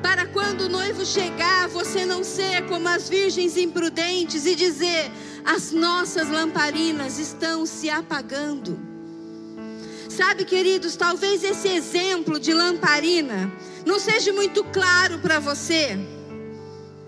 Para 0.00 0.26
quando 0.26 0.62
o 0.62 0.68
noivo 0.68 1.04
chegar, 1.04 1.66
você 1.68 2.06
não 2.06 2.22
ser 2.22 2.64
como 2.66 2.86
as 2.88 3.08
virgens 3.08 3.56
imprudentes 3.56 4.46
e 4.46 4.54
dizer: 4.54 5.10
as 5.48 5.72
nossas 5.72 6.28
lamparinas 6.28 7.18
estão 7.18 7.64
se 7.64 7.88
apagando. 7.88 8.78
Sabe, 10.10 10.44
queridos, 10.44 10.94
talvez 10.94 11.42
esse 11.42 11.68
exemplo 11.68 12.38
de 12.38 12.52
lamparina 12.52 13.50
não 13.86 13.98
seja 13.98 14.30
muito 14.30 14.62
claro 14.64 15.18
para 15.20 15.38
você, 15.38 15.98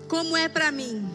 como 0.07 0.35
é 0.35 0.49
para 0.49 0.71
mim. 0.71 1.07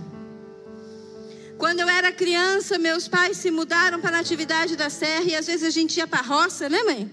Quando 1.59 1.81
eu 1.81 1.89
era 1.89 2.13
criança, 2.13 2.79
meus 2.79 3.09
pais 3.09 3.39
se 3.39 3.51
mudaram 3.51 4.01
para 4.01 4.11
a 4.11 4.19
Natividade 4.19 4.77
da 4.77 4.89
Serra 4.89 5.25
e 5.25 5.35
às 5.35 5.49
vezes 5.49 5.65
a 5.65 5.71
gente 5.71 5.97
ia 5.97 6.07
para 6.07 6.21
a 6.21 6.23
roça, 6.23 6.69
né, 6.69 6.81
mãe? 6.85 7.11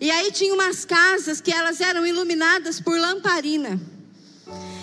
E 0.00 0.10
aí 0.10 0.32
tinha 0.32 0.54
umas 0.54 0.86
casas 0.86 1.42
que 1.42 1.52
elas 1.52 1.78
eram 1.82 2.06
iluminadas 2.06 2.80
por 2.80 2.98
lamparina. 2.98 3.78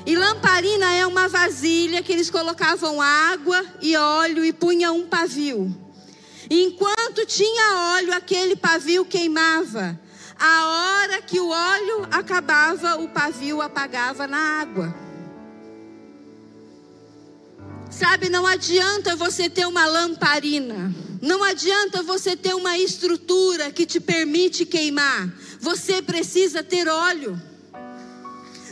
E 0.10 0.16
lamparina 0.16 0.92
é 0.92 1.06
uma 1.06 1.28
vasilha 1.28 2.02
que 2.02 2.12
eles 2.12 2.32
colocavam 2.32 3.00
água 3.00 3.64
e 3.80 3.96
óleo 3.96 4.44
e 4.44 4.52
punham 4.52 4.98
um 4.98 5.06
pavio. 5.06 5.72
E 6.50 6.64
enquanto 6.64 7.28
tinha 7.28 7.94
óleo, 7.94 8.12
aquele 8.12 8.56
pavio 8.56 9.06
queimava. 9.06 10.00
A 10.36 10.66
hora 10.66 11.22
que 11.22 11.40
o 11.40 11.50
óleo 11.50 12.08
acabava, 12.10 12.96
o 12.96 13.08
pavio 13.10 13.62
apagava 13.62 14.26
na 14.26 14.60
água. 14.60 14.96
Sabe, 17.92 18.30
não 18.30 18.48
adianta 18.48 19.16
você 19.16 19.48
ter 19.48 19.68
uma 19.68 19.86
lamparina, 19.86 20.92
não 21.22 21.44
adianta 21.44 22.02
você 22.02 22.36
ter 22.36 22.56
uma 22.56 22.80
estrutura 22.80 23.72
que 23.72 23.86
te 23.86 24.00
permite 24.00 24.66
queimar, 24.66 25.32
você 25.60 26.02
precisa 26.02 26.64
ter 26.64 26.88
óleo. 26.88 27.40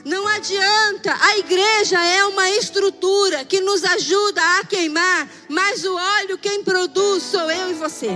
Não 0.07 0.25
adianta, 0.25 1.13
a 1.19 1.37
igreja 1.37 2.01
é 2.01 2.23
uma 2.23 2.49
estrutura 2.51 3.43
que 3.43 3.59
nos 3.59 3.83
ajuda 3.83 4.41
a 4.57 4.63
queimar, 4.63 5.29
mas 5.49 5.83
o 5.83 5.93
óleo 5.93 6.37
quem 6.37 6.63
produz 6.63 7.23
sou 7.23 7.51
eu 7.51 7.71
e 7.71 7.73
você. 7.73 8.11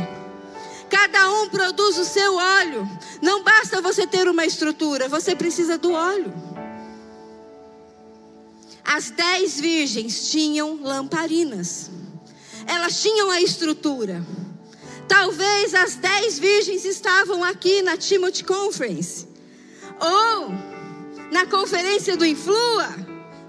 Cada 0.89 1.29
um 1.29 1.49
produz 1.49 1.97
o 1.97 2.05
seu 2.05 2.35
óleo. 2.35 2.89
Não 3.21 3.43
basta 3.43 3.81
você 3.81 4.07
ter 4.07 4.25
uma 4.29 4.45
estrutura, 4.45 5.09
você 5.09 5.35
precisa 5.35 5.77
do 5.77 5.91
óleo. 5.91 6.33
As 8.85 9.09
dez 9.09 9.59
virgens 9.59 10.31
tinham 10.31 10.79
lamparinas. 10.81 11.91
Elas 12.67 13.01
tinham 13.01 13.29
a 13.29 13.41
estrutura. 13.41 14.25
Talvez 15.09 15.73
as 15.73 15.95
dez 15.95 16.39
virgens 16.39 16.85
estavam 16.85 17.43
aqui 17.43 17.81
na 17.81 17.97
Timothy 17.97 18.45
Conference. 18.45 19.27
Ou 19.99 20.70
na 21.31 21.45
conferência 21.45 22.17
do 22.17 22.25
Influa, 22.25 22.89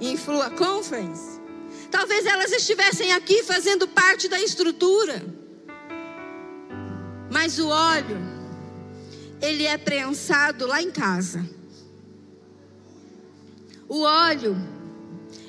Influa 0.01 0.51
Conference. 0.51 1.41
Talvez 1.91 2.25
elas 2.25 2.53
estivessem 2.53 3.13
aqui 3.13 3.43
fazendo 3.43 3.87
parte 3.89 4.29
da 4.29 4.41
estrutura. 4.41 5.23
Mas 7.31 7.59
o 7.59 7.69
óleo, 7.69 8.19
ele 9.41 9.67
é 9.67 9.77
prensado 9.77 10.67
lá 10.67 10.81
em 10.81 10.91
casa. 10.91 11.45
O 13.89 14.03
óleo 14.03 14.57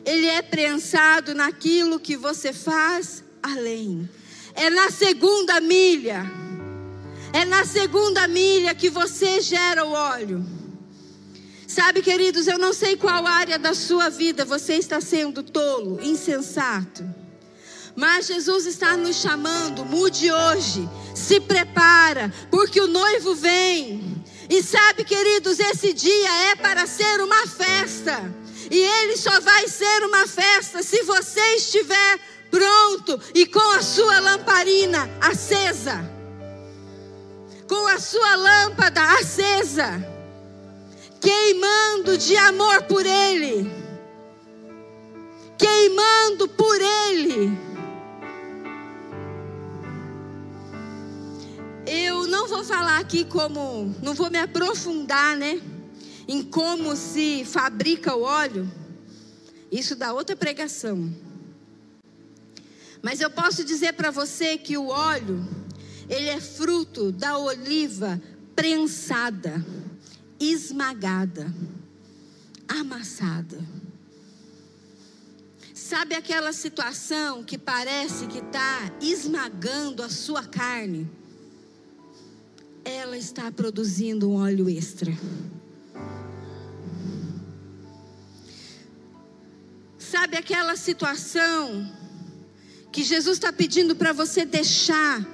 ele 0.05 0.27
é 0.27 0.41
prensado 0.41 1.33
naquilo 1.33 1.99
que 1.99 2.17
você 2.17 2.51
faz 2.51 3.23
além. 3.41 4.09
É 4.53 4.69
na 4.69 4.89
segunda 4.91 5.61
milha. 5.61 6.29
É 7.31 7.45
na 7.45 7.65
segunda 7.65 8.27
milha 8.27 8.75
que 8.75 8.89
você 8.89 9.39
gera 9.39 9.85
o 9.85 9.91
óleo. 9.91 10.62
Sabe, 11.73 12.03
queridos, 12.03 12.45
eu 12.45 12.59
não 12.59 12.71
sei 12.71 12.95
qual 12.95 13.25
área 13.25 13.57
da 13.57 13.73
sua 13.73 14.07
vida 14.07 14.45
você 14.45 14.75
está 14.75 15.01
sendo 15.01 15.41
tolo, 15.41 15.99
insensato. 16.03 17.03
Mas 17.95 18.27
Jesus 18.27 18.67
está 18.67 18.95
nos 18.95 19.15
chamando, 19.15 19.83
mude 19.83 20.31
hoje, 20.31 20.87
se 21.15 21.39
prepara, 21.39 22.31
porque 22.51 22.79
o 22.79 22.85
noivo 22.85 23.33
vem. 23.33 24.23
E 24.47 24.61
sabe, 24.61 25.03
queridos, 25.03 25.59
esse 25.59 25.93
dia 25.93 26.51
é 26.51 26.55
para 26.55 26.85
ser 26.85 27.19
uma 27.19 27.47
festa. 27.47 28.21
E 28.69 28.77
ele 28.77 29.17
só 29.17 29.39
vai 29.39 29.67
ser 29.67 30.03
uma 30.05 30.27
festa 30.27 30.83
se 30.83 31.01
você 31.01 31.55
estiver 31.55 32.19
pronto 32.51 33.19
e 33.33 33.47
com 33.47 33.71
a 33.71 33.81
sua 33.81 34.19
lamparina 34.19 35.09
acesa. 35.19 36.07
Com 37.67 37.87
a 37.87 37.97
sua 37.97 38.35
lâmpada 38.35 39.01
acesa. 39.19 40.12
Queimando 41.23 42.17
de 42.17 42.35
amor 42.35 42.83
por 42.83 43.05
ele. 43.05 43.71
Queimando 45.57 46.47
por 46.49 46.77
ele. 46.81 47.57
Eu 51.87 52.27
não 52.27 52.47
vou 52.47 52.63
falar 52.63 52.99
aqui 52.99 53.23
como, 53.23 53.95
não 54.03 54.13
vou 54.13 54.29
me 54.29 54.37
aprofundar, 54.37 55.37
né? 55.37 55.61
em 56.27 56.41
como 56.41 56.95
se 56.95 57.43
fabrica 57.45 58.15
o 58.15 58.21
óleo, 58.21 58.71
isso 59.71 59.95
dá 59.95 60.13
outra 60.13 60.35
pregação. 60.35 61.13
Mas 63.01 63.19
eu 63.19 63.29
posso 63.29 63.63
dizer 63.63 63.93
para 63.93 64.11
você 64.11 64.57
que 64.57 64.77
o 64.77 64.87
óleo, 64.87 65.45
ele 66.09 66.29
é 66.29 66.39
fruto 66.39 67.11
da 67.11 67.37
oliva 67.37 68.21
prensada, 68.55 69.65
esmagada, 70.51 71.53
amassada. 72.67 73.59
Sabe 75.73 76.15
aquela 76.15 76.53
situação 76.53 77.43
que 77.43 77.57
parece 77.57 78.27
que 78.27 78.39
está 78.39 78.91
esmagando 79.01 80.01
a 80.01 80.09
sua 80.09 80.43
carne? 80.43 81.09
Ela 82.83 83.17
está 83.17 83.51
produzindo 83.51 84.29
um 84.29 84.35
óleo 84.35 84.69
extra. 84.69 85.11
Sabe 89.97 90.37
aquela 90.37 90.75
situação 90.75 91.91
que 92.91 93.03
Jesus 93.03 93.37
está 93.37 93.51
pedindo 93.51 93.95
para 93.95 94.13
você 94.13 94.45
deixar, 94.45 95.25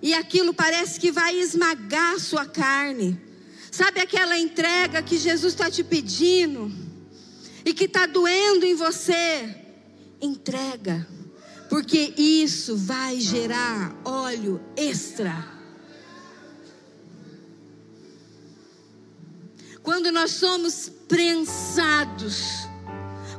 e 0.00 0.14
aquilo 0.14 0.54
parece 0.54 0.98
que 1.00 1.10
vai 1.10 1.34
esmagar 1.36 2.14
a 2.14 2.18
sua 2.18 2.46
carne. 2.46 3.29
Sabe 3.70 4.00
aquela 4.00 4.38
entrega 4.38 5.02
que 5.02 5.16
Jesus 5.16 5.52
está 5.52 5.70
te 5.70 5.84
pedindo, 5.84 6.70
e 7.64 7.74
que 7.74 7.84
está 7.84 8.06
doendo 8.06 8.64
em 8.64 8.74
você? 8.74 9.56
Entrega, 10.20 11.06
porque 11.68 12.14
isso 12.16 12.76
vai 12.76 13.20
gerar 13.20 13.94
óleo 14.04 14.60
extra. 14.76 15.60
Quando 19.82 20.12
nós 20.12 20.32
somos 20.32 20.90
prensados, 21.08 22.68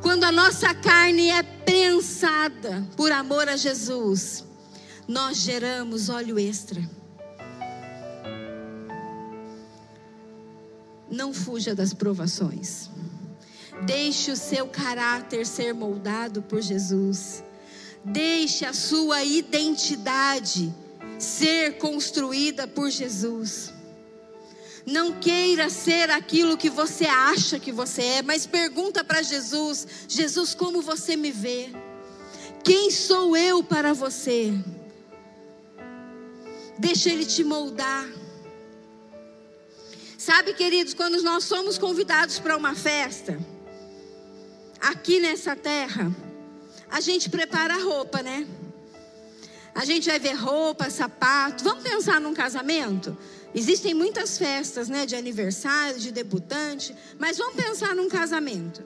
quando 0.02 0.24
a 0.24 0.32
nossa 0.32 0.74
carne 0.74 1.30
é 1.30 1.44
prensada 1.44 2.88
por 2.98 3.12
amor 3.12 3.48
a 3.48 3.56
Jesus, 3.56 4.44
nós 5.08 5.38
geramos 5.38 6.10
óleo 6.10 6.40
extra. 6.40 6.82
Não 11.12 11.34
fuja 11.34 11.76
das 11.76 11.94
provações. 11.94 12.90
Deixe 13.86 14.32
o 14.32 14.38
seu 14.38 14.68
caráter 14.68 15.46
ser 15.46 15.74
moldado 15.74 16.42
por 16.42 16.62
Jesus. 16.62 17.44
Deixe 18.04 18.66
a 18.66 18.74
sua 18.74 19.24
identidade 19.24 20.74
ser 21.20 21.78
construída 21.78 22.68
por 22.68 22.90
Jesus. 22.90 23.74
Não 24.86 25.14
queira 25.14 25.70
ser 25.70 26.10
aquilo 26.10 26.58
que 26.58 26.70
você 26.70 27.06
acha 27.06 27.60
que 27.60 27.72
você 27.72 28.02
é, 28.02 28.22
mas 28.22 28.48
pergunta 28.48 29.04
para 29.04 29.22
Jesus: 29.22 29.88
Jesus, 30.08 30.56
como 30.56 30.82
você 30.82 31.16
me 31.16 31.32
vê? 31.32 31.70
Quem 32.64 32.90
sou 32.90 33.36
eu 33.36 33.64
para 33.64 33.94
você? 33.94 34.54
Deixa 36.80 37.10
Ele 37.10 37.26
te 37.26 37.44
moldar. 37.44 38.21
Sabe, 40.24 40.54
queridos, 40.54 40.94
quando 40.94 41.20
nós 41.24 41.46
somos 41.46 41.80
convidados 41.80 42.38
para 42.38 42.56
uma 42.56 42.76
festa, 42.76 43.40
aqui 44.80 45.20
nessa 45.20 45.56
terra, 45.56 46.16
a 46.92 47.02
gente 47.02 47.28
prepara 47.28 47.74
a 47.74 47.80
roupa, 47.80 48.22
né? 48.22 48.46
A 49.74 49.84
gente 49.84 50.08
vai 50.08 50.20
ver 50.20 50.34
roupa, 50.34 50.92
sapato. 50.92 51.64
Vamos 51.64 51.82
pensar 51.82 52.22
num 52.22 52.36
casamento? 52.36 53.18
Existem 53.56 53.96
muitas 53.96 54.38
festas, 54.38 54.88
né, 54.90 55.08
de 55.08 55.16
aniversário, 55.16 56.00
de 56.00 56.12
debutante, 56.12 56.96
mas 57.18 57.40
vamos 57.40 57.56
pensar 57.56 57.96
num 57.96 58.08
casamento. 58.08 58.86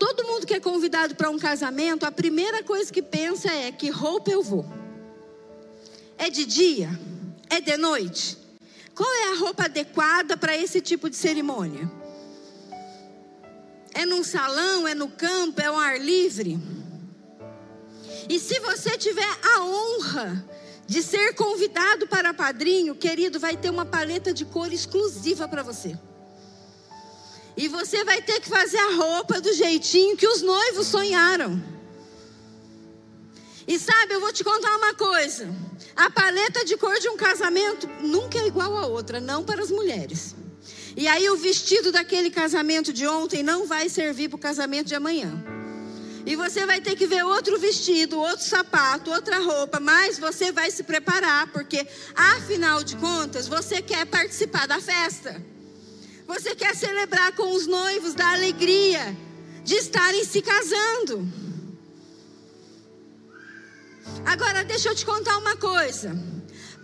Todo 0.00 0.24
mundo 0.24 0.44
que 0.44 0.54
é 0.54 0.58
convidado 0.58 1.14
para 1.14 1.30
um 1.30 1.38
casamento, 1.38 2.04
a 2.04 2.10
primeira 2.10 2.60
coisa 2.64 2.92
que 2.92 3.00
pensa 3.00 3.48
é 3.48 3.70
que 3.70 3.88
roupa 3.88 4.32
eu 4.32 4.42
vou. 4.42 4.77
É 6.18 6.28
de 6.28 6.44
dia? 6.44 6.90
É 7.48 7.60
de 7.60 7.76
noite? 7.76 8.36
Qual 8.94 9.08
é 9.08 9.32
a 9.32 9.36
roupa 9.36 9.66
adequada 9.66 10.36
para 10.36 10.56
esse 10.56 10.80
tipo 10.80 11.08
de 11.08 11.14
cerimônia? 11.14 11.88
É 13.94 14.04
num 14.04 14.24
salão, 14.24 14.86
é 14.88 14.94
no 14.94 15.08
campo, 15.08 15.60
é 15.60 15.66
ao 15.66 15.78
ar 15.78 16.00
livre? 16.00 16.58
E 18.28 18.38
se 18.40 18.58
você 18.60 18.98
tiver 18.98 19.38
a 19.54 19.64
honra 19.64 20.44
de 20.86 21.02
ser 21.02 21.34
convidado 21.34 22.06
para 22.08 22.34
padrinho, 22.34 22.94
querido, 22.94 23.38
vai 23.38 23.56
ter 23.56 23.70
uma 23.70 23.84
paleta 23.84 24.34
de 24.34 24.44
cor 24.44 24.72
exclusiva 24.72 25.46
para 25.46 25.62
você. 25.62 25.96
E 27.56 27.68
você 27.68 28.04
vai 28.04 28.20
ter 28.20 28.40
que 28.40 28.48
fazer 28.48 28.78
a 28.78 28.96
roupa 28.96 29.40
do 29.40 29.52
jeitinho 29.52 30.16
que 30.16 30.26
os 30.26 30.42
noivos 30.42 30.86
sonharam. 30.88 31.77
E 33.68 33.78
sabe, 33.78 34.14
eu 34.14 34.20
vou 34.20 34.32
te 34.32 34.42
contar 34.42 34.74
uma 34.76 34.94
coisa: 34.94 35.46
a 35.94 36.10
paleta 36.10 36.64
de 36.64 36.74
cor 36.78 36.98
de 36.98 37.08
um 37.10 37.18
casamento 37.18 37.86
nunca 38.00 38.38
é 38.38 38.46
igual 38.46 38.74
a 38.74 38.86
outra, 38.86 39.20
não 39.20 39.44
para 39.44 39.62
as 39.62 39.70
mulheres. 39.70 40.34
E 40.96 41.06
aí 41.06 41.28
o 41.28 41.36
vestido 41.36 41.92
daquele 41.92 42.30
casamento 42.30 42.94
de 42.94 43.06
ontem 43.06 43.42
não 43.42 43.66
vai 43.66 43.90
servir 43.90 44.30
para 44.30 44.36
o 44.36 44.40
casamento 44.40 44.86
de 44.86 44.94
amanhã. 44.94 45.44
E 46.24 46.34
você 46.34 46.66
vai 46.66 46.80
ter 46.80 46.96
que 46.96 47.06
ver 47.06 47.24
outro 47.24 47.58
vestido, 47.58 48.18
outro 48.18 48.44
sapato, 48.44 49.10
outra 49.10 49.38
roupa, 49.38 49.78
mas 49.78 50.18
você 50.18 50.50
vai 50.50 50.70
se 50.70 50.82
preparar, 50.82 51.52
porque 51.52 51.86
afinal 52.14 52.82
de 52.82 52.96
contas, 52.96 53.46
você 53.46 53.80
quer 53.82 54.06
participar 54.06 54.66
da 54.66 54.80
festa. 54.80 55.42
Você 56.26 56.54
quer 56.54 56.74
celebrar 56.74 57.32
com 57.32 57.54
os 57.54 57.66
noivos 57.66 58.14
da 58.14 58.32
alegria 58.32 59.16
de 59.62 59.74
estarem 59.74 60.24
se 60.24 60.42
casando. 60.42 61.47
Agora, 64.24 64.64
deixa 64.64 64.88
eu 64.88 64.94
te 64.94 65.06
contar 65.06 65.36
uma 65.38 65.56
coisa. 65.56 66.16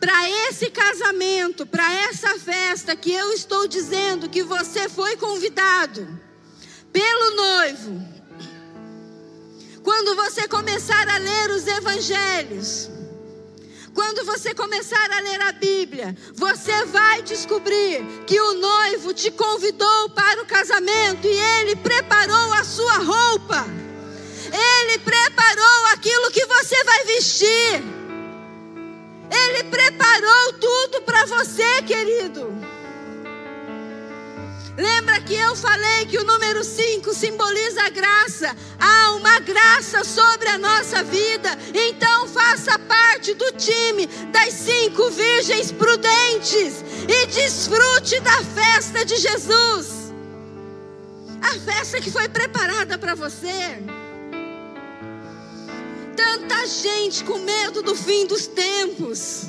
Para 0.01 0.31
esse 0.49 0.71
casamento, 0.71 1.67
para 1.67 1.93
essa 2.03 2.39
festa 2.39 2.95
que 2.97 3.13
eu 3.13 3.33
estou 3.33 3.67
dizendo 3.67 4.29
que 4.29 4.43
você 4.43 4.89
foi 4.89 5.17
convidado 5.17 6.07
pelo 6.93 7.37
noivo, 7.37 8.15
quando 9.83 10.17
você 10.17 10.49
começar 10.49 11.09
a 11.09 11.19
ler 11.19 11.51
os 11.51 11.67
evangelhos, 11.67 12.91
quando 13.95 14.25
você 14.25 14.53
começar 14.53 15.11
a 15.13 15.21
ler 15.21 15.41
a 15.41 15.53
Bíblia, 15.53 16.17
você 16.35 16.85
vai 16.87 17.23
descobrir 17.23 18.05
que 18.27 18.41
o 18.41 18.55
noivo 18.55 19.15
te 19.15 19.31
convidou 19.31 20.11
para 20.11 20.43
o 20.43 20.47
casamento 20.47 21.27
e 21.27 21.61
ele 21.61 21.77
preparou 21.77 22.53
a 22.55 22.65
sua 22.65 22.99
roupa. 22.99 23.14
Vai 26.95 27.05
vestir. 27.07 27.83
Ele 29.31 29.65
preparou 29.65 30.53
tudo 30.61 31.03
para 31.03 31.27
você, 31.27 31.83
querido. 31.83 32.55
Lembra 34.77 35.21
que 35.21 35.35
eu 35.35 35.55
falei 35.55 36.07
que 36.07 36.19
o 36.19 36.25
número 36.25 36.65
5 36.65 37.15
simboliza 37.15 37.83
a 37.83 37.91
graça? 37.91 38.57
Há 38.79 39.13
uma 39.13 39.39
graça 39.41 40.03
sobre 40.05 40.49
a 40.49 40.59
nossa 40.59 41.03
vida. 41.03 41.57
Então 41.73 42.29
faça 42.29 42.79
parte 42.79 43.35
do 43.35 43.53
time 43.53 44.07
das 44.33 44.53
cinco 44.55 45.11
virgens 45.11 45.71
prudentes 45.71 46.85
e 47.09 47.27
desfrute 47.27 48.21
da 48.21 48.43
festa 48.43 49.05
de 49.05 49.17
Jesus. 49.17 50.13
A 51.41 51.59
festa 51.61 52.01
que 52.01 52.11
foi 52.11 52.29
preparada 52.29 52.99
para 52.99 53.15
você. 53.15 53.81
Tanta 56.35 56.67
gente 56.67 57.23
com 57.23 57.39
medo 57.39 57.81
do 57.81 57.95
fim 57.95 58.27
dos 58.27 58.49
tempos. 58.49 59.45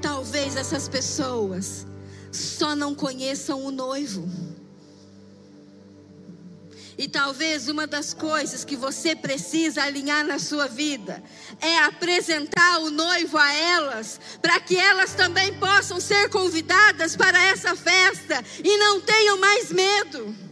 Talvez 0.00 0.54
essas 0.54 0.88
pessoas 0.88 1.84
só 2.30 2.76
não 2.76 2.94
conheçam 2.94 3.64
o 3.64 3.72
noivo. 3.72 4.30
E 6.96 7.08
talvez 7.08 7.66
uma 7.66 7.84
das 7.84 8.14
coisas 8.14 8.64
que 8.64 8.76
você 8.76 9.16
precisa 9.16 9.82
alinhar 9.82 10.24
na 10.24 10.38
sua 10.38 10.68
vida 10.68 11.20
é 11.60 11.78
apresentar 11.78 12.78
o 12.78 12.92
noivo 12.92 13.38
a 13.38 13.52
elas, 13.52 14.20
para 14.40 14.60
que 14.60 14.76
elas 14.76 15.14
também 15.14 15.52
possam 15.58 15.98
ser 15.98 16.28
convidadas 16.28 17.16
para 17.16 17.42
essa 17.46 17.74
festa 17.74 18.44
e 18.62 18.76
não 18.76 19.00
tenham 19.00 19.36
mais 19.36 19.72
medo. 19.72 20.49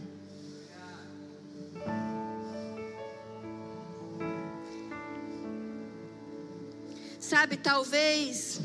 Sabe, 7.29 7.59
talvez 7.59 8.59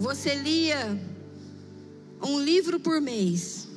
você 0.00 0.34
lia 0.34 1.00
um 2.20 2.40
livro 2.40 2.80
por 2.80 3.00
mês. 3.00 3.68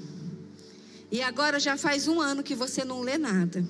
E 1.12 1.22
agora 1.22 1.60
já 1.60 1.78
faz 1.78 2.08
um 2.08 2.20
ano 2.20 2.42
que 2.42 2.56
você 2.56 2.84
não 2.84 3.02
lê 3.02 3.16
nada. 3.20 3.64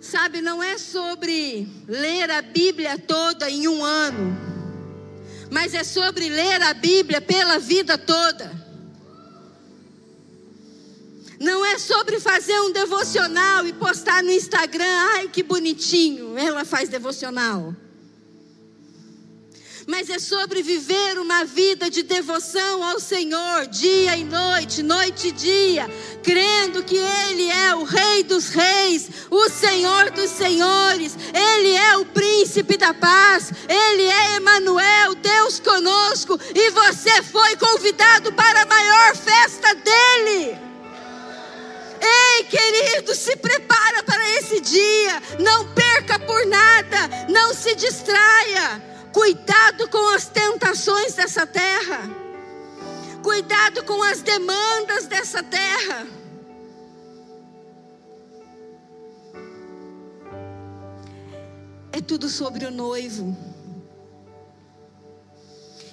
Sabe, 0.00 0.40
não 0.40 0.62
é 0.62 0.78
sobre 0.78 1.68
ler 1.86 2.30
a 2.30 2.40
Bíblia 2.40 2.98
toda 2.98 3.50
em 3.50 3.68
um 3.68 3.84
ano, 3.84 4.34
mas 5.50 5.74
é 5.74 5.84
sobre 5.84 6.30
ler 6.30 6.62
a 6.62 6.72
Bíblia 6.72 7.20
pela 7.20 7.58
vida 7.58 7.98
toda. 7.98 8.61
Não 11.42 11.66
é 11.66 11.76
sobre 11.76 12.20
fazer 12.20 12.58
um 12.60 12.70
devocional 12.70 13.66
e 13.66 13.72
postar 13.72 14.22
no 14.22 14.30
Instagram, 14.30 14.96
ai 15.14 15.28
que 15.28 15.42
bonitinho, 15.42 16.38
ela 16.38 16.64
faz 16.64 16.88
devocional 16.88 17.74
mas 19.86 20.08
é 20.08 20.18
sobre 20.18 20.62
viver 20.62 21.18
uma 21.18 21.44
vida 21.44 21.90
de 21.90 22.02
devoção 22.02 22.84
ao 22.84 23.00
Senhor, 23.00 23.66
dia 23.66 24.16
e 24.16 24.24
noite, 24.24 24.82
noite 24.82 25.28
e 25.28 25.32
dia, 25.32 25.90
crendo 26.22 26.84
que 26.84 26.96
Ele 26.96 27.50
é 27.50 27.74
o 27.74 27.82
Rei 27.82 28.22
dos 28.22 28.48
Reis, 28.48 29.10
o 29.28 29.48
Senhor 29.48 30.10
dos 30.12 30.30
Senhores, 30.30 31.16
Ele 31.34 31.74
é 31.74 31.96
o 31.96 32.06
Príncipe 32.06 32.76
da 32.76 32.94
Paz, 32.94 33.52
Ele 33.68 34.04
é 34.04 34.36
Emanuel, 34.36 35.14
Deus 35.16 35.58
conosco, 35.58 36.38
e 36.54 36.70
você 36.70 37.22
foi 37.22 37.56
convidado 37.56 38.32
para 38.32 38.62
a 38.62 38.66
maior 38.66 39.16
festa 39.16 39.74
dele. 39.74 40.71
Ei, 42.02 42.44
querido, 42.44 43.14
se 43.14 43.36
prepara 43.36 44.02
para 44.02 44.28
esse 44.38 44.60
dia. 44.60 45.22
Não 45.38 45.72
perca 45.72 46.18
por 46.18 46.44
nada. 46.46 47.08
Não 47.28 47.54
se 47.54 47.76
distraia. 47.76 48.82
Cuidado 49.12 49.88
com 49.88 50.08
as 50.14 50.26
tentações 50.26 51.14
dessa 51.14 51.46
terra. 51.46 52.10
Cuidado 53.22 53.84
com 53.84 54.02
as 54.02 54.20
demandas 54.20 55.06
dessa 55.06 55.42
terra. 55.42 56.06
É 61.92 62.00
tudo 62.00 62.28
sobre 62.28 62.64
o 62.64 62.70
noivo. 62.70 63.36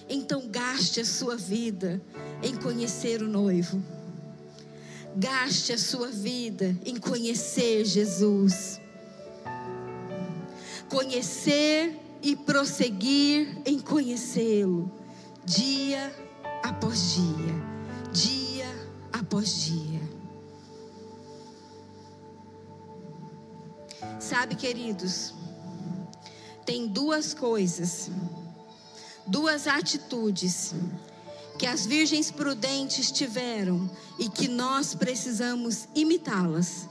Então 0.10 0.48
gaste 0.48 1.02
a 1.02 1.06
sua 1.06 1.36
vida 1.36 2.02
em 2.42 2.56
conhecer 2.56 3.22
o 3.22 3.28
noivo. 3.28 3.99
Gaste 5.16 5.74
a 5.74 5.78
sua 5.78 6.08
vida 6.10 6.76
em 6.86 6.98
conhecer 6.98 7.84
Jesus. 7.86 8.80
Conhecer 10.90 12.00
e 12.22 12.36
prosseguir 12.36 13.62
em 13.66 13.80
conhecê-lo, 13.80 14.92
dia 15.46 16.14
após 16.64 17.14
dia, 17.14 17.56
dia 18.12 18.68
após 19.14 19.62
dia. 19.62 20.02
Sabe, 24.20 24.56
queridos, 24.56 25.34
tem 26.66 26.88
duas 26.88 27.34
coisas, 27.34 28.10
duas 29.26 29.68
atitudes 29.68 30.74
que 31.60 31.68
as 31.68 31.86
virgens 31.86 32.32
prudentes 32.32 33.12
tiveram 33.12 33.92
e 34.18 34.30
que 34.30 34.48
nós 34.48 34.96
precisamos 34.96 35.90
imitá-las. 35.94 36.88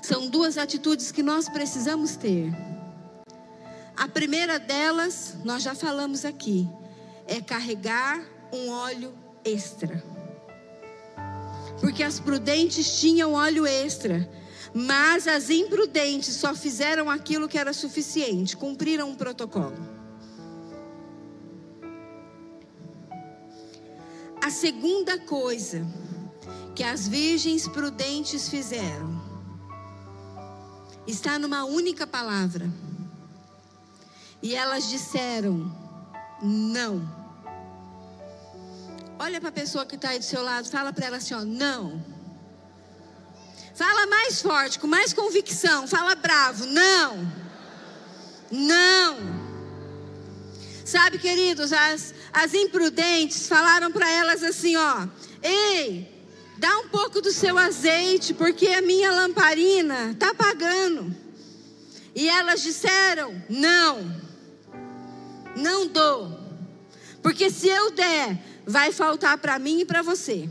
São 0.00 0.26
duas 0.26 0.56
atitudes 0.56 1.12
que 1.12 1.22
nós 1.22 1.50
precisamos 1.50 2.16
ter. 2.16 2.50
A 3.94 4.08
primeira 4.08 4.58
delas, 4.58 5.36
nós 5.44 5.62
já 5.62 5.74
falamos 5.74 6.24
aqui, 6.24 6.66
é 7.26 7.42
carregar 7.42 8.24
um 8.50 8.70
óleo 8.70 9.12
extra. 9.44 10.02
Porque 11.78 12.02
as 12.02 12.18
prudentes 12.18 12.98
tinham 12.98 13.34
óleo 13.34 13.66
extra, 13.66 14.26
mas 14.72 15.28
as 15.28 15.50
imprudentes 15.50 16.36
só 16.36 16.54
fizeram 16.54 17.10
aquilo 17.10 17.46
que 17.46 17.58
era 17.58 17.74
suficiente, 17.74 18.56
cumpriram 18.56 19.10
um 19.10 19.14
protocolo. 19.14 19.99
A 24.42 24.50
segunda 24.50 25.18
coisa 25.18 25.86
que 26.74 26.82
as 26.82 27.06
virgens 27.06 27.68
prudentes 27.68 28.48
fizeram 28.48 29.20
está 31.06 31.38
numa 31.38 31.64
única 31.64 32.06
palavra 32.06 32.70
e 34.42 34.54
elas 34.54 34.88
disseram: 34.88 35.70
não. 36.42 37.20
Olha 39.18 39.38
para 39.38 39.50
a 39.50 39.52
pessoa 39.52 39.84
que 39.84 39.96
está 39.96 40.10
aí 40.10 40.18
do 40.18 40.24
seu 40.24 40.42
lado, 40.42 40.70
fala 40.70 40.92
para 40.92 41.06
ela 41.06 41.16
assim: 41.18 41.34
ó, 41.34 41.44
não. 41.44 42.02
Fala 43.74 44.06
mais 44.06 44.40
forte, 44.40 44.78
com 44.78 44.86
mais 44.86 45.12
convicção, 45.12 45.86
fala 45.86 46.14
bravo: 46.14 46.64
não. 46.66 47.30
Não. 48.50 49.39
Sabe, 50.90 51.18
queridos, 51.18 51.72
as, 51.72 52.12
as 52.32 52.52
imprudentes 52.52 53.46
falaram 53.46 53.92
para 53.92 54.10
elas 54.10 54.42
assim: 54.42 54.74
ó, 54.74 55.06
ei, 55.40 56.26
dá 56.58 56.78
um 56.80 56.88
pouco 56.88 57.20
do 57.20 57.30
seu 57.30 57.56
azeite, 57.56 58.34
porque 58.34 58.66
a 58.66 58.82
minha 58.82 59.12
lamparina 59.12 60.10
está 60.10 60.30
apagando. 60.30 61.14
E 62.12 62.28
elas 62.28 62.60
disseram: 62.62 63.40
não. 63.48 64.20
Não 65.56 65.86
dou. 65.86 66.40
Porque 67.22 67.50
se 67.50 67.68
eu 67.68 67.92
der, 67.92 68.42
vai 68.66 68.90
faltar 68.90 69.38
para 69.38 69.60
mim 69.60 69.82
e 69.82 69.84
para 69.84 70.02
você. 70.02 70.50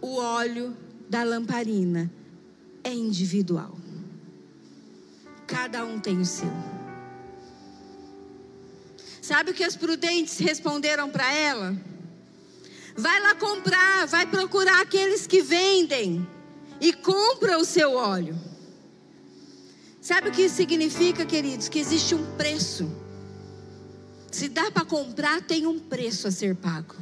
O 0.00 0.16
óleo 0.16 0.76
da 1.08 1.22
lamparina 1.22 2.10
é 2.82 2.92
individual. 2.92 3.78
Cada 5.46 5.84
um 5.84 6.00
tem 6.00 6.20
o 6.20 6.24
seu. 6.24 6.77
Sabe 9.28 9.50
o 9.50 9.54
que 9.54 9.62
as 9.62 9.76
prudentes 9.76 10.38
responderam 10.38 11.10
para 11.10 11.30
ela? 11.30 11.76
Vai 12.96 13.20
lá 13.20 13.34
comprar, 13.34 14.06
vai 14.06 14.24
procurar 14.24 14.80
aqueles 14.80 15.26
que 15.26 15.42
vendem 15.42 16.26
e 16.80 16.94
compra 16.94 17.58
o 17.58 17.64
seu 17.66 17.92
óleo. 17.92 18.34
Sabe 20.00 20.30
o 20.30 20.32
que 20.32 20.44
isso 20.46 20.54
significa, 20.54 21.26
queridos? 21.26 21.68
Que 21.68 21.78
existe 21.78 22.14
um 22.14 22.24
preço. 22.38 22.90
Se 24.32 24.48
dá 24.48 24.70
para 24.70 24.86
comprar, 24.86 25.42
tem 25.42 25.66
um 25.66 25.78
preço 25.78 26.26
a 26.26 26.30
ser 26.30 26.56
pago. 26.56 26.96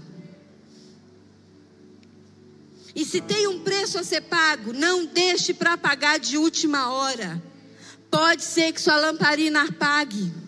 E 2.93 3.05
se 3.05 3.21
tem 3.21 3.47
um 3.47 3.61
preço 3.61 4.01
a 4.01 4.03
ser 4.03 4.23
pago, 4.23 4.73
não 4.73 5.07
deixe 5.07 5.55
para 5.55 5.79
pagar 5.79 6.19
de 6.19 6.37
última 6.37 6.91
hora. 6.91 7.41
Pode 8.11 8.43
ser 8.43 8.73
que 8.73 8.81
sua 8.81 8.97
lamparina 8.97 9.63
apague. 9.63 10.46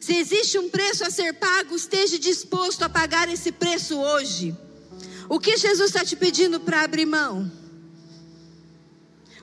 Se 0.00 0.16
existe 0.16 0.58
um 0.58 0.70
preço 0.70 1.04
a 1.04 1.10
ser 1.10 1.34
pago, 1.34 1.76
esteja 1.76 2.18
disposto 2.18 2.82
a 2.82 2.88
pagar 2.88 3.28
esse 3.28 3.52
preço 3.52 3.98
hoje. 3.98 4.56
O 5.28 5.38
que 5.38 5.58
Jesus 5.58 5.90
está 5.90 6.02
te 6.02 6.16
pedindo 6.16 6.58
para 6.58 6.80
abrir 6.80 7.04
mão? 7.04 7.52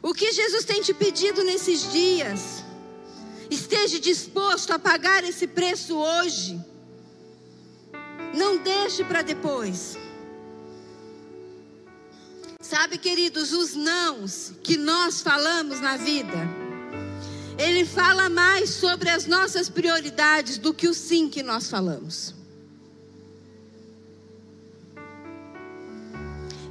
O 0.01 0.15
que 0.15 0.31
Jesus 0.31 0.65
tem 0.65 0.81
te 0.81 0.95
pedido 0.95 1.43
nesses 1.43 1.91
dias? 1.91 2.63
Esteja 3.51 3.99
disposto 3.99 4.71
a 4.71 4.79
pagar 4.79 5.23
esse 5.23 5.45
preço 5.47 5.95
hoje. 5.95 6.59
Não 8.33 8.57
deixe 8.57 9.03
para 9.03 9.21
depois. 9.21 9.95
Sabe, 12.59 12.97
queridos, 12.97 13.53
os 13.53 13.75
nãos 13.75 14.53
que 14.63 14.75
nós 14.75 15.21
falamos 15.21 15.79
na 15.79 15.97
vida, 15.97 16.66
ele 17.57 17.85
fala 17.85 18.29
mais 18.29 18.69
sobre 18.69 19.09
as 19.09 19.25
nossas 19.25 19.69
prioridades 19.69 20.57
do 20.57 20.73
que 20.73 20.87
o 20.87 20.93
sim 20.93 21.29
que 21.29 21.41
nós 21.41 21.69
falamos. 21.69 22.35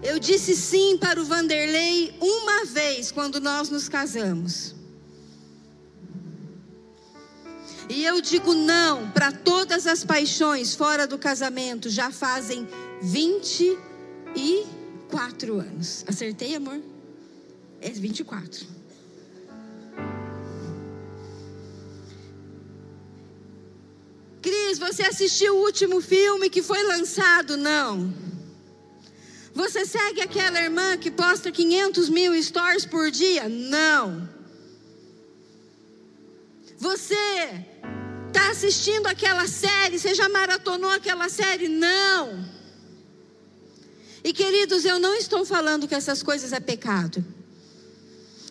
Eu 0.03 0.19
disse 0.21 0.55
sim 0.55 0.97
para 0.97 1.21
o 1.21 1.25
Vanderlei 1.25 2.15
uma 2.21 2.65
vez 2.65 3.11
quando 3.11 3.41
nós 3.41 3.69
nos 3.69 3.89
casamos. 3.89 4.77
E 7.89 8.05
eu 8.05 8.21
digo 8.21 8.55
não 8.55 9.11
para 9.11 9.33
todas 9.33 9.85
as 9.87 10.05
paixões 10.05 10.75
fora 10.75 11.07
do 11.07 11.19
casamento. 11.19 11.91
Já 11.91 12.13
fazem 12.13 12.69
24 13.03 15.61
anos. 15.61 16.05
Acertei, 16.07 16.55
amor? 16.55 16.81
É 17.81 17.91
24. 17.91 18.76
Cris, 24.47 24.79
você 24.79 25.03
assistiu 25.03 25.57
o 25.57 25.63
último 25.63 26.01
filme 26.01 26.49
que 26.49 26.63
foi 26.63 26.81
lançado? 26.85 27.57
Não. 27.57 28.15
Você 29.53 29.85
segue 29.85 30.21
aquela 30.21 30.63
irmã 30.63 30.97
que 30.97 31.11
posta 31.11 31.51
500 31.51 32.09
mil 32.09 32.41
stories 32.41 32.87
por 32.87 33.11
dia? 33.11 33.49
Não. 33.49 34.29
Você 36.79 37.17
está 38.29 38.51
assistindo 38.51 39.09
aquela 39.09 39.49
série? 39.49 39.99
Você 39.99 40.15
já 40.15 40.29
maratonou 40.29 40.91
aquela 40.91 41.29
série? 41.29 41.67
Não. 41.67 42.49
E 44.23 44.33
queridos, 44.33 44.85
eu 44.85 45.01
não 45.01 45.17
estou 45.17 45.45
falando 45.45 45.89
que 45.89 45.95
essas 45.97 46.23
coisas 46.23 46.53
é 46.53 46.61
pecado. 46.61 47.25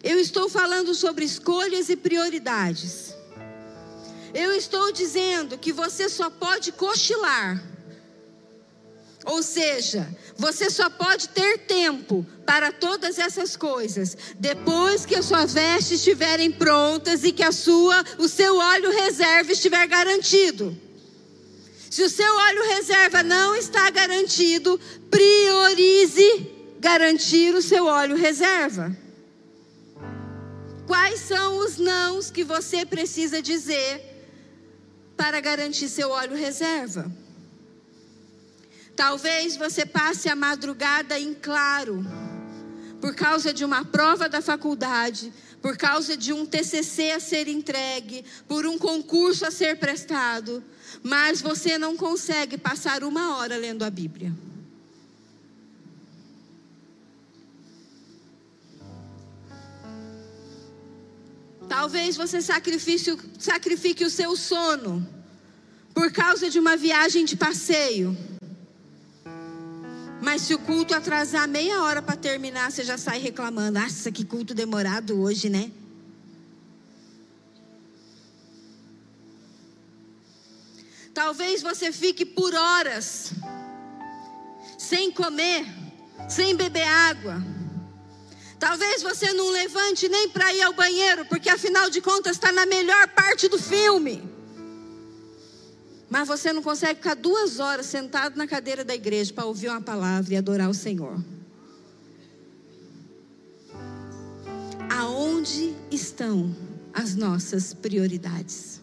Eu 0.04 0.20
estou 0.20 0.50
falando 0.50 0.94
sobre 0.94 1.24
escolhas 1.24 1.88
e 1.88 1.96
prioridades. 1.96 3.15
Eu 4.36 4.52
estou 4.52 4.92
dizendo 4.92 5.58
que 5.58 5.72
você 5.72 6.08
só 6.08 6.30
pode 6.30 6.72
cochilar 6.72 7.76
ou 9.26 9.42
seja, 9.42 10.08
você 10.38 10.70
só 10.70 10.88
pode 10.88 11.30
ter 11.30 11.58
tempo 11.60 12.24
para 12.46 12.72
todas 12.72 13.18
essas 13.18 13.56
coisas 13.58 14.16
depois 14.38 15.04
que 15.04 15.16
as 15.16 15.26
suas 15.26 15.52
vestes 15.52 15.94
estiverem 15.94 16.52
prontas 16.52 17.24
e 17.24 17.32
que 17.32 17.42
a 17.42 17.52
sua, 17.52 18.06
o 18.20 18.28
seu 18.28 18.58
óleo 18.58 18.92
reserva 18.92 19.52
estiver 19.52 19.88
garantido. 19.88 20.78
Se 21.90 22.04
o 22.04 22.10
seu 22.10 22.36
óleo 22.36 22.68
reserva 22.76 23.24
não 23.24 23.56
está 23.56 23.90
garantido, 23.90 24.80
priorize 25.10 26.52
garantir 26.80 27.56
o 27.56 27.64
seu 27.64 27.86
óleo 27.86 28.16
reserva. 28.16 28.96
Quais 30.86 31.22
são 31.22 31.58
os 31.58 31.80
nãos 31.80 32.30
que 32.30 32.44
você 32.44 32.86
precisa 32.86 33.42
dizer 33.42 34.15
para 35.16 35.40
garantir 35.40 35.90
seu 35.90 36.10
óleo 36.10 36.36
reserva? 36.36 37.12
Talvez 38.96 39.58
você 39.58 39.86
passe 39.86 40.30
a 40.30 40.36
madrugada 40.36 41.20
em 41.20 41.34
claro, 41.34 42.06
por 43.02 43.14
causa 43.14 43.54
de 43.54 43.66
uma 43.66 43.84
prova 43.84 44.30
da 44.30 44.42
faculdade, 44.42 45.34
por 45.62 45.78
causa 45.78 46.16
de 46.16 46.32
um 46.32 46.46
TCC 46.46 47.12
a 47.12 47.20
ser 47.20 47.48
entregue, 47.48 48.24
por 48.48 48.66
um 48.66 48.78
concurso 48.78 49.46
a 49.46 49.52
ser 49.52 49.78
prestado, 49.78 50.64
mas 51.04 51.42
você 51.42 51.78
não 51.78 51.98
consegue 51.98 52.58
passar 52.58 53.04
uma 53.04 53.38
hora 53.38 53.58
lendo 53.58 53.84
a 53.84 53.90
Bíblia. 53.90 54.32
Talvez 61.78 62.16
você 62.16 62.42
sacrifique, 62.42 64.06
o 64.06 64.10
seu 64.10 64.38
sono 64.38 65.06
por 65.94 66.10
causa 66.10 66.50
de 66.50 66.58
uma 66.58 66.78
viagem 66.78 67.26
de 67.26 67.36
passeio. 67.36 68.18
Mas 70.22 70.44
se 70.44 70.54
o 70.54 70.60
culto 70.60 70.96
atrasar 70.96 71.46
meia 71.50 71.84
hora 71.84 72.02
para 72.02 72.16
terminar, 72.16 72.72
você 72.72 72.82
já 72.82 72.98
sai 72.98 73.20
reclamando. 73.20 73.78
Nossa, 73.78 74.10
que 74.10 74.24
culto 74.24 74.54
demorado 74.54 75.20
hoje, 75.20 75.50
né? 75.50 75.70
Talvez 81.14 81.62
você 81.62 81.92
fique 81.92 82.26
por 82.26 82.54
horas 82.54 83.34
sem 84.78 85.12
comer, 85.12 85.66
sem 86.30 86.56
beber 86.56 86.88
água. 86.88 87.44
Talvez 88.66 89.04
você 89.04 89.32
não 89.32 89.52
levante 89.52 90.10
nem 90.10 90.28
para 90.28 90.52
ir 90.52 90.64
ao 90.64 90.74
banheiro, 90.74 91.24
porque 91.26 91.52
afinal 91.52 91.88
de 91.88 92.02
contas 92.02 92.32
está 92.32 92.52
na 92.52 92.66
melhor 92.66 93.08
parte 93.10 93.48
do 93.48 93.60
filme. 93.60 94.28
Mas 96.10 96.28
você 96.28 96.52
não 96.52 96.64
consegue 96.64 96.96
ficar 96.96 97.14
duas 97.14 97.60
horas 97.60 97.86
sentado 97.86 98.36
na 98.36 98.48
cadeira 98.48 98.84
da 98.84 98.96
igreja 98.96 99.32
para 99.32 99.46
ouvir 99.46 99.70
uma 99.70 99.82
palavra 99.82 100.34
e 100.34 100.38
adorar 100.38 100.68
o 100.68 100.74
Senhor. 100.74 101.24
Aonde 104.90 105.76
estão 105.92 106.56
as 106.92 107.14
nossas 107.14 107.72
prioridades? 107.72 108.82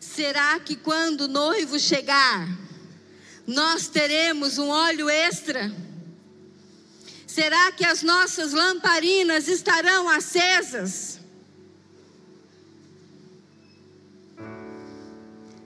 Será 0.00 0.58
que 0.60 0.76
quando 0.76 1.22
o 1.22 1.28
noivo 1.28 1.78
chegar, 1.78 2.48
nós 3.46 3.86
teremos 3.86 4.56
um 4.56 4.68
óleo 4.70 5.10
extra? 5.10 5.70
Será 7.38 7.70
que 7.70 7.84
as 7.84 8.02
nossas 8.02 8.52
lamparinas 8.52 9.46
estarão 9.46 10.08
acesas? 10.08 11.20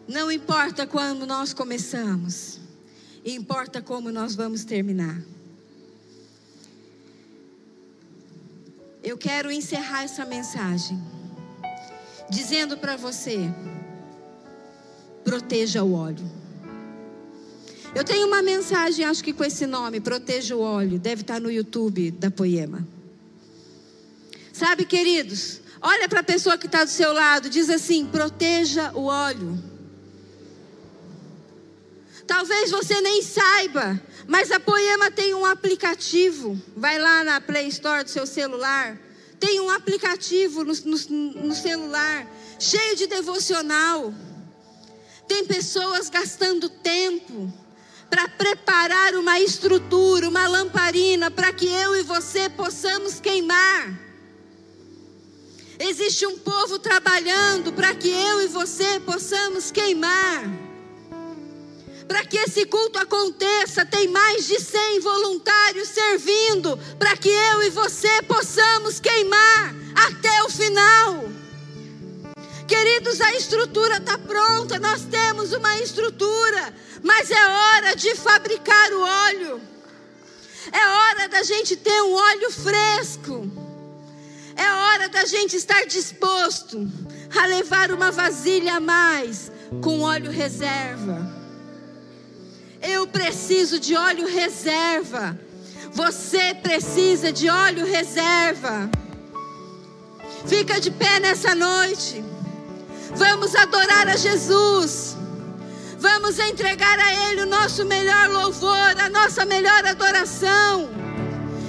Não 0.07 0.31
importa 0.31 0.87
quando 0.87 1.27
nós 1.27 1.55
começamos, 1.55 2.61
importa 3.25 3.81
como 3.81 4.13
nós 4.13 4.35
vamos 4.35 4.67
terminar. 4.67 5.23
Eu 9.03 9.17
quero 9.17 9.51
encerrar 9.51 10.03
essa 10.03 10.27
mensagem 10.27 11.03
dizendo 12.29 12.77
para 12.77 12.97
você: 12.99 13.51
proteja 15.25 15.83
o 15.83 15.95
óleo. 15.95 16.42
Eu 17.95 18.05
tenho 18.05 18.27
uma 18.27 18.41
mensagem, 18.41 19.05
acho 19.05 19.23
que 19.23 19.35
com 19.35 19.45
esse 19.45 19.67
nome, 19.67 20.01
Proteja 20.01 20.57
o 20.57 20.61
Óleo, 20.61 20.99
deve 20.99 21.21
estar 21.21 21.39
no 21.39 21.51
YouTube 21.51 22.11
da 22.11 22.31
Poema. 22.31 22.87
Sabe, 24.51 24.87
queridos, 24.87 25.61
olha 25.81 26.09
para 26.09 26.21
a 26.21 26.25
pessoa 26.25 26.57
que 26.57 26.65
está 26.65 26.85
do 26.85 26.91
seu 26.91 27.13
lado, 27.13 27.51
diz 27.51 27.69
assim: 27.69 28.07
proteja 28.07 28.93
o 28.95 29.05
óleo. 29.05 29.63
Talvez 32.27 32.71
você 32.71 32.99
nem 33.03 33.21
saiba, 33.21 34.01
mas 34.27 34.51
a 34.51 34.59
Poema 34.59 35.11
tem 35.11 35.35
um 35.35 35.45
aplicativo. 35.45 36.59
Vai 36.75 36.99
lá 36.99 37.23
na 37.23 37.43
Play 37.43 37.69
Store 37.69 38.05
do 38.05 38.11
seu 38.11 38.27
celular. 38.27 38.99
Tem 39.39 39.61
um 39.61 39.69
aplicativo 39.69 40.65
no, 40.65 40.73
no, 40.73 41.47
no 41.47 41.55
celular, 41.55 42.27
cheio 42.59 42.97
de 42.97 43.07
devocional. 43.07 44.15
Tem 45.29 45.45
pessoas 45.45 46.09
gastando 46.09 46.71
tempo 46.71 47.53
para 48.13 48.29
preparar 48.29 49.15
uma 49.15 49.41
estrutura, 49.41 50.29
uma 50.29 50.47
lamparina, 50.47 51.31
para 51.31 51.51
que 51.51 51.65
eu 51.65 51.97
e 51.97 52.03
você 52.03 52.47
possamos 52.51 53.19
queimar. 53.19 53.99
Existe 55.79 56.27
um 56.27 56.39
povo 56.39 56.79
trabalhando 56.79 57.73
para 57.73 57.95
que 57.95 58.11
eu 58.11 58.43
e 58.43 58.49
você 58.49 59.01
possamos 59.01 59.71
queimar. 59.71 60.43
Para 62.07 62.23
que 62.27 62.37
esse 62.37 62.67
culto 62.67 62.99
aconteça, 62.99 63.87
tem 63.87 64.09
mais 64.09 64.47
de 64.47 64.61
100 64.61 65.01
voluntários 65.01 65.89
servindo, 65.89 66.79
para 66.99 67.17
que 67.17 67.31
eu 67.31 67.63
e 67.63 67.71
você 67.71 68.21
possamos 68.29 69.01
queimar 69.01 69.75
até 69.95 70.43
o 70.43 70.51
final. 70.51 71.33
Queridos, 72.69 73.21
a 73.23 73.35
estrutura 73.35 73.97
está 73.97 74.19
pronta, 74.19 74.79
nós 74.79 75.03
temos 75.05 75.53
uma 75.53 75.79
estrutura, 75.81 76.75
mas 77.03 77.31
é 77.31 77.49
hora 77.49 77.97
de 77.97 78.15
fabricar 78.15 78.93
o 78.93 79.01
óleo, 79.01 79.61
é 80.73 80.87
hora 80.89 81.29
da 81.29 81.43
gente 81.43 81.77
ter 81.77 82.03
um 82.03 82.15
óleo 82.15 82.51
fresco, 82.51 83.51
é 84.57 84.73
hora 84.73 85.09
da 85.09 85.25
gente 85.25 85.57
estar 85.57 85.85
disposto 85.87 86.89
a 87.37 87.47
levar 87.47 87.91
uma 87.91 88.11
vasilha 88.11 88.77
a 88.77 88.81
mais 88.81 89.51
com 89.83 90.01
óleo 90.01 90.31
reserva. 90.31 91.43
Eu 92.83 93.07
preciso 93.07 93.79
de 93.79 93.95
óleo 93.97 94.27
reserva. 94.27 95.39
Você 95.93 96.55
precisa 96.55 97.33
de 97.33 97.49
óleo 97.49 97.87
reserva. 97.87 98.91
Fica 100.47 100.81
de 100.81 100.91
pé 100.91 101.21
nessa 101.21 101.55
noite. 101.55 102.25
Vamos 103.15 103.55
adorar 103.55 104.09
a 104.09 104.17
Jesus. 104.17 105.17
Vamos 106.03 106.37
entregar 106.41 106.99
a 106.99 107.15
Ele 107.31 107.43
o 107.43 107.47
nosso 107.47 107.85
melhor 107.85 108.29
louvor, 108.29 109.01
a 109.01 109.09
nossa 109.09 109.45
melhor 109.45 109.87
adoração. 109.87 110.91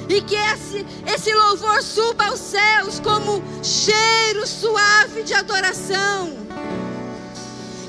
E 0.09 0.23
que 0.23 0.33
esse, 0.35 0.83
esse 1.05 1.31
louvor 1.35 1.83
suba 1.83 2.25
aos 2.25 2.39
céus 2.39 2.99
como 2.99 3.43
cheiro 3.61 4.47
suave 4.47 5.21
de 5.21 5.35
adoração. 5.35 6.35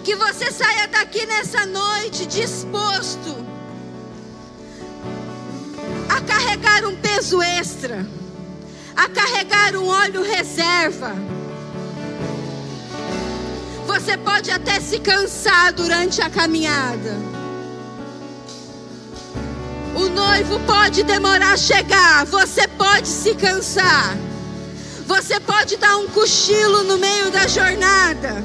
Que 0.04 0.14
você 0.16 0.52
saia 0.52 0.86
daqui 0.86 1.24
nessa 1.24 1.64
noite 1.64 2.26
disposto 2.26 3.34
a 6.10 6.20
carregar 6.20 6.84
um 6.84 6.94
peso 6.94 7.40
extra, 7.40 8.06
a 8.94 9.08
carregar 9.08 9.76
um 9.76 9.88
óleo 9.88 10.22
reserva, 10.22 11.14
Você 13.94 14.16
pode 14.16 14.50
até 14.50 14.80
se 14.80 14.98
cansar 14.98 15.72
durante 15.72 16.20
a 16.20 16.28
caminhada. 16.28 17.16
O 19.94 20.08
noivo 20.08 20.58
pode 20.66 21.04
demorar 21.04 21.52
a 21.52 21.56
chegar, 21.56 22.26
você 22.26 22.66
pode 22.66 23.06
se 23.06 23.36
cansar. 23.36 24.16
Você 25.06 25.38
pode 25.38 25.76
dar 25.76 25.96
um 25.98 26.08
cochilo 26.08 26.82
no 26.82 26.98
meio 26.98 27.30
da 27.30 27.46
jornada, 27.46 28.44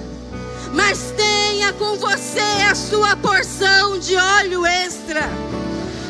mas 0.72 1.16
tenha 1.18 1.74
com 1.74 1.96
você 1.96 2.64
a 2.70 2.76
sua 2.76 3.16
porção 3.16 3.98
de 3.98 4.16
óleo 4.16 4.68
extra, 4.68 5.28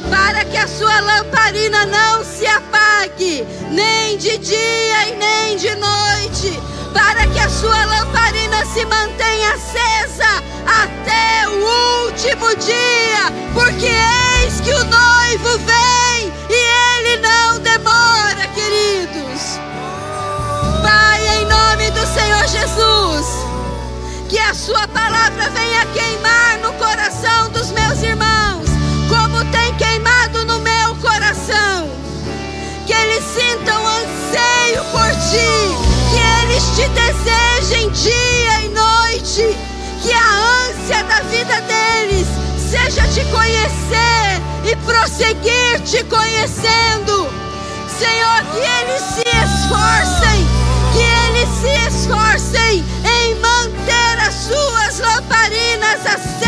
para 0.10 0.44
que 0.44 0.58
a 0.58 0.68
sua 0.68 1.00
lamparina 1.00 1.86
não 1.86 2.26
se 2.26 2.46
apague, 2.46 3.48
nem 3.72 4.18
de 4.18 4.38
dia 4.38 5.08
e 5.08 5.16
nem 5.16 5.56
de 5.56 5.74
noite, 5.76 6.62
para 6.94 7.28
que 7.28 7.40
a 7.40 7.50
sua 7.50 7.86
lamparina 7.86 8.66
se 8.66 8.86
mantenha 8.86 9.54
acesa 9.54 10.44
até 10.66 11.48
o 11.48 12.06
último 12.06 12.56
dia, 12.56 13.32
porque 13.54 13.86
eis 13.86 14.62
que 14.62 14.72
o 14.72 14.84
noivo 14.86 15.58
vem 15.60 16.34
e 16.50 16.54
ele 16.54 17.18
não 17.22 17.60
demora, 17.60 18.48
queridos. 18.54 19.60
Pai, 20.82 21.28
em 21.38 21.46
nome 21.46 21.92
do 21.92 22.06
Senhor 22.08 22.48
Jesus, 22.48 23.26
que 24.30 24.40
a 24.40 24.54
Sua 24.54 24.88
palavra 24.88 25.50
venha 25.50 25.86
queimar 25.88 26.58
no 26.60 26.74
coração 26.74 27.50
dos 27.52 27.72
meus 27.72 28.02
irmãos, 28.02 28.68
como 29.08 29.44
tem 29.52 29.76
queimado 29.76 30.46
no 30.46 30.60
meu 30.60 30.96
coração. 30.96 31.90
Que 32.86 32.94
eles 32.94 33.24
sintam 33.24 33.82
anseio 33.88 34.84
por 34.92 35.10
Ti, 35.30 35.89
te 36.76 36.88
desejem 36.90 37.90
dia 37.92 38.62
e 38.66 38.70
noite, 38.70 39.58
que 40.02 40.12
a 40.12 40.68
ânsia 40.70 41.04
da 41.04 41.22
vida 41.22 41.62
deles 41.62 42.28
seja 42.70 43.08
te 43.08 43.24
conhecer 43.32 44.42
e 44.66 44.76
prosseguir 44.78 45.82
te 45.84 46.04
conhecendo. 46.04 47.30
Senhor, 47.98 48.44
que 48.54 48.60
eles 48.60 49.02
se 49.02 49.24
esforcem 49.30 50.60
que 50.94 51.00
eles 51.00 51.50
se 51.62 51.88
esforcem 51.88 52.84
em 53.04 53.36
manter 53.36 54.20
as 54.20 54.34
suas 54.34 55.00
lamparinas 55.00 56.06
acesas 56.06 56.40